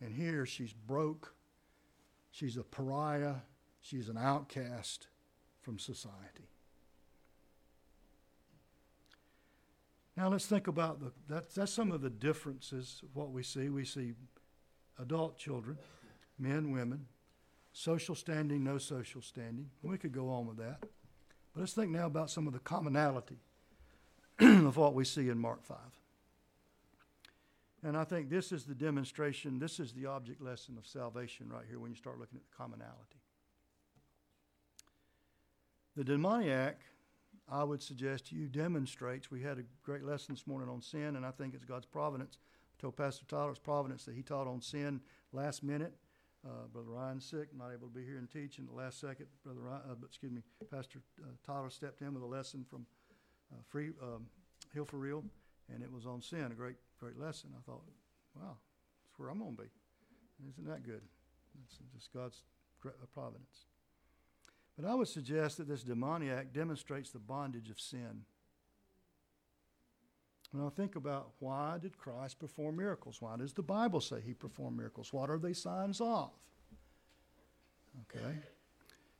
And 0.00 0.12
here 0.12 0.46
she's 0.46 0.72
broke, 0.72 1.34
she's 2.30 2.56
a 2.56 2.62
pariah, 2.62 3.36
she's 3.84 4.08
an 4.08 4.16
outcast 4.18 5.06
from 5.60 5.78
society. 5.78 6.48
Now 10.16 10.28
let's 10.28 10.46
think 10.46 10.68
about 10.68 11.00
the, 11.00 11.12
that, 11.28 11.54
that's 11.54 11.72
some 11.72 11.92
of 11.92 12.00
the 12.00 12.10
differences 12.10 13.00
of 13.02 13.14
what 13.14 13.30
we 13.30 13.42
see. 13.42 13.68
We 13.68 13.84
see 13.84 14.14
adult 14.98 15.36
children, 15.36 15.76
men, 16.38 16.72
women, 16.72 17.06
social 17.72 18.14
standing, 18.14 18.64
no 18.64 18.78
social 18.78 19.20
standing. 19.20 19.70
We 19.82 19.98
could 19.98 20.12
go 20.12 20.30
on 20.30 20.46
with 20.46 20.56
that. 20.58 20.78
But 20.80 21.60
let's 21.60 21.72
think 21.72 21.90
now 21.90 22.06
about 22.06 22.30
some 22.30 22.46
of 22.46 22.52
the 22.52 22.60
commonality 22.60 23.38
of 24.40 24.76
what 24.76 24.94
we 24.94 25.04
see 25.04 25.28
in 25.28 25.38
Mark 25.38 25.64
5. 25.64 25.76
And 27.82 27.96
I 27.98 28.04
think 28.04 28.30
this 28.30 28.50
is 28.50 28.64
the 28.64 28.74
demonstration, 28.74 29.58
this 29.58 29.78
is 29.78 29.92
the 29.92 30.06
object 30.06 30.40
lesson 30.40 30.78
of 30.78 30.86
salvation 30.86 31.50
right 31.50 31.64
here 31.68 31.78
when 31.78 31.90
you 31.90 31.96
start 31.96 32.18
looking 32.18 32.38
at 32.38 32.50
the 32.50 32.56
commonality. 32.56 33.18
The 35.96 36.02
demoniac 36.02 36.80
I 37.48 37.62
would 37.62 37.80
suggest 37.80 38.26
to 38.28 38.34
you 38.34 38.48
demonstrates. 38.48 39.30
We 39.30 39.42
had 39.42 39.58
a 39.58 39.64
great 39.84 40.02
lesson 40.02 40.34
this 40.34 40.46
morning 40.46 40.68
on 40.68 40.82
sin, 40.82 41.14
and 41.14 41.24
I 41.24 41.30
think 41.30 41.54
it's 41.54 41.64
God's 41.64 41.86
providence. 41.86 42.38
I 42.76 42.80
told 42.80 42.96
Pastor 42.96 43.24
Tyler's 43.26 43.60
providence 43.60 44.04
that 44.06 44.14
he 44.14 44.22
taught 44.22 44.48
on 44.48 44.60
sin 44.60 45.00
last 45.32 45.62
minute. 45.62 45.94
Uh, 46.44 46.66
Brother 46.72 46.90
Ryan's 46.90 47.24
sick, 47.24 47.48
not 47.56 47.70
able 47.72 47.86
to 47.86 47.94
be 47.94 48.04
here 48.04 48.18
and 48.18 48.28
teach. 48.28 48.58
In 48.58 48.66
the 48.66 48.72
last 48.72 48.98
second, 48.98 49.26
Brother 49.44 49.60
Ryan, 49.60 49.82
uh, 49.88 49.94
excuse 50.04 50.32
me, 50.32 50.42
Pastor 50.70 51.00
uh, 51.22 51.28
Tyler 51.46 51.70
stepped 51.70 52.02
in 52.02 52.12
with 52.12 52.22
a 52.22 52.26
lesson 52.26 52.66
from 52.68 52.86
uh, 53.52 53.60
Free 53.68 53.90
um, 54.02 54.26
Hill 54.72 54.84
for 54.84 54.96
Real, 54.96 55.22
and 55.72 55.82
it 55.82 55.92
was 55.92 56.06
on 56.06 56.20
sin. 56.20 56.46
A 56.50 56.54
great, 56.54 56.76
great 56.98 57.18
lesson. 57.18 57.50
I 57.56 57.62
thought, 57.64 57.82
wow, 58.34 58.56
that's 59.04 59.18
where 59.18 59.28
I'm 59.28 59.38
going 59.38 59.56
to 59.56 59.62
be. 59.62 59.68
Isn't 60.50 60.66
that 60.66 60.82
good? 60.82 61.02
It's 61.64 61.78
just 61.94 62.12
God's 62.12 62.42
uh, 62.84 62.90
providence. 63.14 63.66
But 64.78 64.88
I 64.88 64.94
would 64.94 65.08
suggest 65.08 65.58
that 65.58 65.68
this 65.68 65.82
demoniac 65.82 66.52
demonstrates 66.52 67.10
the 67.10 67.18
bondage 67.18 67.70
of 67.70 67.80
sin. 67.80 68.24
When 70.50 70.64
I 70.64 70.68
think 70.70 70.96
about 70.96 71.30
why 71.40 71.78
did 71.80 71.98
Christ 71.98 72.38
perform 72.38 72.76
miracles? 72.76 73.20
Why 73.20 73.36
does 73.36 73.52
the 73.52 73.62
Bible 73.62 74.00
say 74.00 74.20
he 74.20 74.34
performed 74.34 74.76
miracles? 74.76 75.12
What 75.12 75.30
are 75.30 75.38
they 75.38 75.52
signs 75.52 76.00
of? 76.00 76.30
Okay. 78.02 78.38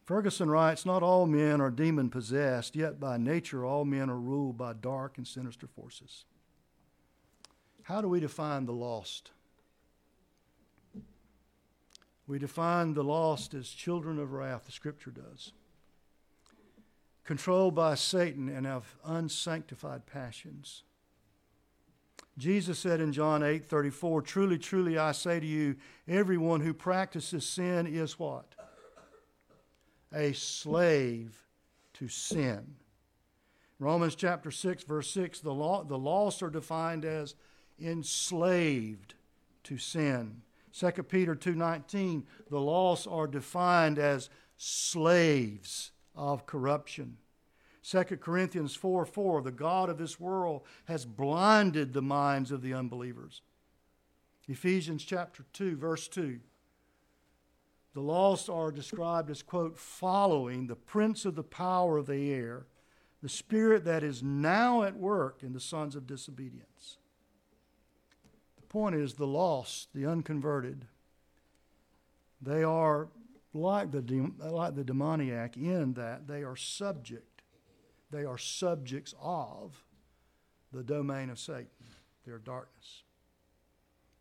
Ferguson 0.05 0.51
writes 0.51 0.85
Not 0.85 1.03
all 1.03 1.27
men 1.27 1.61
are 1.61 1.71
demon 1.71 2.11
possessed, 2.11 2.77
yet 2.77 3.01
by 3.01 3.17
nature 3.17 3.65
all 3.65 3.85
men 3.85 4.11
are 4.11 4.19
ruled 4.19 4.57
by 4.57 4.75
dark 4.75 5.19
and 5.19 5.27
sinister 5.27 5.67
forces. 5.67 6.25
How 7.83 8.01
do 8.01 8.09
we 8.09 8.21
define 8.21 8.67
the 8.67 8.73
lost? 8.73 9.31
We 12.27 12.39
define 12.39 12.95
the 12.95 13.05
lost 13.05 13.55
as 13.55 13.69
children 13.69 14.19
of 14.19 14.33
wrath, 14.33 14.65
the 14.65 14.73
scripture 14.73 15.11
does. 15.11 15.53
Controlled 17.25 17.75
by 17.75 17.95
Satan 17.95 18.49
and 18.49 18.67
of 18.67 18.97
unsanctified 19.05 20.07
passions. 20.07 20.85
Jesus 22.37 22.79
said 22.79 23.01
in 23.01 23.13
John 23.13 23.43
8 23.43 23.65
34, 23.65 24.23
Truly, 24.23 24.59
truly, 24.59 24.99
I 24.99 25.13
say 25.13 25.39
to 25.39 25.47
you, 25.47 25.77
everyone 26.09 26.61
who 26.61 26.75
practices 26.75 27.47
sin 27.47 27.87
is 27.87 28.19
what? 28.19 28.55
A 30.13 30.33
slave 30.33 31.45
to 31.95 32.09
sin. 32.09 32.77
Romans 33.79 34.15
chapter 34.15 34.51
6, 34.51 34.85
verse 34.85 35.11
6, 35.11 35.41
the, 35.41 35.53
law, 35.53 35.85
the 35.85 35.99
lost 35.99 36.43
are 36.43 36.51
defined 36.51 37.05
as 37.05 37.35
enslaved 37.81 39.15
to 39.65 39.79
sin. 39.79 40.43
2 40.75 40.91
Peter 41.05 41.37
2:19, 41.37 42.27
the 42.51 42.61
lost 42.61 43.07
are 43.07 43.29
defined 43.29 43.99
as 43.99 44.29
slaves 44.57 45.93
of 46.17 46.47
corruption. 46.47 47.17
2 47.83 48.03
Corinthians 48.17 48.75
4 48.75 49.07
4, 49.07 49.43
the 49.43 49.53
God 49.53 49.89
of 49.89 49.99
this 49.99 50.19
world 50.19 50.63
has 50.87 51.05
blinded 51.05 51.93
the 51.93 52.03
minds 52.03 52.51
of 52.51 52.61
the 52.61 52.75
unbelievers. 52.75 53.43
Ephesians 54.49 55.05
chapter 55.05 55.45
2, 55.53 55.77
verse 55.77 56.09
2. 56.09 56.41
The 57.93 58.01
lost 58.01 58.51
are 58.51 58.73
described 58.73 59.31
as, 59.31 59.43
quote, 59.43 59.79
following 59.79 60.67
the 60.67 60.75
prince 60.75 61.25
of 61.25 61.37
the 61.37 61.45
power 61.45 61.99
of 61.99 62.07
the 62.07 62.33
air, 62.33 62.67
the 63.23 63.29
spirit 63.29 63.85
that 63.85 64.03
is 64.03 64.23
now 64.23 64.83
at 64.83 64.97
work 64.97 65.43
in 65.43 65.53
the 65.53 65.61
sons 65.61 65.95
of 65.95 66.07
disobedience. 66.07 66.99
Point 68.75 68.97
is 68.97 69.15
the 69.15 69.27
lost, 69.27 69.89
the 69.95 70.05
unconverted, 70.05 70.87
they 72.43 72.65
are 72.65 73.07
like 73.53 73.93
the, 73.93 74.33
like 74.41 74.75
the 74.75 74.83
demoniac 74.83 75.57
in 75.57 75.95
that 75.95 76.27
they 76.27 76.43
are 76.43 76.57
subject 76.57 77.35
they 78.15 78.25
are 78.25 78.39
subjects 78.39 79.13
of 79.21 79.85
the 80.73 80.85
domain 80.85 81.31
of 81.31 81.39
Satan, 81.39 81.67
their 82.25 82.39
darkness. 82.39 83.03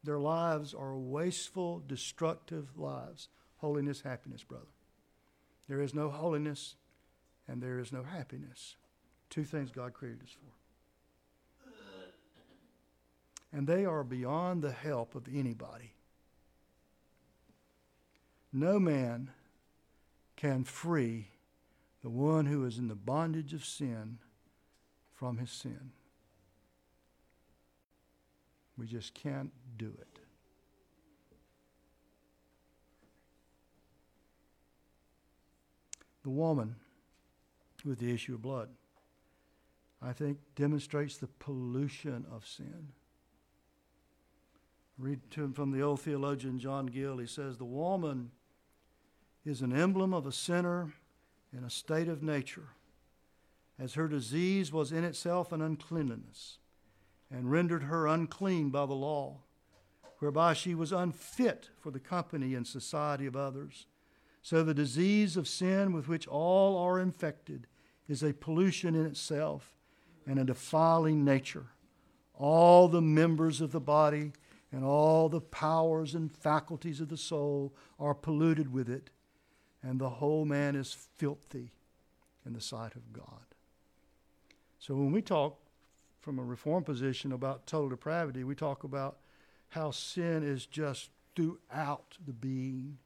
Their 0.04 0.20
lives 0.20 0.74
are 0.74 0.98
wasteful, 0.98 1.84
destructive 1.86 2.76
lives. 2.76 3.30
Holiness, 3.58 4.02
happiness, 4.02 4.44
brother. 4.44 4.66
There 5.70 5.80
is 5.80 5.94
no 5.94 6.10
holiness 6.10 6.76
and 7.48 7.62
there 7.62 7.80
is 7.80 7.92
no 7.94 8.02
happiness. 8.02 8.78
Two 9.30 9.44
things 9.44 9.72
God 9.72 9.94
created 9.94 10.24
us 10.24 10.32
for. 10.32 10.63
And 13.54 13.68
they 13.68 13.86
are 13.86 14.04
beyond 14.04 14.64
the 14.64 14.72
help 14.72 15.14
of 15.14 15.28
anybody. 15.32 15.94
No 18.52 18.80
man 18.80 19.30
can 20.36 20.64
free 20.64 21.28
the 22.02 22.10
one 22.10 22.48
who 22.48 22.66
is 22.66 22.78
in 22.80 22.88
the 22.88 22.96
bondage 22.96 23.54
of 23.54 23.64
sin 23.64 24.18
from 25.14 25.38
his 25.38 25.52
sin. 25.52 25.92
We 28.78 28.88
just 28.88 29.14
can't 29.14 29.52
do 29.78 29.94
it. 30.00 30.20
The 36.24 36.30
woman 36.30 36.76
with 37.86 38.00
the 38.00 38.12
issue 38.12 38.34
of 38.36 38.42
blood, 38.42 38.70
I 40.02 40.14
think, 40.14 40.40
demonstrates 40.56 41.18
the 41.18 41.28
pollution 41.28 42.26
of 42.32 42.48
sin. 42.48 42.94
Read 44.98 45.20
to 45.32 45.44
him 45.44 45.54
from 45.54 45.72
the 45.72 45.82
old 45.82 46.02
theologian 46.02 46.60
John 46.60 46.86
Gill. 46.86 47.18
He 47.18 47.26
says, 47.26 47.58
The 47.58 47.66
woman 47.66 48.32
is 49.46 49.62
an 49.62 49.76
emblem 49.76 50.14
of 50.14 50.26
a 50.26 50.32
sinner 50.32 50.94
in 51.56 51.64
a 51.64 51.70
state 51.70 52.08
of 52.08 52.24
nature, 52.24 52.70
as 53.80 53.96
her 53.96 54.08
disease 54.08 54.72
was 54.72 54.92
in 54.92 55.04
itself 55.04 55.52
an 55.52 55.62
uncleanness, 55.62 56.58
and 57.32 57.52
rendered 57.52 57.84
her 57.84 58.08
unclean 58.08 58.70
by 58.70 58.86
the 58.86 58.94
law, 58.94 59.38
whereby 60.20 60.54
she 60.54 60.76
was 60.76 60.92
unfit 60.92 61.70
for 61.80 61.92
the 61.92 62.00
company 62.00 62.54
and 62.56 62.66
society 62.66 63.26
of 63.26 63.36
others. 63.36 63.88
So 64.42 64.64
the 64.64 64.74
disease 64.74 65.38
of 65.38 65.48
sin 65.48 65.94
with 65.94 66.08
which 66.08 66.28
all 66.28 66.78
are 66.78 67.00
infected 67.00 67.68
is 68.08 68.24
a 68.24 68.34
pollution 68.34 68.94
in 68.94 69.06
itself 69.06 69.78
and 70.28 70.38
a 70.38 70.44
defiling 70.44 71.26
nature. 71.26 71.68
All 72.36 72.88
the 72.88 73.02
members 73.02 73.62
of 73.62 73.72
the 73.72 73.80
body 73.80 74.34
and 74.74 74.84
all 74.84 75.30
the 75.30 75.40
powers 75.40 76.16
and 76.16 76.36
faculties 76.36 77.00
of 77.00 77.08
the 77.08 77.16
soul 77.16 77.74
are 78.00 78.16
polluted 78.16 78.74
with 78.74 78.90
it 78.90 79.12
and 79.84 80.02
the 80.02 80.10
whole 80.10 80.46
man 80.46 80.76
is 80.76 80.98
filthy 81.16 81.72
in 82.46 82.54
the 82.54 82.62
sight 82.62 82.96
of 82.96 83.14
God. 83.14 83.46
So 84.80 84.96
when 84.96 85.12
we 85.12 85.22
talk 85.22 85.60
from 86.22 86.40
a 86.40 86.44
reform 86.44 86.84
position 86.84 87.32
about 87.32 87.68
total 87.68 87.90
depravity, 87.90 88.44
we 88.44 88.56
talk 88.56 88.84
about 88.84 89.18
how 89.70 89.92
sin 89.92 90.42
is 90.44 90.66
just 90.66 91.12
throughout 91.36 92.18
the 92.26 92.34
being. 92.34 92.98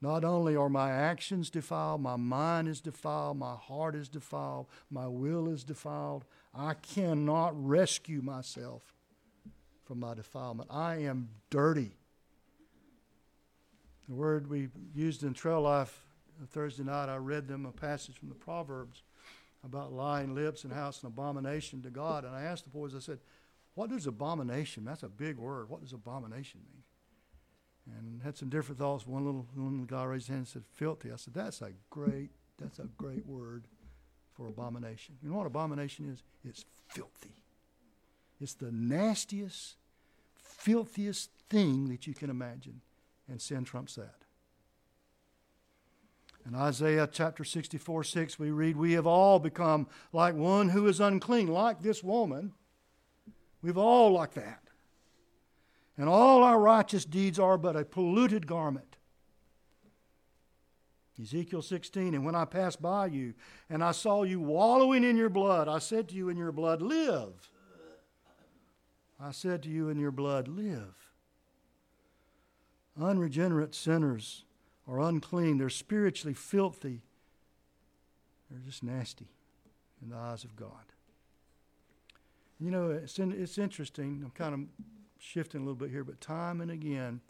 Not 0.00 0.24
only 0.24 0.54
are 0.54 0.68
my 0.68 0.90
actions 0.90 1.50
defiled, 1.50 2.02
my 2.02 2.16
mind 2.16 2.68
is 2.68 2.80
defiled, 2.80 3.38
my 3.38 3.56
heart 3.56 3.94
is 3.94 4.08
defiled, 4.08 4.66
my 4.90 5.08
will 5.08 5.48
is 5.48 5.64
defiled. 5.64 6.24
I 6.54 6.74
cannot 6.74 7.52
rescue 7.56 8.20
myself 8.20 8.94
from 9.88 10.00
my 10.00 10.12
defilement. 10.12 10.68
I 10.70 10.96
am 10.96 11.30
dirty. 11.48 11.96
The 14.06 14.14
word 14.14 14.48
we 14.48 14.68
used 14.94 15.22
in 15.22 15.32
Trail 15.32 15.62
Life 15.62 16.04
uh, 16.40 16.46
Thursday 16.46 16.84
night, 16.84 17.08
I 17.08 17.16
read 17.16 17.48
them 17.48 17.64
a 17.64 17.72
passage 17.72 18.18
from 18.18 18.28
the 18.28 18.34
Proverbs 18.34 19.02
about 19.64 19.92
lying 19.92 20.34
lips 20.34 20.64
and 20.64 20.72
how 20.72 20.88
it's 20.88 21.02
an 21.02 21.08
abomination 21.08 21.82
to 21.82 21.90
God. 21.90 22.24
And 22.24 22.36
I 22.36 22.42
asked 22.42 22.64
the 22.64 22.70
boys, 22.70 22.94
I 22.94 22.98
said, 22.98 23.18
What 23.74 23.88
does 23.88 24.06
abomination? 24.06 24.84
That's 24.84 25.02
a 25.02 25.08
big 25.08 25.38
word. 25.38 25.70
What 25.70 25.80
does 25.80 25.94
abomination 25.94 26.60
mean? 26.70 27.96
And 27.96 28.22
had 28.22 28.36
some 28.36 28.50
different 28.50 28.78
thoughts. 28.78 29.06
One 29.06 29.24
little 29.24 29.46
one 29.54 29.86
guy 29.86 30.04
raised 30.04 30.26
his 30.26 30.28
hand 30.28 30.38
and 30.40 30.48
said, 30.48 30.64
Filthy. 30.74 31.10
I 31.10 31.16
said, 31.16 31.32
That's 31.32 31.62
a 31.62 31.72
great, 31.88 32.30
that's 32.60 32.78
a 32.78 32.88
great 32.98 33.26
word 33.26 33.64
for 34.36 34.48
abomination. 34.48 35.16
You 35.22 35.30
know 35.30 35.38
what 35.38 35.46
abomination 35.46 36.12
is? 36.12 36.22
It's 36.44 36.66
filthy. 36.88 37.42
It's 38.40 38.54
the 38.54 38.70
nastiest, 38.70 39.77
filthiest 40.58 41.30
thing 41.48 41.88
that 41.88 42.06
you 42.06 42.12
can 42.12 42.28
imagine 42.28 42.80
and 43.28 43.40
sin 43.40 43.64
trumps 43.64 43.94
that. 43.94 44.16
In 46.46 46.54
Isaiah 46.54 47.08
chapter 47.10 47.44
64 47.44 48.04
6, 48.04 48.38
we 48.38 48.50
read, 48.50 48.76
We 48.76 48.92
have 48.92 49.06
all 49.06 49.38
become 49.38 49.86
like 50.12 50.34
one 50.34 50.70
who 50.70 50.86
is 50.86 51.00
unclean, 51.00 51.46
like 51.46 51.82
this 51.82 52.02
woman. 52.02 52.52
We've 53.62 53.78
all 53.78 54.12
like 54.12 54.34
that. 54.34 54.62
And 55.96 56.08
all 56.08 56.42
our 56.42 56.58
righteous 56.58 57.04
deeds 57.04 57.38
are 57.38 57.58
but 57.58 57.76
a 57.76 57.84
polluted 57.84 58.46
garment. 58.46 58.96
Ezekiel 61.20 61.62
16, 61.62 62.14
and 62.14 62.24
when 62.24 62.36
I 62.36 62.44
passed 62.44 62.80
by 62.80 63.06
you 63.06 63.34
and 63.68 63.82
I 63.82 63.90
saw 63.90 64.22
you 64.22 64.40
wallowing 64.40 65.02
in 65.02 65.16
your 65.16 65.28
blood, 65.28 65.66
I 65.66 65.80
said 65.80 66.08
to 66.08 66.14
you 66.14 66.28
in 66.28 66.36
your 66.36 66.52
blood, 66.52 66.80
Live. 66.80 67.50
I 69.20 69.32
said 69.32 69.62
to 69.64 69.68
you 69.68 69.88
in 69.88 69.98
your 69.98 70.12
blood, 70.12 70.46
Live. 70.48 71.12
Unregenerate 73.00 73.74
sinners 73.74 74.44
are 74.86 75.00
unclean. 75.00 75.58
They're 75.58 75.68
spiritually 75.68 76.34
filthy. 76.34 77.02
They're 78.50 78.60
just 78.64 78.82
nasty 78.82 79.28
in 80.02 80.10
the 80.10 80.16
eyes 80.16 80.44
of 80.44 80.56
God. 80.56 80.92
You 82.58 82.70
know, 82.70 82.90
it's, 82.90 83.18
in, 83.18 83.32
it's 83.32 83.58
interesting. 83.58 84.22
I'm 84.24 84.30
kind 84.30 84.54
of 84.54 84.60
shifting 85.18 85.60
a 85.60 85.64
little 85.64 85.76
bit 85.76 85.90
here, 85.90 86.04
but 86.04 86.20
time 86.20 86.60
and 86.60 86.70
again, 86.70 87.20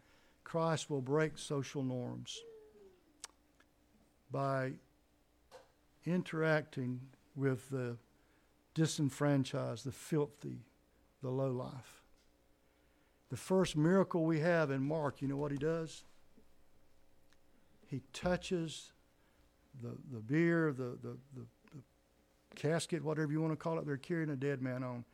Christ 0.44 0.88
will 0.88 1.02
break 1.02 1.36
social 1.36 1.82
norms 1.82 2.38
by 4.30 4.72
interacting 6.06 7.00
with 7.36 7.68
the 7.68 7.96
disenfranchised, 8.74 9.84
the 9.84 9.92
filthy, 9.92 10.60
the 11.22 11.30
low 11.30 11.50
life. 11.50 12.02
The 13.30 13.36
first 13.36 13.76
miracle 13.76 14.24
we 14.24 14.40
have 14.40 14.70
in 14.70 14.82
Mark, 14.82 15.20
you 15.20 15.28
know 15.28 15.36
what 15.36 15.52
he 15.52 15.58
does? 15.58 16.04
He 17.86 18.02
touches 18.12 18.92
the, 19.82 19.96
the 20.12 20.20
bier, 20.20 20.72
the, 20.72 20.98
the, 21.02 21.16
the, 21.34 21.46
the 21.74 21.82
casket, 22.54 23.02
whatever 23.04 23.32
you 23.32 23.40
want 23.40 23.52
to 23.52 23.56
call 23.56 23.78
it, 23.78 23.86
they're 23.86 23.96
carrying 23.96 24.30
a 24.30 24.36
dead 24.36 24.62
man 24.62 24.82
on. 24.82 25.04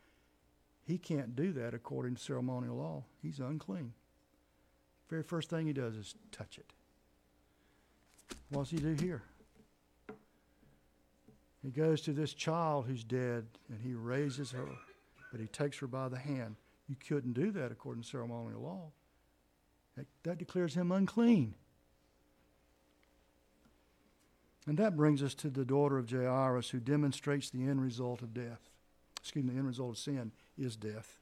He 0.85 0.97
can't 0.97 1.35
do 1.35 1.51
that 1.53 1.73
according 1.73 2.15
to 2.15 2.21
ceremonial 2.21 2.77
law. 2.77 3.03
He's 3.21 3.39
unclean. 3.39 3.93
Very 5.09 5.23
first 5.23 5.49
thing 5.49 5.67
he 5.67 5.73
does 5.73 5.95
is 5.95 6.15
touch 6.31 6.57
it. 6.57 6.65
What 8.49 8.63
does 8.63 8.71
he 8.71 8.77
do 8.77 8.93
here? 8.93 9.23
He 11.63 11.71
goes 11.71 12.01
to 12.01 12.13
this 12.13 12.33
child 12.33 12.85
who's 12.87 13.03
dead 13.03 13.45
and 13.69 13.81
he 13.81 13.93
raises 13.95 14.51
her, 14.51 14.67
but 15.35 15.41
he 15.41 15.47
takes 15.49 15.79
her 15.79 15.87
by 15.87 16.07
the 16.07 16.17
hand. 16.17 16.55
You 16.87 16.95
couldn't 16.95 17.33
do 17.33 17.51
that 17.51 17.69
according 17.69 18.03
to 18.03 18.07
ceremonial 18.07 18.61
law. 18.61 18.91
That, 19.97 20.07
that 20.23 20.37
declares 20.37 20.75
him 20.75 20.93
unclean. 20.93 21.55
And 24.65 24.77
that 24.77 24.95
brings 24.95 25.21
us 25.21 25.33
to 25.33 25.49
the 25.49 25.65
daughter 25.65 25.97
of 25.97 26.09
Jairus, 26.09 26.69
who 26.69 26.79
demonstrates 26.79 27.49
the 27.49 27.67
end 27.67 27.81
result 27.81 28.21
of 28.21 28.33
death. 28.33 28.61
Excuse 29.19 29.43
me, 29.43 29.51
the 29.51 29.57
end 29.57 29.67
result 29.67 29.89
of 29.89 29.97
sin 29.97 30.31
is 30.57 30.77
death. 30.77 31.17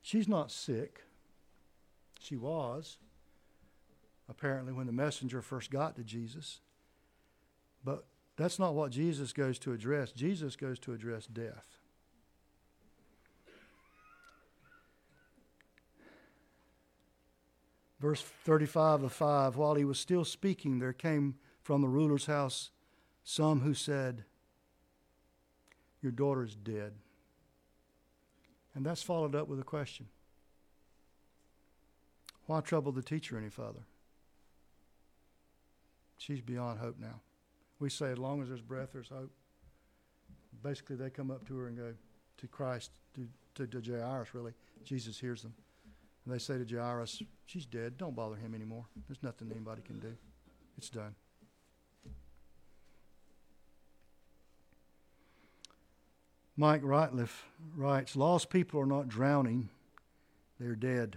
She's 0.00 0.28
not 0.28 0.52
sick. 0.52 1.00
She 2.20 2.36
was, 2.36 2.98
apparently, 4.28 4.72
when 4.72 4.86
the 4.86 4.92
messenger 4.92 5.42
first 5.42 5.72
got 5.72 5.96
to 5.96 6.04
Jesus. 6.04 6.60
But 7.84 8.04
that's 8.36 8.60
not 8.60 8.74
what 8.74 8.92
Jesus 8.92 9.32
goes 9.32 9.58
to 9.58 9.72
address. 9.72 10.12
Jesus 10.12 10.54
goes 10.54 10.78
to 10.78 10.92
address 10.92 11.26
death. 11.26 11.79
Verse 18.00 18.22
35 18.22 19.02
of 19.02 19.12
5 19.12 19.56
While 19.56 19.74
he 19.74 19.84
was 19.84 19.98
still 19.98 20.24
speaking, 20.24 20.78
there 20.78 20.92
came 20.92 21.36
from 21.62 21.82
the 21.82 21.88
ruler's 21.88 22.26
house 22.26 22.70
some 23.22 23.60
who 23.60 23.74
said, 23.74 24.24
Your 26.02 26.12
daughter 26.12 26.42
is 26.42 26.54
dead. 26.54 26.94
And 28.74 28.86
that's 28.86 29.02
followed 29.02 29.34
up 29.34 29.48
with 29.48 29.60
a 29.60 29.64
question 29.64 30.06
Why 32.46 32.60
trouble 32.60 32.92
the 32.92 33.02
teacher 33.02 33.36
any 33.36 33.50
further? 33.50 33.84
She's 36.16 36.40
beyond 36.40 36.80
hope 36.80 36.96
now. 36.98 37.20
We 37.78 37.88
say, 37.88 38.12
as 38.12 38.18
long 38.18 38.42
as 38.42 38.48
there's 38.48 38.60
breath, 38.60 38.90
there's 38.92 39.08
hope. 39.08 39.30
Basically, 40.62 40.96
they 40.96 41.08
come 41.08 41.30
up 41.30 41.46
to 41.48 41.56
her 41.56 41.68
and 41.68 41.76
go, 41.78 41.94
to 42.36 42.46
Christ, 42.46 42.90
to, 43.14 43.26
to, 43.54 43.66
to 43.66 43.92
Jairus, 43.92 44.34
really. 44.34 44.52
Jesus 44.84 45.18
hears 45.18 45.42
them. 45.42 45.54
And 46.24 46.34
they 46.34 46.38
say 46.38 46.58
to 46.58 46.64
Jairus, 46.64 47.22
She's 47.46 47.66
dead. 47.66 47.98
Don't 47.98 48.14
bother 48.14 48.36
him 48.36 48.54
anymore. 48.54 48.86
There's 49.08 49.22
nothing 49.22 49.50
anybody 49.50 49.82
can 49.82 49.98
do. 49.98 50.14
It's 50.78 50.90
done. 50.90 51.14
Mike 56.56 56.82
Ratliff 56.82 57.44
writes 57.74 58.16
Lost 58.16 58.50
people 58.50 58.80
are 58.80 58.86
not 58.86 59.08
drowning, 59.08 59.70
they're 60.58 60.76
dead. 60.76 61.16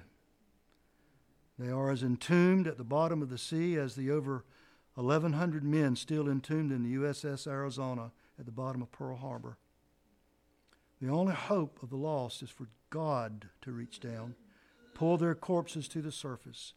They 1.59 1.69
are 1.69 1.91
as 1.91 2.01
entombed 2.01 2.65
at 2.65 2.77
the 2.77 2.83
bottom 2.83 3.21
of 3.21 3.29
the 3.29 3.37
sea 3.37 3.75
as 3.75 3.95
the 3.95 4.09
over 4.09 4.45
1,100 4.95 5.63
men 5.63 5.95
still 5.95 6.29
entombed 6.29 6.71
in 6.71 6.83
the 6.83 6.95
USS 6.95 7.45
Arizona 7.45 8.11
at 8.39 8.45
the 8.45 8.51
bottom 8.51 8.81
of 8.81 8.91
Pearl 8.91 9.17
Harbor. 9.17 9.57
The 11.01 11.09
only 11.09 11.33
hope 11.33 11.83
of 11.83 11.89
the 11.89 11.97
lost 11.97 12.41
is 12.41 12.49
for 12.49 12.69
God 12.89 13.49
to 13.63 13.71
reach 13.71 13.99
down, 13.99 14.35
pull 14.93 15.17
their 15.17 15.35
corpses 15.35 15.87
to 15.89 16.01
the 16.01 16.11
surface, 16.11 16.73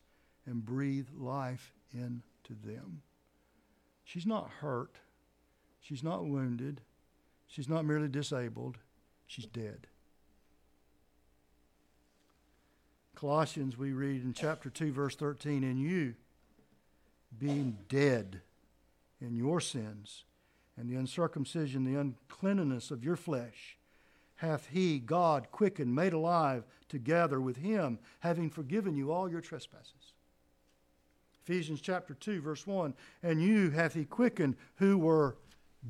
and 0.46 0.64
breathe 0.64 1.08
life 1.16 1.72
into 1.92 2.54
them. 2.64 3.02
She's 4.04 4.26
not 4.26 4.50
hurt. 4.60 4.96
She's 5.80 6.02
not 6.02 6.24
wounded. 6.24 6.80
She's 7.48 7.68
not 7.68 7.84
merely 7.84 8.08
disabled. 8.08 8.78
She's 9.26 9.46
dead. 9.46 9.86
Colossians, 13.16 13.78
we 13.78 13.92
read 13.92 14.22
in 14.22 14.34
chapter 14.34 14.68
2, 14.68 14.92
verse 14.92 15.16
13, 15.16 15.64
and 15.64 15.80
you, 15.80 16.14
being 17.36 17.78
dead 17.88 18.42
in 19.20 19.34
your 19.34 19.60
sins 19.60 20.24
and 20.76 20.88
the 20.88 20.96
uncircumcision, 20.96 21.84
the 21.84 21.98
uncleanness 21.98 22.90
of 22.90 23.02
your 23.02 23.16
flesh, 23.16 23.78
hath 24.36 24.68
he, 24.68 24.98
God, 24.98 25.48
quickened, 25.50 25.94
made 25.94 26.12
alive 26.12 26.64
together 26.88 27.40
with 27.40 27.56
him, 27.56 27.98
having 28.20 28.50
forgiven 28.50 28.96
you 28.96 29.12
all 29.12 29.30
your 29.30 29.40
trespasses. 29.40 30.12
Ephesians 31.44 31.80
chapter 31.80 32.14
2, 32.14 32.40
verse 32.40 32.66
1 32.66 32.94
And 33.22 33.42
you 33.42 33.70
hath 33.70 33.94
he 33.94 34.04
quickened 34.04 34.56
who 34.76 34.98
were 34.98 35.36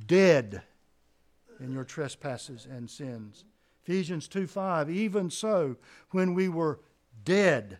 dead 0.06 0.62
in 1.60 1.72
your 1.72 1.84
trespasses 1.84 2.66
and 2.70 2.90
sins. 2.90 3.44
Ephesians 3.84 4.28
2 4.28 4.46
5 4.46 4.90
Even 4.90 5.30
so, 5.30 5.76
when 6.10 6.34
we 6.34 6.48
were 6.48 6.80
dead 7.24 7.78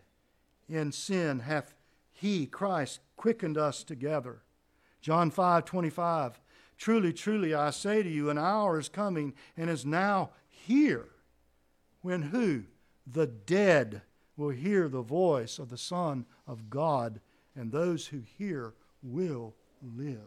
in 0.67 0.91
sin, 0.91 1.39
hath 1.39 1.75
he, 2.11 2.45
Christ, 2.45 2.99
quickened 3.15 3.57
us 3.57 3.83
together. 3.83 4.41
John 5.01 5.29
5 5.31 5.65
25 5.65 6.39
Truly, 6.77 7.11
truly, 7.11 7.55
I 7.55 7.71
say 7.71 8.03
to 8.03 8.09
you, 8.09 8.29
an 8.29 8.37
hour 8.37 8.79
is 8.79 8.87
coming 8.87 9.33
and 9.55 9.69
is 9.69 9.85
now 9.85 10.29
here 10.67 11.07
when 12.01 12.21
who? 12.21 12.63
The 13.05 13.27
dead 13.27 14.01
will 14.35 14.49
hear 14.49 14.87
the 14.87 15.01
voice 15.01 15.59
of 15.59 15.69
the 15.69 15.77
Son 15.77 16.25
of 16.45 16.69
God, 16.69 17.21
and 17.55 17.71
those 17.71 18.07
who 18.07 18.19
hear 18.37 18.73
will 19.01 19.55
live. 19.81 20.19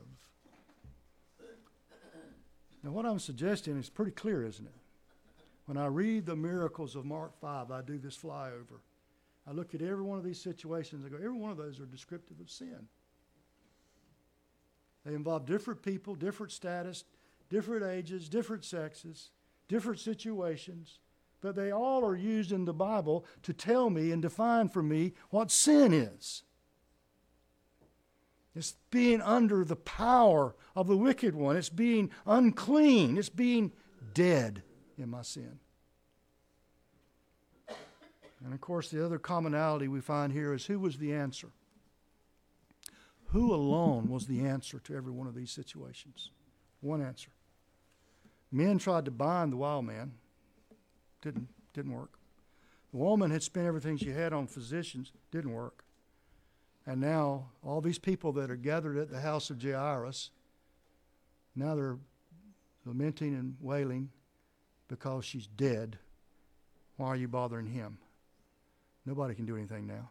Now, 2.83 2.91
what 2.91 3.05
I'm 3.05 3.19
suggesting 3.19 3.79
is 3.79 3.91
pretty 3.91 4.13
clear, 4.13 4.43
isn't 4.45 4.67
it? 4.67 4.73
When 5.67 5.77
I 5.77 5.87
read 5.87 6.25
the 6.25 6.37
miracles 6.37 6.97
of 6.97 7.05
Mark 7.05 7.39
5, 7.39 7.71
I 7.71 7.83
do 7.83 7.99
this 7.99 8.17
flyover. 8.17 8.81
I 9.47 9.53
look 9.53 9.75
at 9.75 9.83
every 9.83 10.03
one 10.03 10.19
of 10.19 10.25
these 10.25 10.41
situations, 10.41 11.05
I 11.05 11.11
go, 11.11 11.17
every 11.17 11.33
one 11.33 11.51
of 11.51 11.59
those 11.59 11.79
are 11.79 11.87
descriptive 11.87 12.41
of 12.41 12.51
sin. 12.51 12.89
They 15.05 15.15
involve 15.15 15.47
different 15.47 15.83
people, 15.83 16.15
different 16.15 16.53
status, 16.53 17.05
different 17.51 17.85
ages, 17.85 18.29
different 18.29 18.65
sexes, 18.65 19.31
different 19.71 20.01
situations, 20.01 20.99
but 21.41 21.55
they 21.55 21.71
all 21.71 22.05
are 22.05 22.17
used 22.17 22.51
in 22.51 22.65
the 22.65 22.75
Bible 22.75 23.25
to 23.45 23.53
tell 23.53 23.89
me 23.89 24.11
and 24.11 24.21
define 24.21 24.69
for 24.69 24.83
me 24.83 25.13
what 25.31 25.51
sin 25.51 25.93
is. 25.93 26.43
It's 28.57 28.75
being 28.91 29.23
under 29.23 29.65
the 29.65 29.77
power 29.77 30.57
of 30.75 30.89
the 30.89 30.97
wicked 30.97 31.37
one. 31.37 31.57
It's 31.57 31.69
being 31.69 32.11
unclean. 32.27 33.17
It's 33.17 33.29
being 33.29 33.71
dead 34.13 34.65
in 34.99 35.09
my 35.09 35.23
sin. 35.23 35.61
And 38.45 38.53
of 38.53 38.61
course, 38.61 38.91
the 38.91 39.05
other 39.05 39.21
commonality 39.21 39.87
we 39.87 40.01
find 40.01 40.33
here 40.33 40.53
is 40.53 40.67
who 40.67 40.81
was 40.81 40.99
the 40.99 41.15
answer? 41.15 41.51
Who 43.27 43.55
alone 43.55 44.09
was 44.09 44.27
the 44.27 44.41
answer 44.41 44.81
to 44.81 44.97
every 44.97 45.13
one 45.13 45.29
of 45.29 45.37
these 45.37 45.53
situations? 45.53 46.33
One 46.81 47.01
answer. 47.01 47.31
Men 48.53 48.79
tried 48.79 49.05
to 49.05 49.11
bind 49.11 49.53
the 49.53 49.57
wild 49.57 49.85
man. 49.85 50.13
Didn't, 51.23 51.49
didn't 51.73 51.93
work. 51.93 52.19
The 52.91 52.99
woman 52.99 53.31
had 53.31 53.43
spent 53.43 53.67
everything 53.67 53.97
she 53.97 54.11
had 54.11 54.33
on 54.33 54.47
physicians. 54.47 55.13
Didn't 55.31 55.53
work. 55.53 55.85
And 56.87 57.01
now, 57.01 57.51
all 57.63 57.81
these 57.81 57.99
people 57.99 58.33
that 58.33 58.51
are 58.51 58.57
gathered 58.57 58.97
at 58.97 59.11
the 59.11 59.21
house 59.21 59.51
of 59.51 59.63
Jairus, 59.63 60.31
now 61.55 61.75
they're 61.75 61.99
lamenting 62.85 63.35
and 63.35 63.57
wailing 63.61 64.11
because 64.89 65.25
she's 65.25 65.47
dead. 65.47 65.99
Why 66.97 67.09
are 67.09 67.17
you 67.17 67.29
bothering 67.29 67.67
him? 67.67 67.99
Nobody 69.07 69.35
can 69.35 69.47
do 69.47 69.57
anything 69.57 69.87
now. 69.87 70.11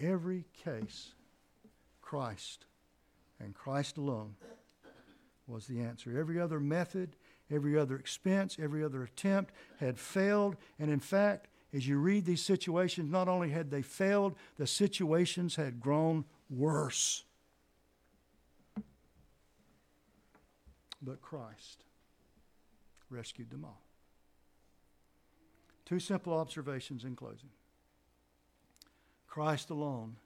Every 0.00 0.44
case, 0.64 1.12
Christ 2.00 2.64
and 3.38 3.54
Christ 3.54 3.98
alone 3.98 4.36
was 5.46 5.66
the 5.66 5.80
answer. 5.80 6.18
Every 6.18 6.40
other 6.40 6.60
method, 6.60 7.16
every 7.50 7.78
other 7.78 7.96
expense, 7.96 8.56
every 8.60 8.82
other 8.82 9.02
attempt 9.02 9.52
had 9.78 9.98
failed. 9.98 10.56
And 10.78 10.90
in 10.90 11.00
fact, 11.00 11.48
as 11.72 11.86
you 11.86 11.98
read 11.98 12.24
these 12.24 12.42
situations, 12.42 13.10
not 13.10 13.28
only 13.28 13.50
had 13.50 13.70
they 13.70 13.82
failed, 13.82 14.36
the 14.56 14.66
situations 14.66 15.56
had 15.56 15.80
grown 15.80 16.24
worse. 16.48 17.24
But 21.02 21.20
Christ 21.20 21.84
rescued 23.10 23.50
them 23.50 23.64
all. 23.64 23.82
Two 25.84 26.00
simple 26.00 26.32
observations 26.32 27.04
in 27.04 27.14
closing 27.14 27.50
Christ 29.26 29.70
alone 29.70 30.16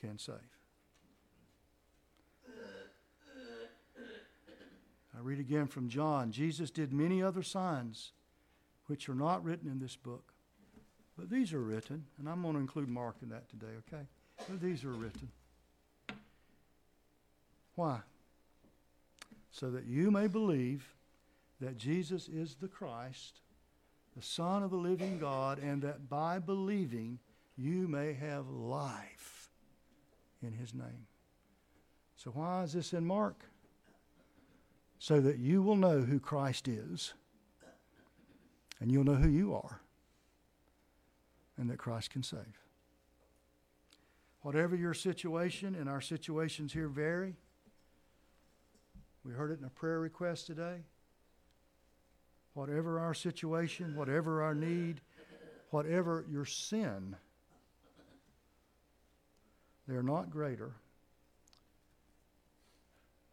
can 0.00 0.18
save. 0.18 0.55
I 5.16 5.20
read 5.20 5.40
again 5.40 5.66
from 5.66 5.88
John 5.88 6.30
Jesus 6.30 6.70
did 6.70 6.92
many 6.92 7.22
other 7.22 7.42
signs 7.42 8.12
which 8.86 9.08
are 9.08 9.14
not 9.14 9.42
written 9.42 9.68
in 9.68 9.78
this 9.78 9.96
book, 9.96 10.32
but 11.16 11.30
these 11.30 11.52
are 11.52 11.60
written, 11.60 12.04
and 12.18 12.28
I'm 12.28 12.42
going 12.42 12.54
to 12.54 12.60
include 12.60 12.88
Mark 12.88 13.16
in 13.22 13.30
that 13.30 13.48
today, 13.48 13.72
okay? 13.88 14.04
But 14.48 14.60
these 14.60 14.84
are 14.84 14.90
written. 14.90 15.30
Why? 17.74 18.00
So 19.50 19.70
that 19.70 19.86
you 19.86 20.10
may 20.10 20.28
believe 20.28 20.94
that 21.60 21.78
Jesus 21.78 22.28
is 22.28 22.56
the 22.56 22.68
Christ, 22.68 23.40
the 24.14 24.22
Son 24.22 24.62
of 24.62 24.70
the 24.70 24.76
living 24.76 25.18
God, 25.18 25.58
and 25.58 25.82
that 25.82 26.08
by 26.08 26.38
believing 26.38 27.18
you 27.56 27.88
may 27.88 28.12
have 28.12 28.48
life 28.48 29.50
in 30.42 30.52
his 30.52 30.74
name. 30.74 31.06
So, 32.16 32.30
why 32.30 32.62
is 32.62 32.72
this 32.72 32.92
in 32.92 33.06
Mark? 33.06 33.42
So 34.98 35.20
that 35.20 35.38
you 35.38 35.62
will 35.62 35.76
know 35.76 36.00
who 36.00 36.18
Christ 36.18 36.68
is, 36.68 37.12
and 38.80 38.90
you'll 38.90 39.04
know 39.04 39.14
who 39.14 39.28
you 39.28 39.54
are, 39.54 39.80
and 41.56 41.70
that 41.70 41.78
Christ 41.78 42.10
can 42.10 42.22
save. 42.22 42.60
Whatever 44.42 44.74
your 44.74 44.94
situation, 44.94 45.74
and 45.74 45.88
our 45.88 46.00
situations 46.00 46.72
here 46.72 46.88
vary, 46.88 47.34
we 49.24 49.32
heard 49.32 49.50
it 49.50 49.58
in 49.58 49.64
a 49.64 49.70
prayer 49.70 50.00
request 50.00 50.46
today. 50.46 50.78
Whatever 52.54 52.98
our 52.98 53.12
situation, 53.12 53.94
whatever 53.94 54.42
our 54.42 54.54
need, 54.54 55.00
whatever 55.70 56.24
your 56.30 56.44
sin, 56.44 57.16
they're 59.86 60.02
not 60.02 60.30
greater 60.30 60.72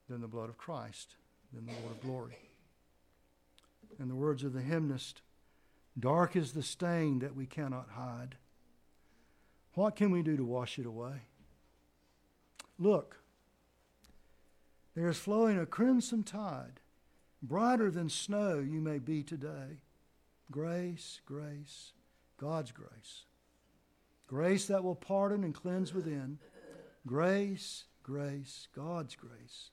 than 0.10 0.20
the 0.20 0.28
blood 0.28 0.50
of 0.50 0.58
Christ, 0.58 1.16
than 1.54 1.66
the 1.66 1.72
Lord 1.82 1.92
of 1.92 2.02
glory. 2.02 2.38
In 4.00 4.08
the 4.08 4.16
words 4.16 4.44
of 4.44 4.54
the 4.54 4.62
hymnist, 4.62 5.22
dark 6.00 6.36
is 6.36 6.54
the 6.54 6.64
stain 6.64 7.20
that 7.20 7.36
we 7.36 7.46
cannot 7.46 7.90
hide. 7.92 8.36
What 9.76 9.96
can 9.96 10.12
we 10.12 10.24
do 10.24 10.36
to 10.38 10.44
wash 10.44 10.80
it 10.80 10.86
away? 10.86 11.22
Look, 12.80 13.18
There 14.96 15.10
is 15.10 15.18
flowing 15.18 15.58
a 15.58 15.66
crimson 15.66 16.24
tide. 16.24 16.80
Brighter 17.42 17.90
than 17.90 18.10
snow 18.10 18.60
you 18.60 18.80
may 18.80 19.00
be 19.00 19.24
today. 19.24 19.82
Grace, 20.52 21.20
grace, 21.26 21.94
God's 22.38 22.72
grace. 22.72 23.26
Grace 24.28 24.68
that 24.68 24.84
will 24.84 24.96
pardon 24.96 25.44
and 25.44 25.54
cleanse 25.54 25.94
within. 25.94 26.40
Grace, 27.06 27.86
grace, 28.04 28.68
God's 28.76 29.16
grace. 29.16 29.72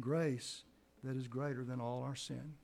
Grace 0.00 0.64
that 1.04 1.16
is 1.16 1.28
greater 1.28 1.64
than 1.64 1.80
all 1.80 2.02
our 2.02 2.16
sin. 2.16 2.54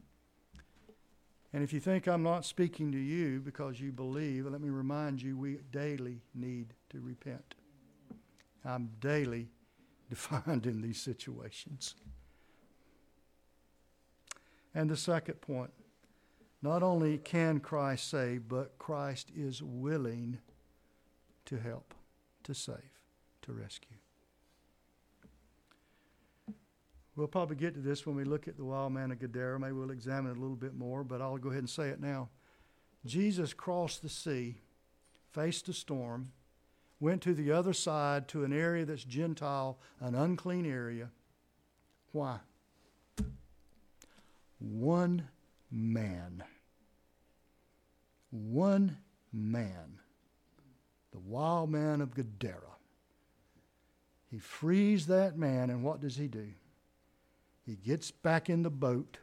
And 1.53 1.65
if 1.65 1.73
you 1.73 1.81
think 1.81 2.07
I'm 2.07 2.23
not 2.23 2.45
speaking 2.45 2.93
to 2.93 2.99
you 2.99 3.41
because 3.41 3.81
you 3.81 3.91
believe, 3.91 4.47
let 4.47 4.61
me 4.61 4.69
remind 4.69 5.23
you 5.23 5.37
we 5.37 5.59
daily 5.73 6.21
need 6.35 6.75
to 6.91 7.01
repent. 7.01 7.55
I'm 8.65 8.91
daily 9.01 9.49
defined 10.11 10.67
in 10.67 10.83
these 10.83 11.01
situations. 11.01 11.95
And 14.75 14.91
the 14.91 14.97
second 14.97 15.41
point 15.41 15.71
not 16.61 16.83
only 16.83 17.19
can 17.19 17.61
Christ 17.61 18.11
save, 18.11 18.49
but 18.49 18.79
Christ 18.79 19.31
is 19.35 19.63
willing 19.63 20.39
to 21.47 21.57
help, 21.57 21.95
to 22.43 22.55
save, 22.55 23.01
to 23.43 23.53
rescue. 23.53 23.98
We'll 27.19 27.27
probably 27.27 27.57
get 27.57 27.75
to 27.75 27.81
this 27.81 28.07
when 28.07 28.15
we 28.15 28.23
look 28.23 28.47
at 28.47 28.57
the 28.57 28.65
wild 28.65 28.93
man 28.93 29.11
of 29.11 29.19
Gadara. 29.19 29.59
Maybe 29.59 29.73
we'll 29.73 29.91
examine 29.91 30.31
it 30.31 30.37
a 30.37 30.41
little 30.41 30.55
bit 30.55 30.77
more, 30.77 31.03
but 31.03 31.21
I'll 31.21 31.37
go 31.37 31.49
ahead 31.49 31.63
and 31.63 31.69
say 31.69 31.89
it 31.89 32.01
now. 32.01 32.29
Jesus 33.05 33.53
crossed 33.53 34.03
the 34.03 34.09
sea, 34.09 34.59
faced 35.33 35.69
a 35.69 35.73
storm, 35.73 36.31
went 37.01 37.21
to 37.23 37.35
the 37.35 37.51
other 37.51 37.73
side 37.73 38.29
to 38.29 38.45
an 38.45 38.53
area 38.53 38.85
that's 38.85 39.03
Gentile, 39.03 39.81
an 39.99 40.15
unclean 40.15 40.65
area. 40.65 41.11
Why? 42.13 42.39
One 44.61 45.29
man. 45.73 46.45
One 48.31 48.97
man. 49.33 49.99
The 51.11 51.19
wild 51.19 51.69
man 51.69 52.01
of 52.01 52.15
Gadara. 52.15 52.77
He 54.31 54.39
frees 54.39 55.09
that 55.09 55.37
man, 55.37 55.69
and 55.69 55.83
what 55.83 56.01
does 56.01 56.15
he 56.15 56.29
do? 56.29 56.47
He 57.69 57.75
gets 57.75 58.11
back 58.11 58.49
in 58.49 58.63
the 58.63 58.71
boat 58.71 59.19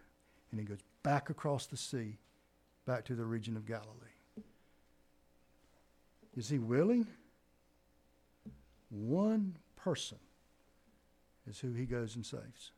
and 0.52 0.60
he 0.60 0.68
goes 0.68 0.84
back 1.02 1.32
across 1.32 1.66
the 1.66 1.78
sea, 1.78 2.20
back 2.86 3.04
to 3.06 3.16
the 3.16 3.26
region 3.26 3.58
of 3.58 3.66
Galilee. 3.66 3.90
Is 6.38 6.48
he 6.48 6.60
willing? 6.60 7.08
One 8.92 9.56
person 9.76 10.20
is 11.50 11.60
who 11.60 11.74
he 11.74 11.86
goes 11.86 12.16
and 12.16 12.24
saves. 12.24 12.72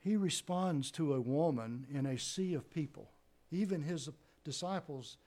He 0.00 0.16
responds 0.16 0.90
to 0.92 1.12
a 1.12 1.20
woman 1.20 1.86
in 1.92 2.06
a 2.06 2.18
sea 2.18 2.54
of 2.54 2.70
people. 2.70 3.10
Even 3.50 3.82
his 3.82 4.08
disciples 4.44 5.18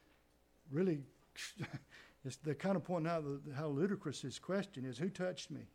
really, 0.71 1.03
they're 2.43 2.55
kind 2.55 2.75
of 2.75 2.83
pointing 2.83 3.11
out 3.11 3.23
how 3.55 3.67
ludicrous 3.67 4.23
his 4.23 4.39
question 4.39 4.83
is 4.83 4.97
Who 4.97 5.09
touched 5.09 5.51
me? 5.51 5.67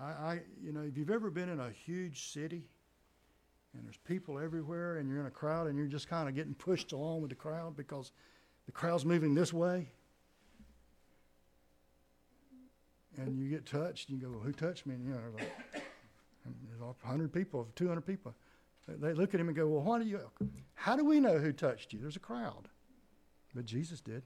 I, 0.00 0.04
I, 0.04 0.40
you 0.62 0.72
know, 0.72 0.82
if 0.82 0.96
you've 0.96 1.10
ever 1.10 1.30
been 1.30 1.48
in 1.48 1.60
a 1.60 1.70
huge 1.70 2.32
city 2.32 2.66
and 3.74 3.84
there's 3.84 3.98
people 3.98 4.38
everywhere 4.38 4.98
and 4.98 5.08
you're 5.08 5.20
in 5.20 5.26
a 5.26 5.30
crowd 5.30 5.68
and 5.68 5.78
you're 5.78 5.86
just 5.86 6.08
kind 6.08 6.28
of 6.28 6.34
getting 6.34 6.54
pushed 6.54 6.92
along 6.92 7.20
with 7.20 7.30
the 7.30 7.36
crowd 7.36 7.76
because 7.76 8.12
the 8.66 8.72
crowd's 8.72 9.04
moving 9.04 9.34
this 9.34 9.52
way 9.52 9.88
and 13.16 13.38
you 13.38 13.48
get 13.48 13.66
touched 13.66 14.08
and 14.08 14.20
you 14.20 14.26
go, 14.26 14.32
well, 14.32 14.44
who 14.44 14.52
touched 14.52 14.86
me? 14.86 14.94
And, 14.94 15.04
you 15.04 15.12
know, 15.12 15.20
like, 15.36 15.50
there's 16.68 16.80
100 16.80 17.32
people, 17.32 17.68
200 17.76 18.00
people. 18.00 18.34
They 18.86 19.14
look 19.14 19.32
at 19.32 19.40
him 19.40 19.48
and 19.48 19.56
go, 19.56 19.66
well, 19.66 19.82
why 19.82 19.98
do 19.98 20.04
you, 20.04 20.20
how 20.74 20.96
do 20.96 21.04
we 21.04 21.20
know 21.20 21.38
who 21.38 21.52
touched 21.52 21.92
you? 21.92 22.00
There's 22.00 22.16
a 22.16 22.20
crowd. 22.20 22.68
But 23.54 23.64
Jesus 23.64 24.00
did. 24.00 24.22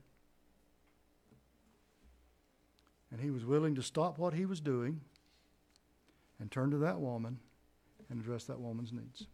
And 3.11 3.21
he 3.21 3.29
was 3.29 3.45
willing 3.45 3.75
to 3.75 3.83
stop 3.83 4.17
what 4.17 4.33
he 4.33 4.45
was 4.45 4.59
doing 4.59 5.01
and 6.39 6.51
turn 6.51 6.71
to 6.71 6.77
that 6.77 6.99
woman 6.99 7.39
and 8.09 8.19
address 8.19 8.45
that 8.45 8.59
woman's 8.59 8.91
needs. 8.93 9.27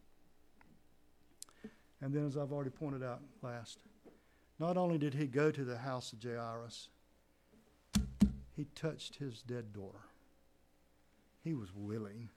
And 2.01 2.14
then, 2.14 2.28
as 2.28 2.38
I've 2.38 2.51
already 2.51 2.70
pointed 2.70 3.03
out 3.03 3.22
last, 3.41 3.80
not 4.60 4.78
only 4.78 4.97
did 4.97 5.14
he 5.14 5.28
go 5.28 5.51
to 5.51 5.64
the 5.64 5.78
house 5.78 6.14
of 6.14 6.22
Jairus, 6.22 6.89
he 8.56 8.66
touched 8.76 9.16
his 9.16 9.41
dead 9.41 9.74
daughter. 9.74 9.99
He 11.43 11.53
was 11.53 11.70
willing. 11.74 12.30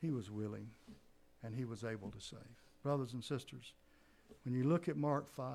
He 0.00 0.10
was 0.10 0.30
willing, 0.30 0.70
and 1.42 1.54
he 1.54 1.64
was 1.64 1.84
able 1.84 2.10
to 2.10 2.20
save. 2.20 2.38
Brothers 2.82 3.12
and 3.12 3.24
sisters, 3.24 3.72
when 4.44 4.54
you 4.54 4.64
look 4.64 4.88
at 4.88 4.96
Mark 4.96 5.28
5, 5.28 5.46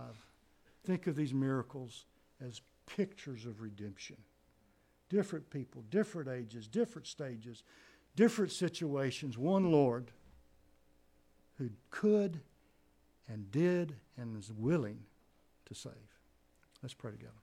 think 0.83 1.07
of 1.07 1.15
these 1.15 1.33
miracles 1.33 2.05
as 2.45 2.61
pictures 2.87 3.45
of 3.45 3.61
redemption 3.61 4.17
different 5.09 5.49
people, 5.49 5.83
different 5.89 6.29
ages, 6.29 6.67
different 6.67 7.07
stages, 7.07 7.63
different 8.15 8.51
situations, 8.51 9.37
one 9.37 9.71
Lord 9.71 10.11
who 11.57 11.69
could 11.89 12.39
and 13.27 13.51
did 13.51 13.95
and 14.17 14.37
is 14.37 14.51
willing 14.51 14.99
to 15.65 15.75
save. 15.75 15.93
Let's 16.81 16.93
pray 16.93 17.11
together. 17.11 17.33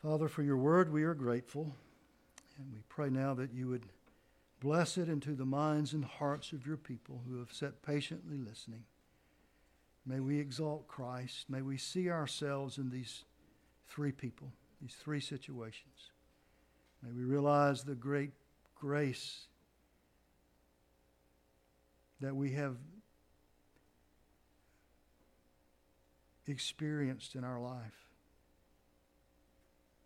Father, 0.00 0.28
for 0.28 0.42
your 0.42 0.58
word 0.58 0.92
we 0.92 1.02
are 1.04 1.14
grateful, 1.14 1.74
and 2.58 2.72
we 2.72 2.80
pray 2.88 3.08
now 3.08 3.34
that 3.34 3.52
you 3.52 3.68
would 3.68 3.86
bless 4.60 4.96
it 4.96 5.08
into 5.08 5.34
the 5.34 5.44
minds 5.44 5.92
and 5.92 6.04
hearts 6.04 6.52
of 6.52 6.66
your 6.66 6.76
people 6.76 7.22
who 7.26 7.38
have 7.38 7.52
sat 7.52 7.82
patiently 7.82 8.36
listening. 8.36 8.84
May 10.06 10.20
we 10.20 10.38
exalt 10.38 10.86
Christ. 10.86 11.48
May 11.48 11.62
we 11.62 11.78
see 11.78 12.10
ourselves 12.10 12.78
in 12.78 12.90
these 12.90 13.24
three 13.88 14.12
people, 14.12 14.52
these 14.80 14.94
three 14.94 15.20
situations. 15.20 16.10
May 17.02 17.12
we 17.12 17.24
realize 17.24 17.84
the 17.84 17.94
great 17.94 18.32
grace 18.74 19.46
that 22.20 22.34
we 22.34 22.52
have 22.52 22.76
experienced 26.46 27.34
in 27.34 27.44
our 27.44 27.60
life. 27.60 28.08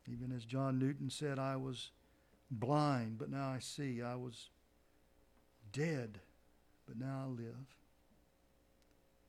Even 0.06 0.32
as 0.34 0.44
John 0.44 0.78
Newton 0.78 1.10
said, 1.10 1.38
I 1.38 1.56
was 1.56 1.90
blind, 2.50 3.18
but 3.18 3.30
now 3.30 3.48
I 3.48 3.58
see. 3.58 4.00
I 4.00 4.14
was 4.14 4.48
dead, 5.72 6.20
but 6.86 6.96
now 6.96 7.24
I 7.26 7.28
live. 7.28 7.77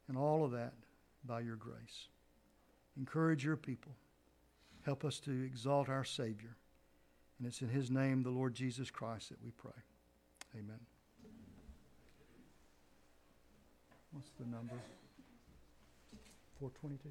And 0.09 0.17
all 0.17 0.43
of 0.43 0.51
that 0.51 0.73
by 1.23 1.39
your 1.39 1.55
grace. 1.55 2.07
Encourage 2.97 3.45
your 3.45 3.55
people. 3.55 3.93
Help 4.83 5.05
us 5.05 5.19
to 5.21 5.43
exalt 5.43 5.87
our 5.87 6.03
Savior. 6.03 6.57
And 7.37 7.47
it's 7.47 7.61
in 7.61 7.69
His 7.69 7.89
name, 7.89 8.23
the 8.23 8.29
Lord 8.29 8.53
Jesus 8.55 8.91
Christ, 8.91 9.29
that 9.29 9.41
we 9.41 9.51
pray. 9.51 9.71
Amen. 10.55 10.79
What's 14.11 14.31
the 14.39 14.45
number? 14.45 14.73
422? 16.59 17.09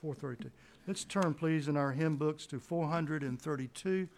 432. 0.00 0.50
Let's 0.86 1.04
turn, 1.04 1.34
please, 1.34 1.68
in 1.68 1.76
our 1.76 1.92
hymn 1.92 2.16
books 2.16 2.46
to 2.46 2.58
432. 2.60 4.08